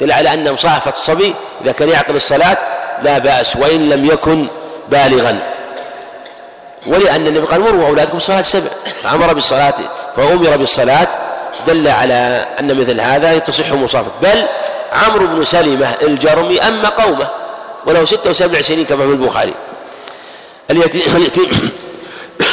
دل 0.00 0.12
على 0.12 0.32
أن 0.32 0.52
مصافة 0.52 0.90
الصبي 0.90 1.34
إذا 1.64 1.72
كان 1.72 1.88
يعقل 1.88 2.16
الصلاة 2.16 2.58
لا 3.02 3.18
بأس 3.18 3.56
وإن 3.56 3.88
لم 3.88 4.04
يكن 4.04 4.48
بالغا. 4.88 5.38
ولأن 6.86 7.26
النبي 7.26 7.46
قال 7.46 7.60
مروا 7.60 7.86
أولادكم 7.86 8.16
الصلاة 8.16 8.40
السبع 8.40 8.70
فأمر 9.02 9.32
بالصلاة 9.32 9.74
فأمر 10.16 10.56
بالصلاة 10.56 11.08
دل 11.66 11.88
على 11.88 12.46
أن 12.60 12.80
مثل 12.80 13.00
هذا 13.00 13.38
تصح 13.38 13.72
مصافة. 13.72 14.10
بل 14.22 14.46
عمرو 14.92 15.26
بن 15.26 15.44
سلمة 15.44 15.86
الجرمي 16.02 16.60
أما 16.60 16.88
قومه 16.88 17.28
وله 17.86 18.04
ستة 18.04 18.30
وسبع 18.30 18.60
سنين 18.60 18.84
كما 18.84 19.06
في 19.06 19.12
البخاري. 19.12 19.54
اليتيم, 20.70 21.70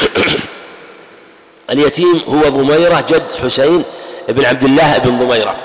اليتيم 1.72 2.22
هو 2.28 2.50
ضميرة 2.50 3.06
جد 3.10 3.32
حسين 3.44 3.84
بن 4.30 4.46
عبد 4.46 4.64
الله 4.64 4.98
بن 4.98 5.18
ضميرة. 5.18 5.56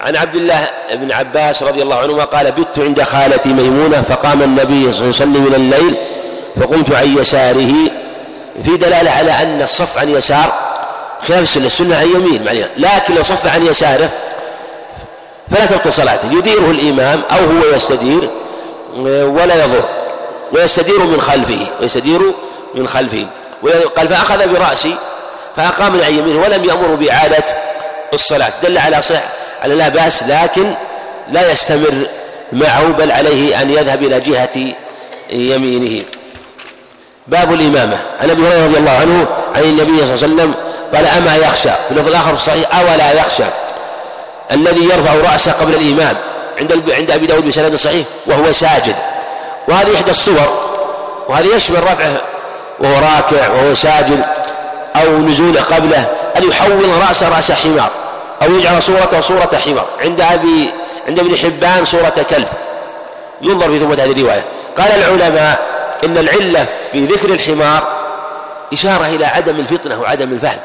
عن 0.00 0.16
عبد 0.16 0.34
الله 0.34 0.68
بن 0.94 1.12
عباس 1.12 1.62
رضي 1.62 1.82
الله 1.82 1.96
عنهما 1.96 2.24
قال 2.24 2.52
بت 2.52 2.78
عند 2.78 3.02
خالتي 3.02 3.52
ميمونة 3.52 4.02
فقام 4.02 4.42
النبي 4.42 4.92
صلى 4.92 5.00
الله 5.00 5.00
عليه 5.00 5.08
وسلم 5.08 5.42
من 5.44 5.54
الليل 5.54 5.96
فقمت 6.56 6.94
عن 6.94 7.18
يساره 7.18 7.72
في 8.62 8.76
دلالة 8.76 9.10
على 9.10 9.30
أن 9.30 9.62
الصف 9.62 9.98
عن 9.98 10.08
يسار 10.08 10.52
خلاف 11.28 11.42
السنة. 11.42 11.66
السنة 11.66 11.96
عن 11.96 12.06
يمين 12.10 12.44
لكن 12.76 13.14
لو 13.14 13.22
صف 13.22 13.46
عن 13.46 13.66
يساره 13.66 14.10
فلا 15.50 15.66
تبطل 15.66 15.92
صلاته 15.92 16.32
يديره 16.32 16.70
الإمام 16.70 17.24
أو 17.30 17.44
هو 17.44 17.74
يستدير 17.76 18.30
ولا 18.96 19.64
يضر. 19.64 19.88
ويستدير 20.52 20.98
من 20.98 21.20
خلفه 21.20 21.66
ويستدير 21.80 22.20
من 22.74 22.88
خلفه. 22.88 23.26
قال 23.96 24.08
فأخذ 24.08 24.48
برأسي 24.48 24.96
فأقام 25.56 26.00
عن 26.02 26.14
يمينه 26.14 26.42
ولم 26.42 26.64
يأمره 26.64 26.94
بإعادة 26.94 27.44
الصلاة. 28.14 28.52
دل 28.62 28.78
على 28.78 29.02
صح 29.02 29.22
على 29.62 29.74
لا 29.74 29.88
بأس 29.88 30.22
لكن 30.22 30.74
لا 31.28 31.52
يستمر 31.52 32.06
معه 32.52 32.84
بل 32.84 33.12
عليه 33.12 33.62
أن 33.62 33.70
يذهب 33.70 34.02
إلى 34.02 34.20
جهة 34.20 34.74
يمينه. 35.30 36.04
باب 37.26 37.52
الإمامة. 37.52 37.98
عن 38.20 38.30
أبي 38.30 38.42
هريرة 38.42 38.66
رضي 38.66 38.78
الله 38.78 38.90
عنه 38.90 39.26
عن 39.56 39.62
النبي 39.62 40.06
صلى 40.06 40.14
الله 40.14 40.42
عليه 40.42 40.52
وسلم 40.52 40.54
قال 40.94 41.06
أما 41.06 41.36
يخشى. 41.36 41.70
في 41.70 41.90
اللفظ 41.90 42.08
الآخر 42.08 42.28
في 42.28 42.34
الصحيح 42.34 42.78
أولا 42.78 43.12
يخشى. 43.12 43.44
الذي 44.52 44.84
يرفع 44.84 45.32
رأسه 45.32 45.52
قبل 45.52 45.74
الإمام 45.74 46.16
عند 46.58 46.92
عند 46.92 47.10
أبي 47.10 47.26
داود 47.26 47.44
بسند 47.44 47.74
صحيح 47.74 48.06
وهو 48.26 48.52
ساجد. 48.52 48.96
وهذه 49.68 49.94
إحدى 49.94 50.10
الصور 50.10 50.72
وهذا 51.28 51.56
يشمل 51.56 51.82
رفعه 51.82 52.20
وهو 52.80 52.94
راكع 52.94 53.48
وهو 53.48 53.74
ساجد 53.74 54.24
أو 54.96 55.18
نزوله 55.18 55.62
قبله 55.62 56.10
أن 56.38 56.44
يحول 56.48 56.88
رأسه 57.08 57.28
رأس 57.28 57.52
حمار 57.52 57.90
أو 58.42 58.54
يجعل 58.54 58.82
صورته 58.82 59.20
صورة 59.20 59.60
حمار. 59.66 59.88
عند 60.00 60.20
أبي 60.20 60.72
عند 61.08 61.18
ابن 61.18 61.36
حبان 61.36 61.84
صورة 61.84 62.26
كلب. 62.30 62.48
ينظر 63.42 63.68
في 63.68 63.78
ثبوت 63.78 64.00
هذه 64.00 64.12
الرواية. 64.12 64.44
قال 64.76 64.92
العلماء 64.92 65.60
إن 66.04 66.18
العلة 66.18 66.64
في 66.64 67.04
ذكر 67.04 67.28
الحمار 67.28 68.02
إشارة 68.72 69.06
إلى 69.06 69.26
عدم 69.26 69.60
الفطنة 69.60 70.00
وعدم 70.00 70.32
الفهم. 70.32 70.60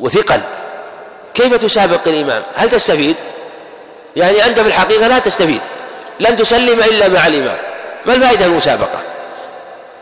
وثقل. 0.00 0.40
كيف 1.34 1.54
تسابق 1.56 2.08
الإمام 2.08 2.42
هل 2.54 2.70
تستفيد؟ 2.70 3.16
يعني 4.16 4.46
أنت 4.46 4.60
في 4.60 4.68
الحقيقة 4.68 5.08
لا 5.08 5.18
تستفيد. 5.18 5.60
لن 6.20 6.36
تسلم 6.36 6.80
إلا 6.80 7.08
مع 7.08 7.26
الإمام 7.26 7.56
ما 8.06 8.14
الفائدة 8.14 8.46
المسابقة؟ 8.46 8.98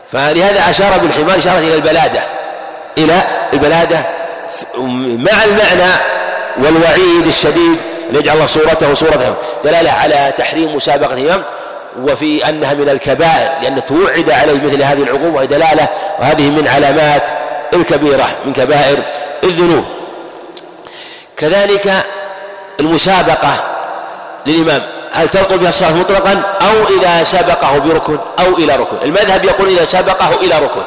فلهذا 0.07 0.69
أشار 0.69 0.97
بالحمار 0.97 1.37
إشارة 1.37 1.59
إلى 1.59 1.75
البلادة 1.75 2.21
إلى 2.97 3.23
البلادة 3.53 4.05
مع 4.97 5.43
المعنى 5.43 5.91
والوعيد 6.57 7.27
الشديد 7.27 7.77
أن 8.09 8.15
يجعل 8.15 8.35
الله 8.35 8.45
صورته 8.45 8.93
صورته 8.93 9.35
دلالة 9.63 9.91
على 9.91 10.33
تحريم 10.37 10.75
مسابقة 10.75 11.13
الإمام 11.13 11.43
وفي 11.99 12.49
أنها 12.49 12.73
من 12.73 12.89
الكبائر 12.89 13.51
لأن 13.61 13.85
توعد 13.85 14.29
عليه 14.29 14.53
مثل 14.53 14.83
هذه 14.83 15.03
العقوبة 15.03 15.45
دلالة 15.45 15.87
وهذه 16.19 16.49
من 16.49 16.67
علامات 16.67 17.29
الكبيرة 17.73 18.27
من 18.45 18.53
كبائر 18.53 19.03
الذنوب. 19.43 19.85
كذلك 21.41 22.05
المسابقة 22.79 23.53
للإمام. 24.45 24.83
هل 25.13 25.29
تبطل 25.29 25.57
بها 25.57 25.69
الصلاة 25.69 25.91
مطلقا 25.91 26.43
أو 26.61 26.97
إذا 26.97 27.23
سبقه 27.23 27.77
بركن 27.77 28.19
أو 28.39 28.57
إلى 28.57 28.75
ركن؟ 28.75 28.97
المذهب 29.01 29.45
يقول 29.45 29.67
إذا 29.69 29.85
سبقه 29.85 30.29
إلى 30.41 30.59
ركن. 30.59 30.83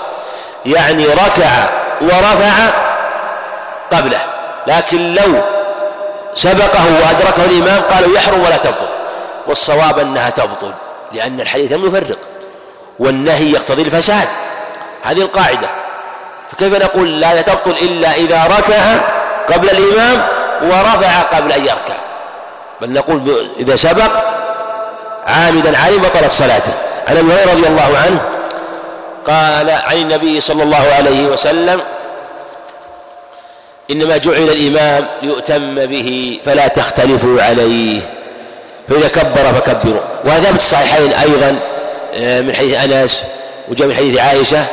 يعني 0.66 1.06
ركع 1.06 1.70
ورفع 2.00 2.52
قبله. 3.92 4.20
لكن 4.66 5.14
لو 5.14 5.42
سبقه 6.34 6.84
وأدركه 7.02 7.44
الإمام 7.44 7.82
قالوا 7.82 8.16
يحرم 8.16 8.42
ولا 8.42 8.56
تبطل. 8.56 8.88
والصواب 9.46 9.98
أنها 9.98 10.30
تبطل 10.30 10.72
لأن 11.12 11.40
الحديث 11.40 11.72
لم 11.72 11.86
يفرق. 11.86 12.18
والنهي 12.98 13.52
يقتضي 13.52 13.82
الفساد. 13.82 14.28
هذه 15.02 15.20
القاعدة. 15.20 15.68
فكيف 16.52 16.74
نقول 16.74 17.20
لا 17.20 17.42
تبطل 17.42 17.70
إلا 17.70 18.14
إذا 18.14 18.44
ركع 18.44 18.82
قبل 19.54 19.70
الإمام؟ 19.70 20.33
ورفع 20.62 21.22
قبل 21.22 21.52
أن 21.52 21.62
يركع. 21.62 21.96
بل 22.80 22.92
نقول 22.92 23.46
إذا 23.58 23.76
سبق 23.76 24.24
عامدا 25.26 25.78
عليه 25.78 25.98
بطلت 25.98 26.30
صلاته. 26.30 26.72
عن 27.08 27.16
أبي 27.16 27.32
هريرة 27.32 27.52
رضي 27.52 27.66
الله 27.66 27.98
عنه 28.06 28.20
قال 29.24 29.70
عن 29.70 29.96
النبي 29.96 30.40
صلى 30.40 30.62
الله 30.62 30.92
عليه 30.96 31.26
وسلم 31.26 31.80
إنما 33.90 34.16
جعل 34.16 34.42
الإمام 34.42 35.08
ليؤتم 35.22 35.74
به 35.74 36.40
فلا 36.44 36.68
تختلفوا 36.68 37.42
عليه 37.42 38.00
فإذا 38.88 39.08
كبر 39.08 39.54
فكبروا. 39.54 40.00
وهذا 40.24 40.52
في 40.52 40.56
الصحيحين 40.56 41.12
أيضا 41.12 41.58
آه، 42.14 42.40
من 42.40 42.54
حديث 42.54 42.84
أنس 42.84 43.24
وجاء 43.68 43.88
من 43.88 43.94
حديث 43.94 44.18
عائشة 44.20 44.64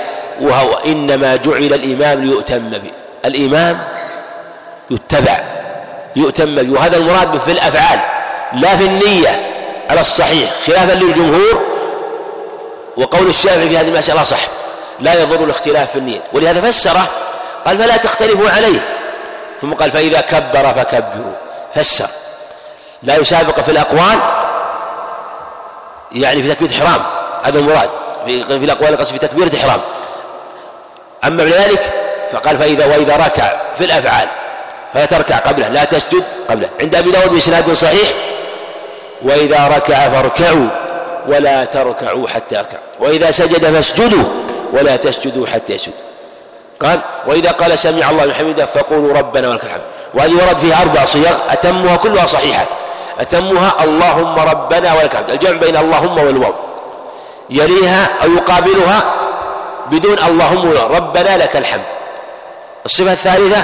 وهو 0.42 0.74
إنما 0.86 1.36
جعل 1.36 1.74
الإمام 1.74 2.24
ليؤتم 2.24 2.70
به. 2.70 2.92
الإمام 3.26 3.80
يتبع. 4.92 5.40
يؤتم 6.16 6.56
به. 6.56 6.72
وهذا 6.72 6.98
المراد 6.98 7.40
في 7.40 7.52
الأفعال 7.52 8.00
لا 8.54 8.76
في 8.76 8.86
النية 8.86 9.52
على 9.90 10.02
الصحيح 10.02 10.52
خلافا 10.68 10.94
للجمهور. 10.94 11.62
وقول 12.98 13.28
الشافعي 13.28 13.70
في 13.70 13.78
هذه 13.78 13.88
المسألة 13.88 14.24
صح 14.24 14.40
لا 15.00 15.22
يضر 15.22 15.44
الاختلاف 15.44 15.92
في 15.92 15.98
النية. 15.98 16.24
ولهذا 16.34 16.62
فسره 16.62 17.08
قال 17.66 17.78
فلا 17.78 17.98
تختلفوا 17.98 18.50
عليه. 18.50 18.98
ثم 19.60 19.74
قال 19.74 19.92
فإذا 19.92 20.22
كبر 20.22 20.74
فكبروا. 20.74 21.34
فسر. 21.76 22.08
لا 23.04 23.16
يسابق 23.16 23.60
في 23.60 23.72
الأقوال 23.72 24.20
يعني 26.12 26.44
في 26.44 26.56
تكبيرة 26.56 26.72
إحرام. 26.84 27.02
هذا 27.44 27.60
المراد. 27.60 27.90
في, 28.26 28.44
في 28.44 28.56
الأقوال 28.56 28.94
القصد 28.94 29.12
في 29.12 29.20
تكبيرة 29.20 29.52
إحرام. 29.56 29.82
أما 31.24 31.44
بعد 31.44 31.54
ذلك 31.54 31.94
فقال 32.32 32.58
فإذا 32.58 32.86
وإذا 32.86 33.16
ركع 33.16 33.74
في 33.74 33.86
الأفعال 33.86 34.30
فلا 34.94 35.06
تركع 35.06 35.38
قبله 35.38 35.68
لا 35.68 35.84
تسجد 35.84 36.24
قبله. 36.50 36.70
عند 36.82 36.96
أبي 36.96 37.12
داود 37.12 37.32
بإسناد 37.32 37.74
صحيح 37.74 38.14
وإذا 39.22 39.68
ركع 39.68 40.10
فاركعوا 40.10 40.68
ولا 41.28 41.66
تركعوا 41.66 42.28
حتى 42.28 42.56
يركع. 42.56 42.78
وإذا 43.00 43.32
سجد 43.32 43.66
فاسجدوا 43.66 44.24
ولا 44.74 44.96
تسجدوا 44.96 45.48
حتى 45.48 45.74
يسجد. 45.74 45.94
قال 46.80 47.02
وإذا 47.28 47.52
قال 47.52 47.80
سمع 47.80 48.10
الله 48.10 48.26
لمن 48.26 48.66
فقولوا 48.66 49.14
ربنا 49.14 49.50
ولك 49.50 49.64
الحمد. 49.64 49.82
وهذه 50.14 50.34
ورد 50.34 50.58
فيها 50.58 50.82
أربع 50.82 51.06
صيغ 51.06 51.38
أتمها 51.50 51.96
كلها 51.96 52.26
صحيحة. 52.26 52.66
أتمها 53.20 53.84
اللهم 53.84 54.40
ربنا 54.40 54.94
ولك 54.94 55.12
الحمد. 55.12 55.30
الجمع 55.30 55.58
بين 55.58 55.78
اللهم 55.78 56.18
والواو. 56.18 56.54
يليها 57.50 58.10
أو 58.24 58.34
يقابلها 58.34 59.04
بدون 59.92 60.18
اللهم 60.28 60.72
ربنا 60.96 61.38
لك 61.38 61.56
الحمد. 61.56 61.86
الصفة 62.86 63.12
الثالثة 63.12 63.64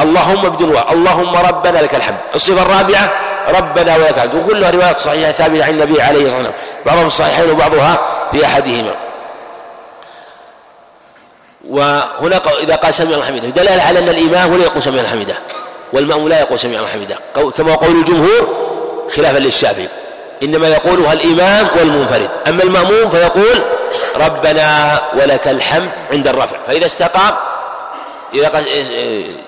اللهم 0.00 0.48
بدون 0.48 0.70
واو 0.74 0.92
اللهم 0.92 1.36
ربنا 1.36 1.78
لك 1.78 1.94
الحمد. 1.94 2.18
الصفة 2.34 2.62
الرابعة 2.62 3.12
ربنا 3.48 3.96
ولك 3.96 4.14
الحمد. 4.14 4.34
وكلها 4.34 4.70
روايات 4.70 4.98
صحيحة 4.98 5.32
ثابتة 5.32 5.64
عن 5.64 5.70
النبي 5.70 6.02
عليه 6.02 6.26
الصلاة 6.26 6.36
والسلام. 6.36 6.54
بعضها 6.86 7.00
في 7.00 7.06
الصحيحين 7.06 7.50
وبعضها 7.50 8.06
في 8.32 8.44
أحدهما. 8.44 8.94
وهنا 11.68 12.40
إذا 12.60 12.74
قال 12.74 12.94
سمع 12.94 13.14
الله 13.14 13.26
حميده 13.26 13.48
دلالة 13.48 13.82
على 13.82 13.98
أن 13.98 14.08
الإمام 14.08 14.52
هنا 14.52 14.64
يقول 14.64 14.82
سمع 14.82 14.98
الله 14.98 15.08
حميده 15.08 15.34
والمأموم 15.92 16.28
لا 16.28 16.40
يقول 16.40 16.58
سمع 16.58 16.76
الله 16.76 16.88
حميده 16.88 17.16
كما 17.56 17.74
قول 17.74 17.90
الجمهور 17.90 18.54
خلافا 19.16 19.38
للشافعي. 19.38 19.88
إنما 20.42 20.68
يقولها 20.68 21.12
الإمام 21.12 21.68
والمنفرد 21.78 22.30
أما 22.48 22.62
المأموم 22.62 23.10
فيقول 23.10 23.62
ربنا 24.16 25.00
ولك 25.14 25.48
الحمد 25.48 25.90
عند 26.12 26.26
الرفع. 26.28 26.56
فإذا 26.66 26.86
استقام 26.86 27.34
إذا 28.34 28.64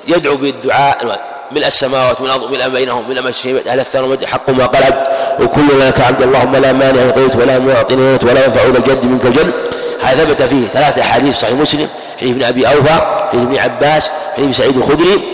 يدعو 0.08 0.36
بالدعاء 0.36 1.20
ملء 1.52 1.66
السماوات 1.66 2.20
والأرض 2.20 2.50
ملء 2.52 2.68
بينهم 2.68 3.08
ملء 3.08 3.22
ما 3.22 3.28
الشيء 3.28 3.62
أهل 3.68 3.80
الثناء 3.80 4.26
حق 4.26 4.50
ما 4.50 4.66
قلب 4.66 4.94
وكل 5.40 5.80
لك 5.80 6.00
عبد 6.00 6.22
اللهم 6.22 6.56
لا 6.56 6.72
مانع 6.72 7.06
وطيت 7.06 7.36
ولا 7.36 7.58
معطي 7.58 7.94
ولا 7.94 8.44
ينفع 8.44 8.62
ذا 8.62 8.78
الجد 8.78 9.06
منك 9.06 9.26
الجد. 9.26 9.52
هذا 10.00 10.24
ثبت 10.24 10.42
فيه 10.42 10.66
ثلاثة 10.66 11.02
أحاديث 11.02 11.38
صحيح 11.38 11.54
مسلم 11.54 11.88
حديث 12.20 12.30
ابن 12.30 12.44
أبي 12.44 12.66
أوفى 12.66 13.00
حديث 13.32 13.42
ابن 13.42 13.58
عباس 13.58 14.10
حديث 14.36 14.56
سعيد 14.56 14.76
الخدري 14.76 15.26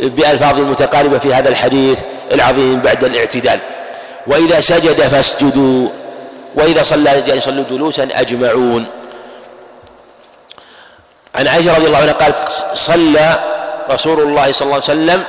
بألفاظ 0.00 0.60
متقاربة 0.60 1.18
في 1.18 1.34
هذا 1.34 1.48
الحديث 1.48 1.98
العظيم 2.32 2.80
بعد 2.80 3.04
الاعتدال. 3.04 3.60
وإذا 4.26 4.60
سجد 4.60 5.00
فاسجدوا 5.00 5.88
وإذا 6.54 6.82
صلى 6.82 7.24
يصلوا 7.28 7.64
جلوسا 7.70 8.08
أجمعون. 8.12 8.86
عن 11.34 11.48
عائشة 11.48 11.76
رضي 11.76 11.86
الله 11.86 11.98
عنها 11.98 12.12
قالت 12.12 12.66
صلى 12.74 13.38
رسول 13.90 14.20
الله 14.20 14.52
صلى 14.52 14.66
الله 14.66 14.74
عليه 14.74 14.84
وسلم 14.84 15.24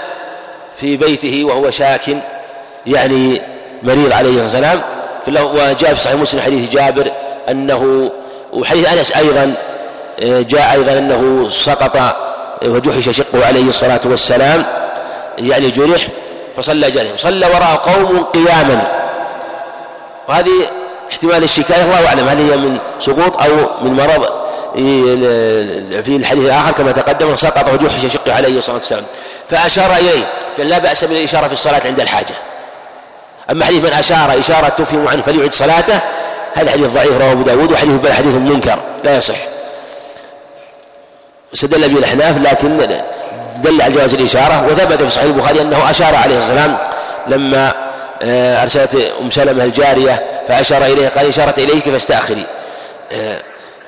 في 0.77 0.97
بيته 0.97 1.43
وهو 1.45 1.69
شاك 1.69 2.01
يعني 2.85 3.41
مريض 3.83 4.13
عليه 4.13 4.45
الصلاة 4.45 4.81
والسلام. 5.25 5.45
وجاء 5.55 5.93
في 5.93 5.99
صحيح 5.99 6.15
مسلم 6.15 6.41
حديث 6.41 6.69
جابر 6.69 7.11
أنه 7.49 8.11
وحديث 8.53 8.91
أنس 8.91 9.11
أيضا 9.11 9.53
آه، 10.23 10.41
جاء 10.41 10.71
أيضا 10.71 10.97
أنه 10.97 11.49
سقط 11.49 11.97
وجحش 12.65 13.09
شقه 13.09 13.45
عليه 13.45 13.69
الصلاة 13.69 14.01
والسلام 14.05 14.65
يعني 15.37 15.71
جرح 15.71 16.07
فصلى 16.55 16.91
جانب 16.91 17.17
صلى 17.17 17.45
وراء 17.45 17.75
قوم 17.75 18.23
قياما. 18.23 18.87
وهذه 20.29 20.51
احتمال 21.11 21.43
الشكاية 21.43 21.83
الله 21.83 22.07
أعلم 22.07 22.27
هل 22.27 22.37
هي 22.51 22.57
من 22.57 22.77
سقوط 22.99 23.41
أو 23.43 23.83
من 23.83 23.93
مرض. 23.93 24.40
في 26.03 26.15
الحديث 26.15 26.45
الآخر 26.45 26.71
كما 26.71 26.91
تقدم 26.91 27.35
سقط 27.35 27.73
وجحش 27.73 28.05
شقه 28.05 28.33
عليه 28.33 28.57
الصلاة 28.57 28.75
والسلام. 28.77 29.03
فأشار 29.49 29.95
إليه 29.95 30.27
فلا 30.57 30.77
بأس 30.77 31.03
بالإشارة 31.03 31.47
في 31.47 31.53
الصلاة 31.53 31.81
عند 31.85 31.99
الحاجة. 31.99 32.33
أما 33.51 33.65
حديث 33.65 33.79
من 33.79 33.93
أشار 33.93 34.39
إشارة 34.39 34.69
تفهم 34.69 35.07
عنه 35.07 35.21
فليعد 35.21 35.53
صلاته 35.53 35.99
هذا 36.53 36.71
حديث 36.71 36.87
ضعيف 36.87 37.17
رواه 37.17 37.31
أبو 37.31 37.41
داود 37.41 37.71
وحديث 37.71 37.93
بل 37.93 38.13
حديث 38.13 38.35
منكر 38.35 38.79
لا 39.03 39.17
يصح. 39.17 39.35
استدل 41.53 41.89
به 41.89 41.97
الأحناف 41.99 42.37
لكن 42.37 42.77
دل 43.55 43.81
على 43.81 43.93
جواز 43.93 44.13
الإشارة 44.13 44.65
وثبت 44.67 45.03
في 45.03 45.09
صحيح 45.09 45.25
البخاري 45.25 45.61
أنه 45.61 45.91
أشار 45.91 46.15
عليه 46.15 46.37
الصلاة 46.37 46.65
والسلام 46.65 46.77
لما 47.27 47.73
آه، 48.23 48.63
أرسلت 48.63 49.13
أم 49.21 49.29
سلمة 49.29 49.63
الجارية 49.63 50.25
فأشار 50.47 50.85
إليه 50.85 51.07
قال 51.09 51.27
إشارة 51.27 51.53
إليك 51.57 51.89
فاستأخري. 51.89 52.45
آه، 53.11 53.37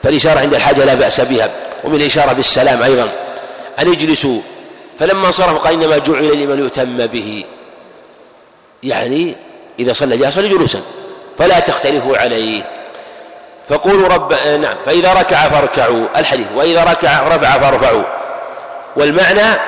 فالإشارة 0.03 0.39
عند 0.39 0.53
الحاجة 0.53 0.85
لا 0.85 0.93
بأس 0.93 1.21
بها 1.21 1.49
ومن 1.83 1.95
الإشارة 1.95 2.33
بالسلام 2.33 2.83
أيضا. 2.83 3.11
أن 3.79 3.93
يجلسوا. 3.93 4.39
فلما 4.99 5.27
انصرفوا 5.27 5.57
قال 5.57 5.83
إنما 5.83 5.97
جعل 5.97 6.37
لمن 6.43 6.59
يؤتم 6.59 7.05
به. 7.07 7.45
يعني 8.83 9.35
إذا 9.79 9.93
صلى 9.93 10.17
جالسا 10.17 10.41
جلوسا 10.41 10.81
فلا 11.37 11.59
تختلفوا 11.59 12.17
عليه. 12.17 12.63
فقولوا 13.69 14.07
رب 14.07 14.33
آه، 14.33 14.57
نعم. 14.57 14.77
فإذا 14.85 15.13
ركع 15.13 15.49
فاركعوا. 15.49 16.07
الحديث 16.17 16.47
وإذا 16.55 16.83
ركع 16.83 17.27
رفع 17.27 17.57
فارفعوا. 17.57 18.03
والمعنى 18.95 19.59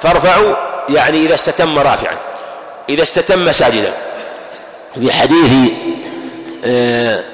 فارفعوا 0.00 0.54
يعني 0.88 1.18
إذا 1.18 1.34
استتم 1.34 1.78
رافعا. 1.78 2.16
إذا 2.88 3.02
استتم 3.02 3.52
ساجدا. 3.52 3.92
في 4.94 5.12
حديث 5.12 5.70
آه، 6.64 7.33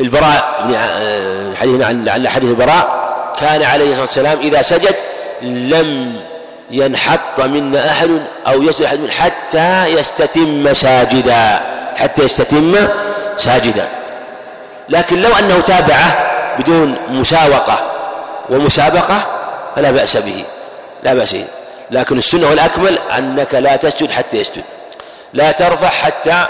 البراء 0.00 0.62
بن 0.64 0.74
آه، 0.74 1.54
حديث 1.54 1.80
لعل 1.80 2.28
حديث 2.28 2.50
البراء 2.50 3.08
كان 3.40 3.62
عليه 3.62 3.84
الصلاة 3.84 4.00
والسلام 4.00 4.38
إذا 4.38 4.62
سجد 4.62 4.96
لم 5.42 6.20
ينحط 6.70 7.40
منا 7.40 7.90
أحد 7.90 8.10
أو 8.46 8.62
يسجد 8.62 8.86
أحد 8.86 9.10
حتى 9.10 9.86
يستتم 9.86 10.72
ساجدا 10.72 11.60
حتى 11.96 12.22
يستتم 12.22 12.76
ساجدا. 13.36 13.88
لكن 14.88 15.22
لو 15.22 15.30
أنه 15.38 15.60
تابعه 15.60 16.28
بدون 16.58 16.94
مساوقة 17.08 17.78
ومسابقة 18.50 19.16
فلا 19.76 19.90
بأس 19.90 20.16
به 20.16 20.44
لا 21.02 21.14
بأس 21.14 21.34
به. 21.34 21.44
لكن 21.90 22.18
السنة 22.18 22.48
والأكمل 22.50 22.98
أنك 23.18 23.54
لا 23.54 23.76
تسجد 23.76 24.10
حتى 24.10 24.36
يسجد 24.36 24.64
لا 25.32 25.52
ترفع 25.52 25.88
حتى 25.88 26.46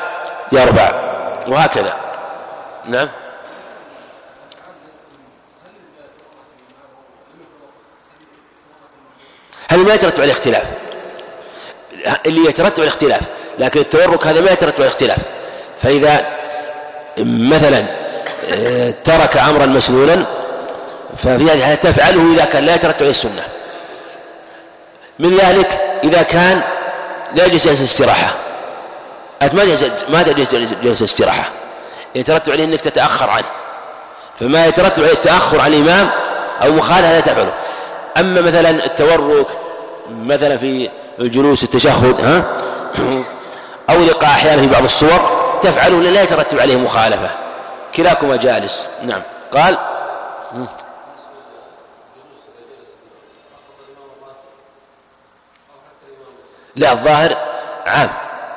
يرفع 0.52 0.90
وهكذا. 1.48 1.94
نعم. 2.84 3.08
هذا 9.68 9.82
ما 9.82 9.94
يترتب 9.94 10.20
على 10.20 10.30
الاختلاف. 10.30 10.62
اللي 12.26 12.48
يترتب 12.48 12.82
على 12.82 12.88
الاختلاف 12.88 13.20
لكن 13.58 13.80
التورك 13.80 14.26
هذا 14.26 14.40
ما 14.40 14.50
يترتب 14.50 14.74
على 14.74 14.86
الاختلاف. 14.86 15.18
فإذا 15.78 16.26
مثلا 17.18 17.98
آه، 18.50 18.94
ترك 19.04 19.36
أمرا 19.36 19.66
مسنونا 19.66 20.26
ففي 21.16 21.44
هذه 21.44 21.54
الحالة 21.54 21.74
تفعله 21.74 22.34
إذا 22.34 22.44
كان 22.44 22.64
لا 22.64 22.74
يترتب 22.74 23.00
عليه 23.00 23.10
السنة. 23.10 23.42
من 25.18 25.36
ذلك 25.36 25.80
إذا 26.04 26.22
كان 26.22 26.62
لا 27.34 27.44
يجلس 27.44 27.68
جلسة 27.68 27.84
استراحة 27.84 28.34
أنت 29.42 29.54
ما 29.54 29.64
ما 30.08 30.22
تجلس 30.22 30.74
جلسة 30.82 31.04
استراحة 31.04 31.52
يترتب 32.14 32.52
عليه 32.52 32.64
أنك 32.64 32.80
تتأخر 32.80 33.30
عنه. 33.30 33.46
فما 34.40 34.66
يترتب 34.66 35.02
عليه 35.02 35.12
التأخر 35.12 35.60
عن 35.60 35.74
الإمام 35.74 36.10
أو 36.62 36.72
مخالفة 36.72 37.12
لا 37.12 37.20
تفعله. 37.20 37.52
أما 38.20 38.40
مثلا 38.40 38.70
التورك 38.70 39.46
مثلا 40.08 40.56
في 40.56 40.90
الجلوس 41.20 41.64
التشهد 41.64 42.20
ها؟ 42.20 42.44
أو 43.90 44.02
لقاء 44.04 44.30
أحيانا 44.30 44.62
في 44.62 44.68
بعض 44.68 44.82
الصور 44.82 45.38
تفعله 45.62 46.00
لا 46.00 46.22
يترتب 46.22 46.60
عليه 46.60 46.76
مخالفة؟ 46.76 47.30
كلاكما 47.94 48.36
جالس 48.36 48.86
نعم. 49.02 49.22
قال 49.52 49.78
لا 56.76 56.92
الظاهر 56.92 57.36
عام 57.86 58.08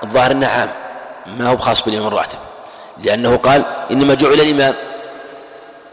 الظاهر 0.04 0.32
إنه 0.32 0.48
عام 0.48 0.70
ما 1.28 1.50
هو 1.50 1.58
خاص 1.58 1.86
بالإمام 1.86 2.08
الراتب 2.08 2.40
لأنه 3.04 3.38
قال 3.38 3.66
إنما 3.92 4.14
جعل 4.14 4.34
الإمام 4.34 4.76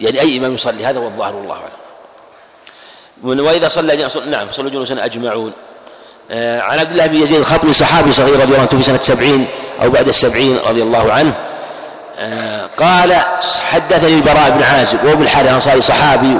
يعني 0.00 0.20
أي 0.20 0.38
إمام 0.38 0.54
يصلي 0.54 0.86
هذا 0.86 0.98
هو 1.00 1.06
الظاهر 1.06 1.36
والله 1.36 1.54
أعلم. 1.54 1.87
وإذا 3.24 3.68
صلى 3.68 4.08
نعم 4.26 4.46
صلوا 4.52 4.70
جلوسا 4.70 5.04
أجمعون. 5.04 5.52
آه 6.30 6.60
عن 6.60 6.78
عبد 6.78 6.90
الله 6.90 7.06
بن 7.06 7.16
يزيد 7.16 7.38
الخطمي 7.38 7.72
صحابي 7.72 8.12
صغير 8.12 8.34
رضي 8.34 8.44
الله 8.44 8.58
عنه 8.58 8.66
في 8.66 8.82
سنة 8.82 8.98
سبعين 9.02 9.46
أو 9.82 9.90
بعد 9.90 10.08
السبعين 10.08 10.58
رضي 10.68 10.82
الله 10.82 11.12
عنه. 11.12 11.32
آه 12.18 12.66
قال 12.76 13.14
حدثني 13.70 14.14
البراء 14.14 14.50
بن 14.50 14.62
عازب 14.62 15.04
وابو 15.04 15.22
الحارث 15.22 15.48
الأنصاري 15.48 15.80
صحابي 15.80 16.38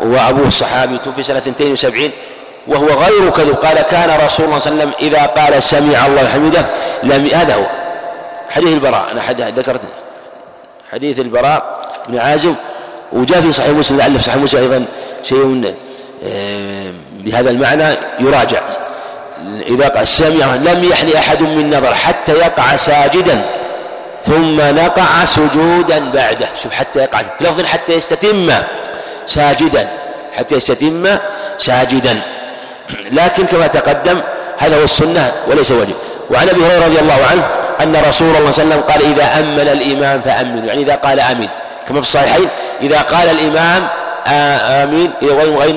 وابوه 0.00 0.46
الصحابي 0.46 0.98
توفي 0.98 1.22
سنة 1.22 1.38
72 1.38 2.10
وهو 2.66 2.86
غير 2.86 3.30
كذب 3.30 3.54
قال 3.54 3.82
كان 3.82 4.20
رسول 4.26 4.46
الله 4.46 4.58
صلى 4.58 4.72
الله 4.72 4.82
عليه 4.82 4.92
وسلم 4.92 4.92
إذا 5.00 5.26
قال 5.26 5.62
سمع 5.62 6.06
الله 6.06 6.28
حمده 6.28 6.66
لم 7.02 7.26
هذا 7.26 7.54
هو 7.54 7.66
حديث 8.50 8.74
البراء 8.74 9.06
أنا 9.12 9.50
ذكرت 9.50 9.80
حديث 10.92 11.20
البراء 11.20 11.82
بن 12.08 12.18
عازب 12.18 12.54
وجاء 13.12 13.40
في 13.40 13.52
صحيح 13.52 13.70
مسلم 13.70 13.98
لعل 13.98 14.18
في 14.18 14.24
صحيح 14.24 14.36
مسلم 14.36 14.62
أيضا 14.62 14.84
شيء 15.22 15.64
آه، 15.66 15.91
بهذا 17.12 17.50
المعنى 17.50 17.96
يراجع. 18.20 18.60
إذا 19.66 19.88
قال 19.88 20.06
سمع 20.06 20.54
لم 20.54 20.84
يحن 20.84 21.16
أحد 21.16 21.42
من 21.42 21.70
نظر 21.70 21.94
حتى 21.94 22.32
يقع 22.32 22.76
ساجدا 22.76 23.44
ثم 24.22 24.56
نقع 24.56 25.24
سجودا 25.24 26.10
بعده. 26.10 26.48
شوف 26.62 26.72
حتى 26.72 26.98
يقع 26.98 27.20
لفظ 27.40 27.64
حتى 27.64 27.92
يستتم 27.92 28.50
ساجدا 29.26 29.88
حتى 30.32 30.56
يستتم 30.56 31.06
ساجدا. 31.58 32.22
لكن 33.12 33.46
كما 33.46 33.66
تقدم 33.66 34.20
هذا 34.58 34.78
هو 34.78 34.84
السنة 34.84 35.32
وليس 35.46 35.72
واجب. 35.72 35.94
وعن 36.30 36.48
أبي 36.48 36.66
هريرة 36.66 36.84
رضي 36.84 37.00
الله 37.00 37.18
عنه 37.30 37.48
أن 37.82 37.96
رسول 38.08 38.36
الله 38.36 38.50
صلى 38.50 38.64
الله 38.64 38.74
عليه 38.74 38.74
وسلم 38.74 38.80
قال 38.80 39.02
إذا 39.02 39.38
أمن 39.38 39.68
الامام 39.68 40.20
فأمنوا 40.20 40.66
يعني 40.66 40.82
إذا 40.82 40.94
قال 40.94 41.20
آمين. 41.20 41.50
كما 41.88 42.00
في 42.00 42.06
الصحيحين 42.06 42.48
إذا 42.82 43.02
قال 43.02 43.28
الامام 43.30 43.88
آمين. 44.26 45.12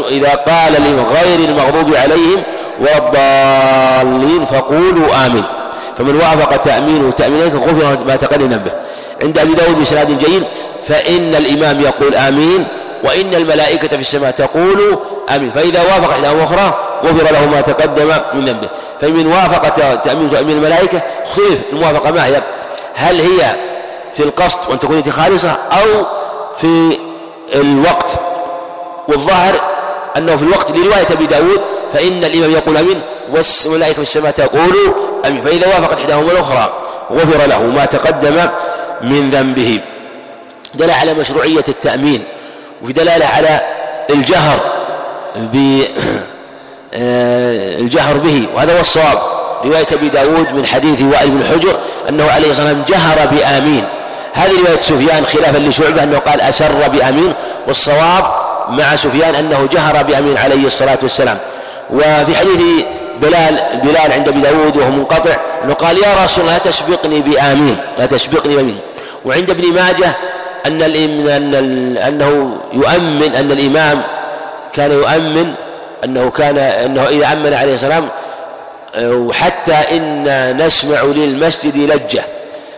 إذا 0.10 0.30
قال 0.30 0.76
الامام 0.78 1.06
غير 1.06 1.40
المغضوب 1.50 1.96
عليهم 1.96 2.44
والضالين 2.80 4.46
فقولوا 4.46 5.26
آمين. 5.26 5.44
فمن 5.98 6.16
وافق 6.16 6.56
تامينه 6.58 7.12
تامينك 7.12 7.54
غفر 7.54 8.04
ما 8.06 8.16
تقدم 8.16 8.48
به. 8.48 8.72
عند 9.24 9.38
أبي 9.40 9.54
داود 9.54 9.82
بسناد 9.82 10.18
جيد 10.18 10.44
فإن 10.82 11.36
الإمام 11.36 11.82
يقول 11.82 12.16
آمين 12.16 12.68
وإن 13.04 13.34
الملائكة 13.34 13.88
في 13.88 14.02
السماء 14.02 14.32
تقول 14.32 15.00
آمين. 15.36 15.52
فإذا 15.52 15.82
وافق 15.82 16.10
إحدى 16.10 16.44
أخرى 16.44 16.80
غفر 17.04 17.34
له 17.34 17.46
ما 17.46 17.62
تقدم 17.62 18.08
من 18.34 18.46
ذنبه. 18.46 18.70
فمن 19.02 19.28
وافق 19.28 19.70
تأمين 19.96 20.30
تأمين 20.30 20.58
الملائكة 20.58 21.02
اختلف 21.24 21.62
الموافقة 21.74 22.12
ما 22.12 22.26
هي 22.26 22.42
هل 22.94 23.20
هي 23.20 23.56
في 24.14 24.24
القصد 24.24 24.60
وأن 24.70 24.80
تكون 24.80 25.12
خالصة 25.12 25.50
أو 25.52 26.06
في 26.58 26.98
الوقت؟ 27.56 28.20
والظاهر 29.08 29.56
أنه 30.18 30.36
في 30.36 30.44
الوقت 30.44 30.72
لرواية 30.72 31.06
أبي 31.12 31.26
داود 31.26 31.62
فإن 31.92 32.24
الإمام 32.24 32.52
يقول 32.52 32.78
أمين 32.78 33.02
والملائكة 33.30 33.96
في 33.96 34.02
السماء 34.02 34.32
تقول 34.32 34.76
أمين 35.28 35.42
فإذا 35.42 35.68
وافقت 35.68 36.00
إحداهما 36.00 36.32
الأخرى 36.32 36.76
غفر 37.12 37.48
له 37.48 37.62
ما 37.62 37.86
تقدم 37.86 38.36
من 39.02 39.30
ذنبه. 39.30 39.80
دل 40.76 40.92
على 40.92 41.14
مشروعية 41.14 41.64
التأمين 41.70 42.24
وفي 42.82 42.94
دلالة 42.94 43.26
على 43.26 43.62
الجهر 44.10 44.60
ب 45.36 45.56
آه، 46.94 47.80
الجهر 47.80 48.18
به 48.18 48.48
وهذا 48.56 48.76
هو 48.76 48.80
الصواب. 48.80 49.22
رواية 49.66 49.88
أبي 49.94 50.10
داود 50.10 50.54
من 50.54 50.66
حديث 50.66 51.02
وائل 51.02 51.30
بن 51.30 51.46
حجر 51.46 51.80
أنه 52.10 52.32
عليه 52.32 52.52
الصلاة 52.52 52.74
والسلام 52.74 52.84
جهر 52.84 53.28
بآمين. 53.28 53.84
هذه 54.34 54.60
رواية 54.60 54.80
سفيان 54.80 55.26
خلافا 55.26 55.58
لشعبة 55.58 56.04
أنه 56.04 56.18
قال 56.18 56.42
أسر 56.42 56.88
بآمين 56.88 57.34
والصواب 57.68 58.45
مع 58.70 58.96
سفيان 58.96 59.36
أنه 59.36 59.68
جهر 59.72 60.04
بآمين 60.04 60.38
عليه 60.38 60.66
الصلاة 60.66 60.98
والسلام. 61.02 61.38
وفي 61.90 62.36
حديث 62.36 62.62
بلال 63.22 63.60
بلال 63.84 64.12
عند 64.12 64.28
أبي 64.28 64.42
داود 64.42 64.78
وهو 64.78 64.92
منقطع 64.92 65.36
أنه 65.64 65.74
قال 65.74 65.98
يا 65.98 66.24
رسول 66.24 66.42
الله 66.42 66.54
لا 66.54 66.60
تسبقني 66.60 67.22
بآمين 67.22 67.78
لا 67.98 68.06
تسبقني 68.06 68.56
بآمين. 68.56 68.80
وعند 69.26 69.50
ابن 69.50 69.74
ماجه 69.74 70.18
أن 70.66 70.82
أن 70.82 71.98
أنه 71.98 72.58
يؤمن 72.74 73.36
أن 73.36 73.52
الإمام 73.52 74.02
كان 74.74 74.92
يؤمن 74.92 75.54
أنه 76.04 76.30
كان 76.30 76.58
أنه 76.58 77.08
إذا 77.08 77.34
أمن 77.34 77.54
عليه 77.54 77.74
السلام 77.74 78.10
وحتى 79.00 79.74
إن 79.74 80.58
نسمع 80.66 81.02
للمسجد 81.02 81.78
لجة. 81.78 82.24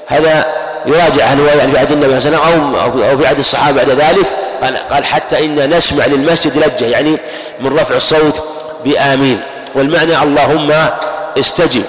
هذا 0.08 0.46
يراجع 0.86 1.26
هل 1.26 1.40
هو 1.40 1.48
يعني 1.48 1.72
في 1.72 1.80
عهد 1.80 1.92
النبي 1.92 2.20
صلى 2.20 2.36
الله 2.36 2.46
عليه 2.46 2.58
وسلم 2.58 2.76
أو 3.10 3.18
في 3.18 3.28
عهد 3.28 3.40
الصحابة 3.40 3.84
بعد 3.84 3.90
ذلك 3.90 4.26
قال 4.64 4.78
قال 4.78 5.06
حتى 5.06 5.46
إن 5.46 5.70
نسمع 5.70 6.06
للمسجد 6.06 6.58
لجة 6.58 6.86
يعني 6.86 7.18
من 7.60 7.80
رفع 7.80 7.96
الصوت 7.96 8.44
بآمين. 8.86 9.42
والمعنى 9.76 10.24
اللهم 10.24 10.74
استجب. 11.40 11.84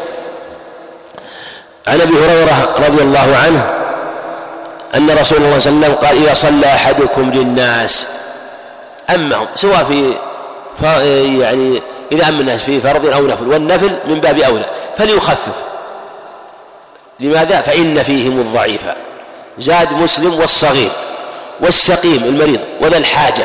عن 1.87 2.01
أبي 2.01 2.15
هريرة 2.15 2.75
رضي 2.79 3.03
الله 3.03 3.37
عنه 3.45 3.75
أن 4.95 5.11
رسول 5.11 5.39
الله 5.39 5.59
صلى 5.59 5.73
الله 5.73 5.87
عليه 5.87 5.95
وسلم 5.95 5.95
قال 5.95 6.17
إذا 6.17 6.35
صلى 6.35 6.67
أحدكم 6.67 7.31
للناس 7.31 8.09
امهم 9.15 9.47
سواء 9.55 9.85
في 9.85 10.15
يعني 11.41 11.83
إذا 12.13 12.29
أم 12.29 12.41
الناس 12.41 12.65
في 12.65 12.81
فرض 12.81 13.07
أو 13.07 13.27
نفل 13.27 13.49
والنفل 13.49 13.99
من 14.07 14.21
باب 14.21 14.39
أولى 14.39 14.67
فليخفف. 14.95 15.65
لماذا؟ 17.21 17.61
فإن 17.61 18.03
فيهم 18.03 18.39
الضعيف 18.39 18.81
زاد 19.59 19.93
مسلم 19.95 20.41
والصغير. 20.41 20.91
والسقيم 21.61 22.25
المريض 22.25 22.61
وذا 22.81 22.99
الحاجة 22.99 23.45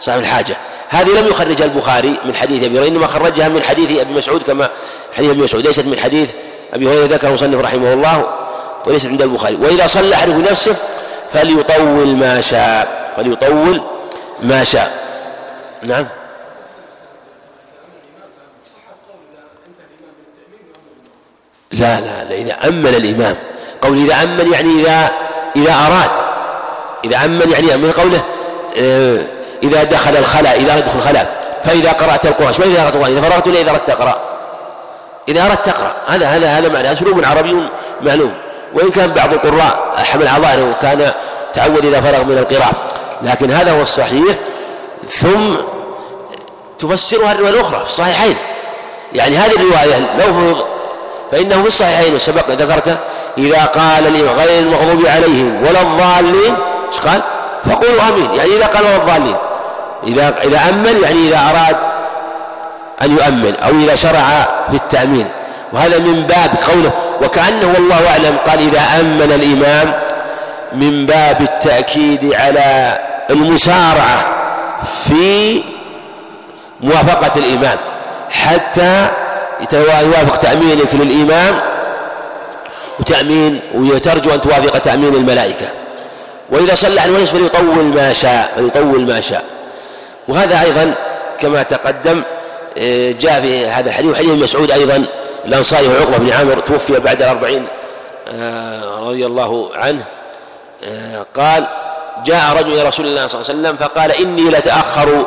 صاحب 0.00 0.18
الحاجة. 0.18 0.56
هذه 0.88 1.20
لم 1.20 1.26
يخرجها 1.26 1.64
البخاري 1.64 2.20
من 2.24 2.34
حديث 2.34 2.64
أبي 2.64 2.78
هريرة 2.78 2.88
إنما 2.88 3.06
خرجها 3.06 3.48
من 3.48 3.62
حديث 3.62 4.00
أبي 4.00 4.14
مسعود 4.14 4.42
كما 4.42 4.68
حديث 5.12 5.30
أبي 5.30 5.42
مسعود 5.42 5.66
ليست 5.66 5.86
من 5.86 5.98
حديث 5.98 6.32
أبي 6.74 6.88
هريرة 6.88 7.06
ذكر 7.06 7.28
المصنف 7.28 7.60
رحمه 7.60 7.92
الله 7.92 8.34
وليست 8.86 9.06
عند 9.06 9.22
البخاري. 9.22 9.56
وإذا 9.56 9.86
صلى 9.86 10.14
أحدكم 10.14 10.40
نفسه 10.40 10.76
فليطول 11.30 12.16
ما 12.16 12.40
شاء 12.40 13.12
فليطول 13.16 13.80
ما 14.42 14.64
شاء. 14.64 15.04
نعم. 15.82 16.06
لا 21.72 22.00
لا 22.00 22.24
لا 22.24 22.34
إذا 22.34 22.68
أمن 22.68 22.94
الإمام. 22.94 23.36
قول 23.82 23.98
إذا 23.98 24.22
أمن 24.22 24.52
يعني 24.52 24.80
إذا 24.80 25.10
إذا 25.56 25.72
أراد. 25.72 26.23
إذا 27.04 27.24
أمن 27.24 27.52
يعني 27.52 27.82
من 27.82 27.90
قوله 27.90 28.22
آه، 28.78 29.18
إذا 29.62 29.82
دخل 29.82 30.16
الخلاء 30.16 30.56
إذا 30.56 30.72
أردت 30.72 30.96
الخلاء 30.96 31.44
فإذا 31.64 31.92
قرأت 31.92 32.26
القرآن 32.26 32.52
ما 32.58 32.66
إذا 32.66 32.82
قرأت 32.82 32.94
القرآن؟ 32.96 33.16
إذا 33.16 33.28
فرغت 33.28 33.48
إذا 33.48 33.70
أردت 33.70 33.86
تقرأ. 33.86 34.14
إذا 35.28 35.46
أردت 35.46 35.66
تقرأ 35.66 35.92
هذا 36.06 36.26
هذا 36.26 36.48
هذا 36.48 36.68
معنى 36.68 36.92
أسلوب 36.92 37.24
عربي 37.24 37.68
معلوم. 38.02 38.34
وإن 38.74 38.90
كان 38.90 39.12
بعض 39.12 39.32
القراء 39.32 39.94
حمل 40.12 40.28
على 40.28 40.42
ظاهره 40.42 40.70
وكان 40.70 41.12
تعود 41.54 41.84
إذا 41.84 42.00
فرغ 42.00 42.24
من 42.24 42.38
القراءة. 42.38 42.84
لكن 43.22 43.50
هذا 43.50 43.72
هو 43.72 43.82
الصحيح. 43.82 44.36
ثم 45.06 45.54
تفسرها 46.78 47.32
الرواية 47.32 47.50
الأخرى 47.50 47.78
في 47.84 47.90
الصحيحين. 47.90 48.36
يعني 49.12 49.36
هذه 49.36 49.52
الرواية 49.52 50.16
لو 50.18 50.56
فإنه 51.32 51.62
في 51.62 51.66
الصحيحين 51.66 52.18
سبق 52.18 52.50
ذكرته 52.50 52.96
إذا 53.38 53.64
قال 53.64 54.06
الإمام 54.06 54.34
غير 54.34 54.62
المغضوب 54.62 55.06
عليهم 55.06 55.62
ولا 55.62 55.82
الضالين 55.82 56.73
إيش 56.94 57.00
قال؟ 57.00 57.22
فقولوا 57.64 58.08
آمين. 58.08 58.34
يعني 58.34 58.56
إذا 58.56 58.66
قال 58.66 58.84
ولا 58.84 58.96
الضالين 58.96 59.36
إذا 60.06 60.34
إذا 60.44 60.60
أمن 60.68 61.00
يعني 61.02 61.28
إذا 61.28 61.38
أراد 61.38 61.76
أن 63.02 63.10
يؤمن 63.16 63.56
أو 63.56 63.70
إذا 63.70 63.94
شرع 63.94 64.46
في 64.70 64.76
التأمين. 64.76 65.26
وهذا 65.72 65.98
من 65.98 66.26
باب 66.26 66.50
قوله 66.70 66.90
وكأنه 67.22 67.66
والله 67.74 68.10
أعلم 68.10 68.36
قال 68.46 68.58
إذا 68.58 69.00
أمن 69.00 69.32
الإمام 69.32 69.92
من 70.72 71.06
باب 71.06 71.40
التأكيد 71.40 72.34
على 72.34 72.98
المسارعه 73.30 74.26
في 75.08 75.62
موافقة 76.80 77.40
الإمام. 77.40 77.78
حتى 78.30 79.06
يوافق 79.72 80.36
تأمينك 80.36 80.94
للإمام 80.94 81.60
وتأمين 83.00 83.60
وترجو 83.74 84.34
أن 84.34 84.40
توافق 84.40 84.78
تأمين 84.78 85.14
الملائكة. 85.14 85.66
وإذا 86.54 86.74
صلى 86.74 87.00
على 87.00 87.10
الوجه 87.10 87.24
فليطول 87.24 87.84
ما 87.84 88.12
شاء 88.12 88.52
فليطول 88.56 89.06
ما 89.06 89.20
شاء. 89.20 89.44
وهذا 90.28 90.60
أيضا 90.60 90.94
كما 91.38 91.62
تقدم 91.62 92.22
آه، 92.78 93.12
جاء 93.12 93.40
في 93.40 93.66
هذا 93.66 93.88
الحديث 93.88 94.10
وحديث 94.10 94.30
مسعود 94.30 94.70
أيضا 94.70 95.06
الأنصاري 95.44 95.88
عقبة 95.88 96.16
بن 96.16 96.32
عامر 96.32 96.58
توفي 96.58 97.00
بعد 97.00 97.22
الأربعين 97.22 97.66
آه، 98.28 98.98
رضي 99.00 99.26
الله 99.26 99.70
عنه 99.74 100.04
آه، 100.84 101.26
قال 101.34 101.66
جاء 102.24 102.56
رجل 102.56 102.72
إلى 102.72 102.82
رسول 102.82 103.06
الله 103.06 103.26
صلى 103.26 103.40
الله 103.40 103.50
عليه 103.50 103.60
وسلم 103.60 103.76
فقال 103.76 104.12
إني 104.12 104.50
لتأخر 104.50 105.26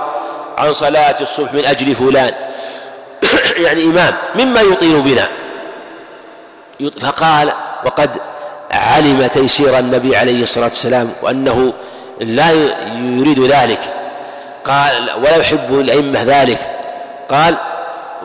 عن 0.58 0.74
صلاة 0.74 1.16
الصبح 1.22 1.54
من 1.54 1.66
أجل 1.66 1.96
فلان. 1.96 2.34
يعني 3.66 3.84
إمام 3.84 4.14
مما 4.36 4.62
يطيل 4.62 5.02
بنا. 5.02 5.28
فقال 7.02 7.54
وقد 7.86 8.22
علم 8.88 9.28
تيسير 9.28 9.80
النبي 9.80 10.18
عليه 10.18 10.44
الصلاة 10.44 10.66
والسلام 10.66 11.10
وأنه 11.22 11.74
لا 12.22 12.52
يريد 12.96 13.40
ذلك. 13.40 13.80
قال 14.66 15.10
ولا 15.18 15.36
يحب 15.36 15.80
الأئمة 15.80 16.24
ذلك. 16.24 16.60
قال 17.30 17.58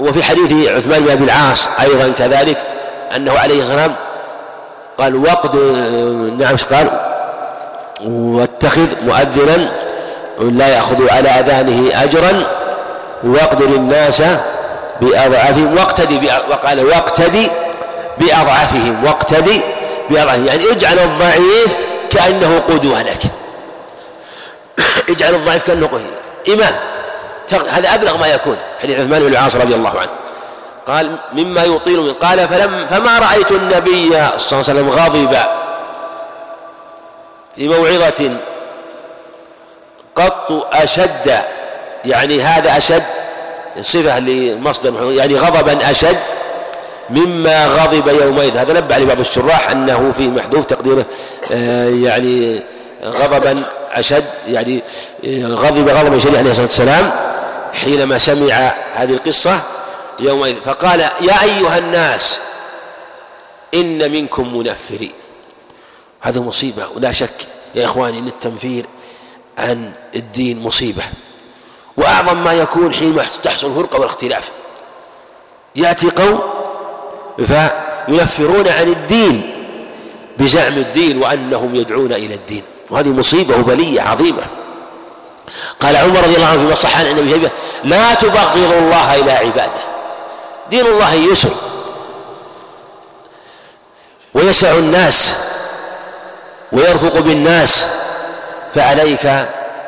وفي 0.00 0.22
حديث 0.22 0.68
عثمان 0.68 1.04
بن 1.04 1.10
أبي 1.10 1.24
العاص 1.24 1.68
أيضا 1.80 2.08
كذلك 2.08 2.56
أنه 3.16 3.32
عليه 3.32 3.60
الصلاة 3.60 3.76
والسلام 3.76 3.96
قال 4.98 5.16
وقد 5.16 5.56
نعم 6.38 6.56
قال؟ 6.70 6.90
واتخذ 8.04 8.86
مؤذنا 9.04 9.72
لا 10.40 10.68
يأخذ 10.68 11.10
على 11.10 11.28
أذانه 11.28 12.02
أجرا 12.02 12.46
واقدر 13.24 13.64
الناس 13.64 14.22
بأضعافهم 15.00 15.74
واقتدي 15.74 16.20
وقال 16.50 16.84
واقتدي 16.84 17.50
بأضعافهم 18.18 19.04
واقتدي 19.04 19.60
بأضعافه 20.10 20.44
يعني 20.44 20.72
اجعل 20.72 20.98
الضعيف 20.98 21.76
كأنه 22.10 22.58
قدوة 22.58 23.02
لك 23.02 23.22
اجعل 25.10 25.34
الضعيف 25.34 25.62
كأنه 25.62 25.86
قدوة 25.86 26.10
إمام. 26.48 26.74
هذا 27.68 27.94
أبلغ 27.94 28.18
ما 28.18 28.26
يكون. 28.26 28.56
حديث 28.82 28.96
عثمان 28.96 29.20
بن 29.20 29.26
العاص 29.26 29.56
رضي 29.56 29.74
الله 29.74 29.90
عنه. 30.00 30.10
قال 30.86 31.18
مما 31.32 31.64
يطيل 31.64 32.00
من 32.00 32.12
قال 32.12 32.48
فلم 32.48 32.86
فما 32.86 33.18
رأيت 33.18 33.52
النبي 33.52 34.10
صلى 34.10 34.16
الله 34.16 34.38
عليه 34.50 34.58
وسلم 34.58 34.90
غضبا 34.90 35.62
في 37.56 37.68
موعظة 37.68 38.36
قط 40.16 40.68
أشد. 40.72 41.38
يعني 42.04 42.42
هذا 42.42 42.78
أشد. 42.78 43.04
صفة 43.80 44.18
لمصدر 44.18 45.12
يعني 45.12 45.38
غضبا 45.38 45.90
أشد. 45.90 46.18
مما 47.10 47.66
غضب 47.66 48.08
يومئذ. 48.08 48.56
هذا 48.56 48.72
نبه 48.72 48.98
لبعض 48.98 49.20
الشراح 49.20 49.70
أنه 49.70 50.12
فيه 50.12 50.28
محذوف 50.28 50.64
تقديره 50.64 51.06
آه، 51.52 51.88
يعني 51.88 52.62
غضبا 53.04 53.62
أشد 53.90 54.30
يعني 54.46 54.82
آه، 55.24 55.46
غضب 55.46 55.88
غضبا 55.88 56.18
شديدا 56.18 56.38
عليه 56.38 56.50
الصلاة 56.50 56.66
والسلام 56.66 57.32
حينما 57.72 58.18
سمع 58.18 58.74
هذه 58.94 59.12
القصة 59.12 59.60
يومئذ. 60.20 60.60
فقال 60.60 61.00
يا 61.00 61.42
أيها 61.42 61.78
الناس 61.78 62.40
إن 63.74 64.12
منكم 64.12 64.56
منفرين. 64.56 65.12
هذا 66.20 66.40
مصيبة 66.40 66.86
ولا 66.96 67.12
شك 67.12 67.46
يا 67.74 67.84
إخواني 67.84 68.18
أن 68.18 68.26
التنفير 68.26 68.86
عن 69.58 69.92
الدين 70.14 70.62
مصيبة. 70.62 71.02
وأعظم 71.96 72.44
ما 72.44 72.52
يكون 72.52 72.94
حينما 72.94 73.26
تحصل 73.42 73.66
الفرقة 73.66 73.98
والاختلاف 73.98 74.50
يأتي 75.76 76.10
قوم 76.10 76.61
فينفرون 77.38 78.68
عن 78.68 78.88
الدين 78.88 79.52
بزعم 80.38 80.72
الدين 80.72 81.22
وأنهم 81.22 81.74
يدعون 81.74 82.12
إلى 82.12 82.34
الدين. 82.34 82.62
وهذه 82.90 83.08
مصيبة 83.08 83.56
وبلية 83.56 84.00
عظيمة. 84.00 84.42
قال 85.80 85.96
عمر 85.96 86.20
رضي 86.20 86.36
الله 86.36 86.46
عنه 86.46 86.60
فيما 86.60 86.74
صح 86.74 86.98
عن 86.98 87.06
النبي 87.06 87.30
شيبة 87.30 87.50
لا 87.84 88.14
تبغضوا 88.14 88.78
الله 88.78 89.14
إلى 89.14 89.32
عباده. 89.32 89.80
دين 90.70 90.86
الله 90.86 91.14
يسر. 91.14 91.50
ويسع 94.34 94.70
الناس. 94.70 95.36
ويرفق 96.72 97.18
بالناس. 97.18 97.88
فعليك 98.74 99.26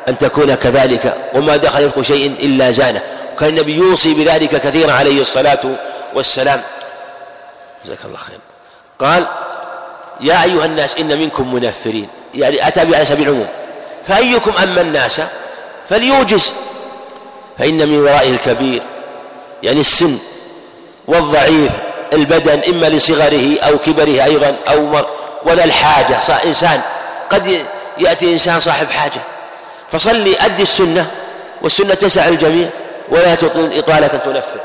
أن 0.09 0.17
تكون 0.17 0.55
كذلك. 0.55 1.31
وما 1.33 1.57
دخل 1.57 1.83
يفق 1.83 2.01
شيء 2.01 2.31
إلا 2.39 2.71
زانه. 2.71 3.01
وكان 3.33 3.49
النبي 3.49 3.75
يوصي 3.75 4.13
بذلك 4.13 4.49
كثيرا 4.49 4.91
عليه 4.91 5.21
الصلاة 5.21 5.59
والسلام. 6.15 6.61
جزاك 7.85 8.05
الله 8.05 8.17
خير. 8.17 8.39
قال 8.99 9.27
يا 10.21 10.43
أيها 10.43 10.65
الناس 10.65 10.95
إن 10.95 11.19
منكم 11.19 11.53
منفرين. 11.53 12.09
يعني 12.33 12.67
أتى 12.67 12.79
على 12.79 13.05
سبيل 13.05 13.29
العموم. 13.29 13.47
فأيكم 14.03 14.51
أما 14.63 14.81
الناس 14.81 15.21
فليوجز. 15.85 16.53
فإن 17.57 17.89
من 17.89 17.99
ورائه 17.99 18.31
الكبير 18.31 18.83
يعني 19.63 19.79
السن 19.79 20.17
والضعيف 21.07 21.71
البدن 22.13 22.73
إما 22.73 22.85
لصغره 22.85 23.59
أو 23.59 23.77
كبره 23.77 24.23
أيضا 24.23 24.57
أو 24.67 24.85
مر 24.85 25.09
ولا 25.45 25.63
الحاجة. 25.63 26.19
إنسان 26.45 26.81
قد 27.29 27.65
يأتي 27.97 28.33
إنسان 28.33 28.59
صاحب 28.59 28.91
حاجة. 28.91 29.21
فصلي 29.91 30.35
أدي 30.39 30.63
السنة 30.63 31.11
والسنة 31.61 31.93
تسع 31.93 32.27
الجميع 32.27 32.69
ولا 33.09 33.35
تطيل 33.35 33.77
إطالة 33.77 34.07
تنفر. 34.07 34.59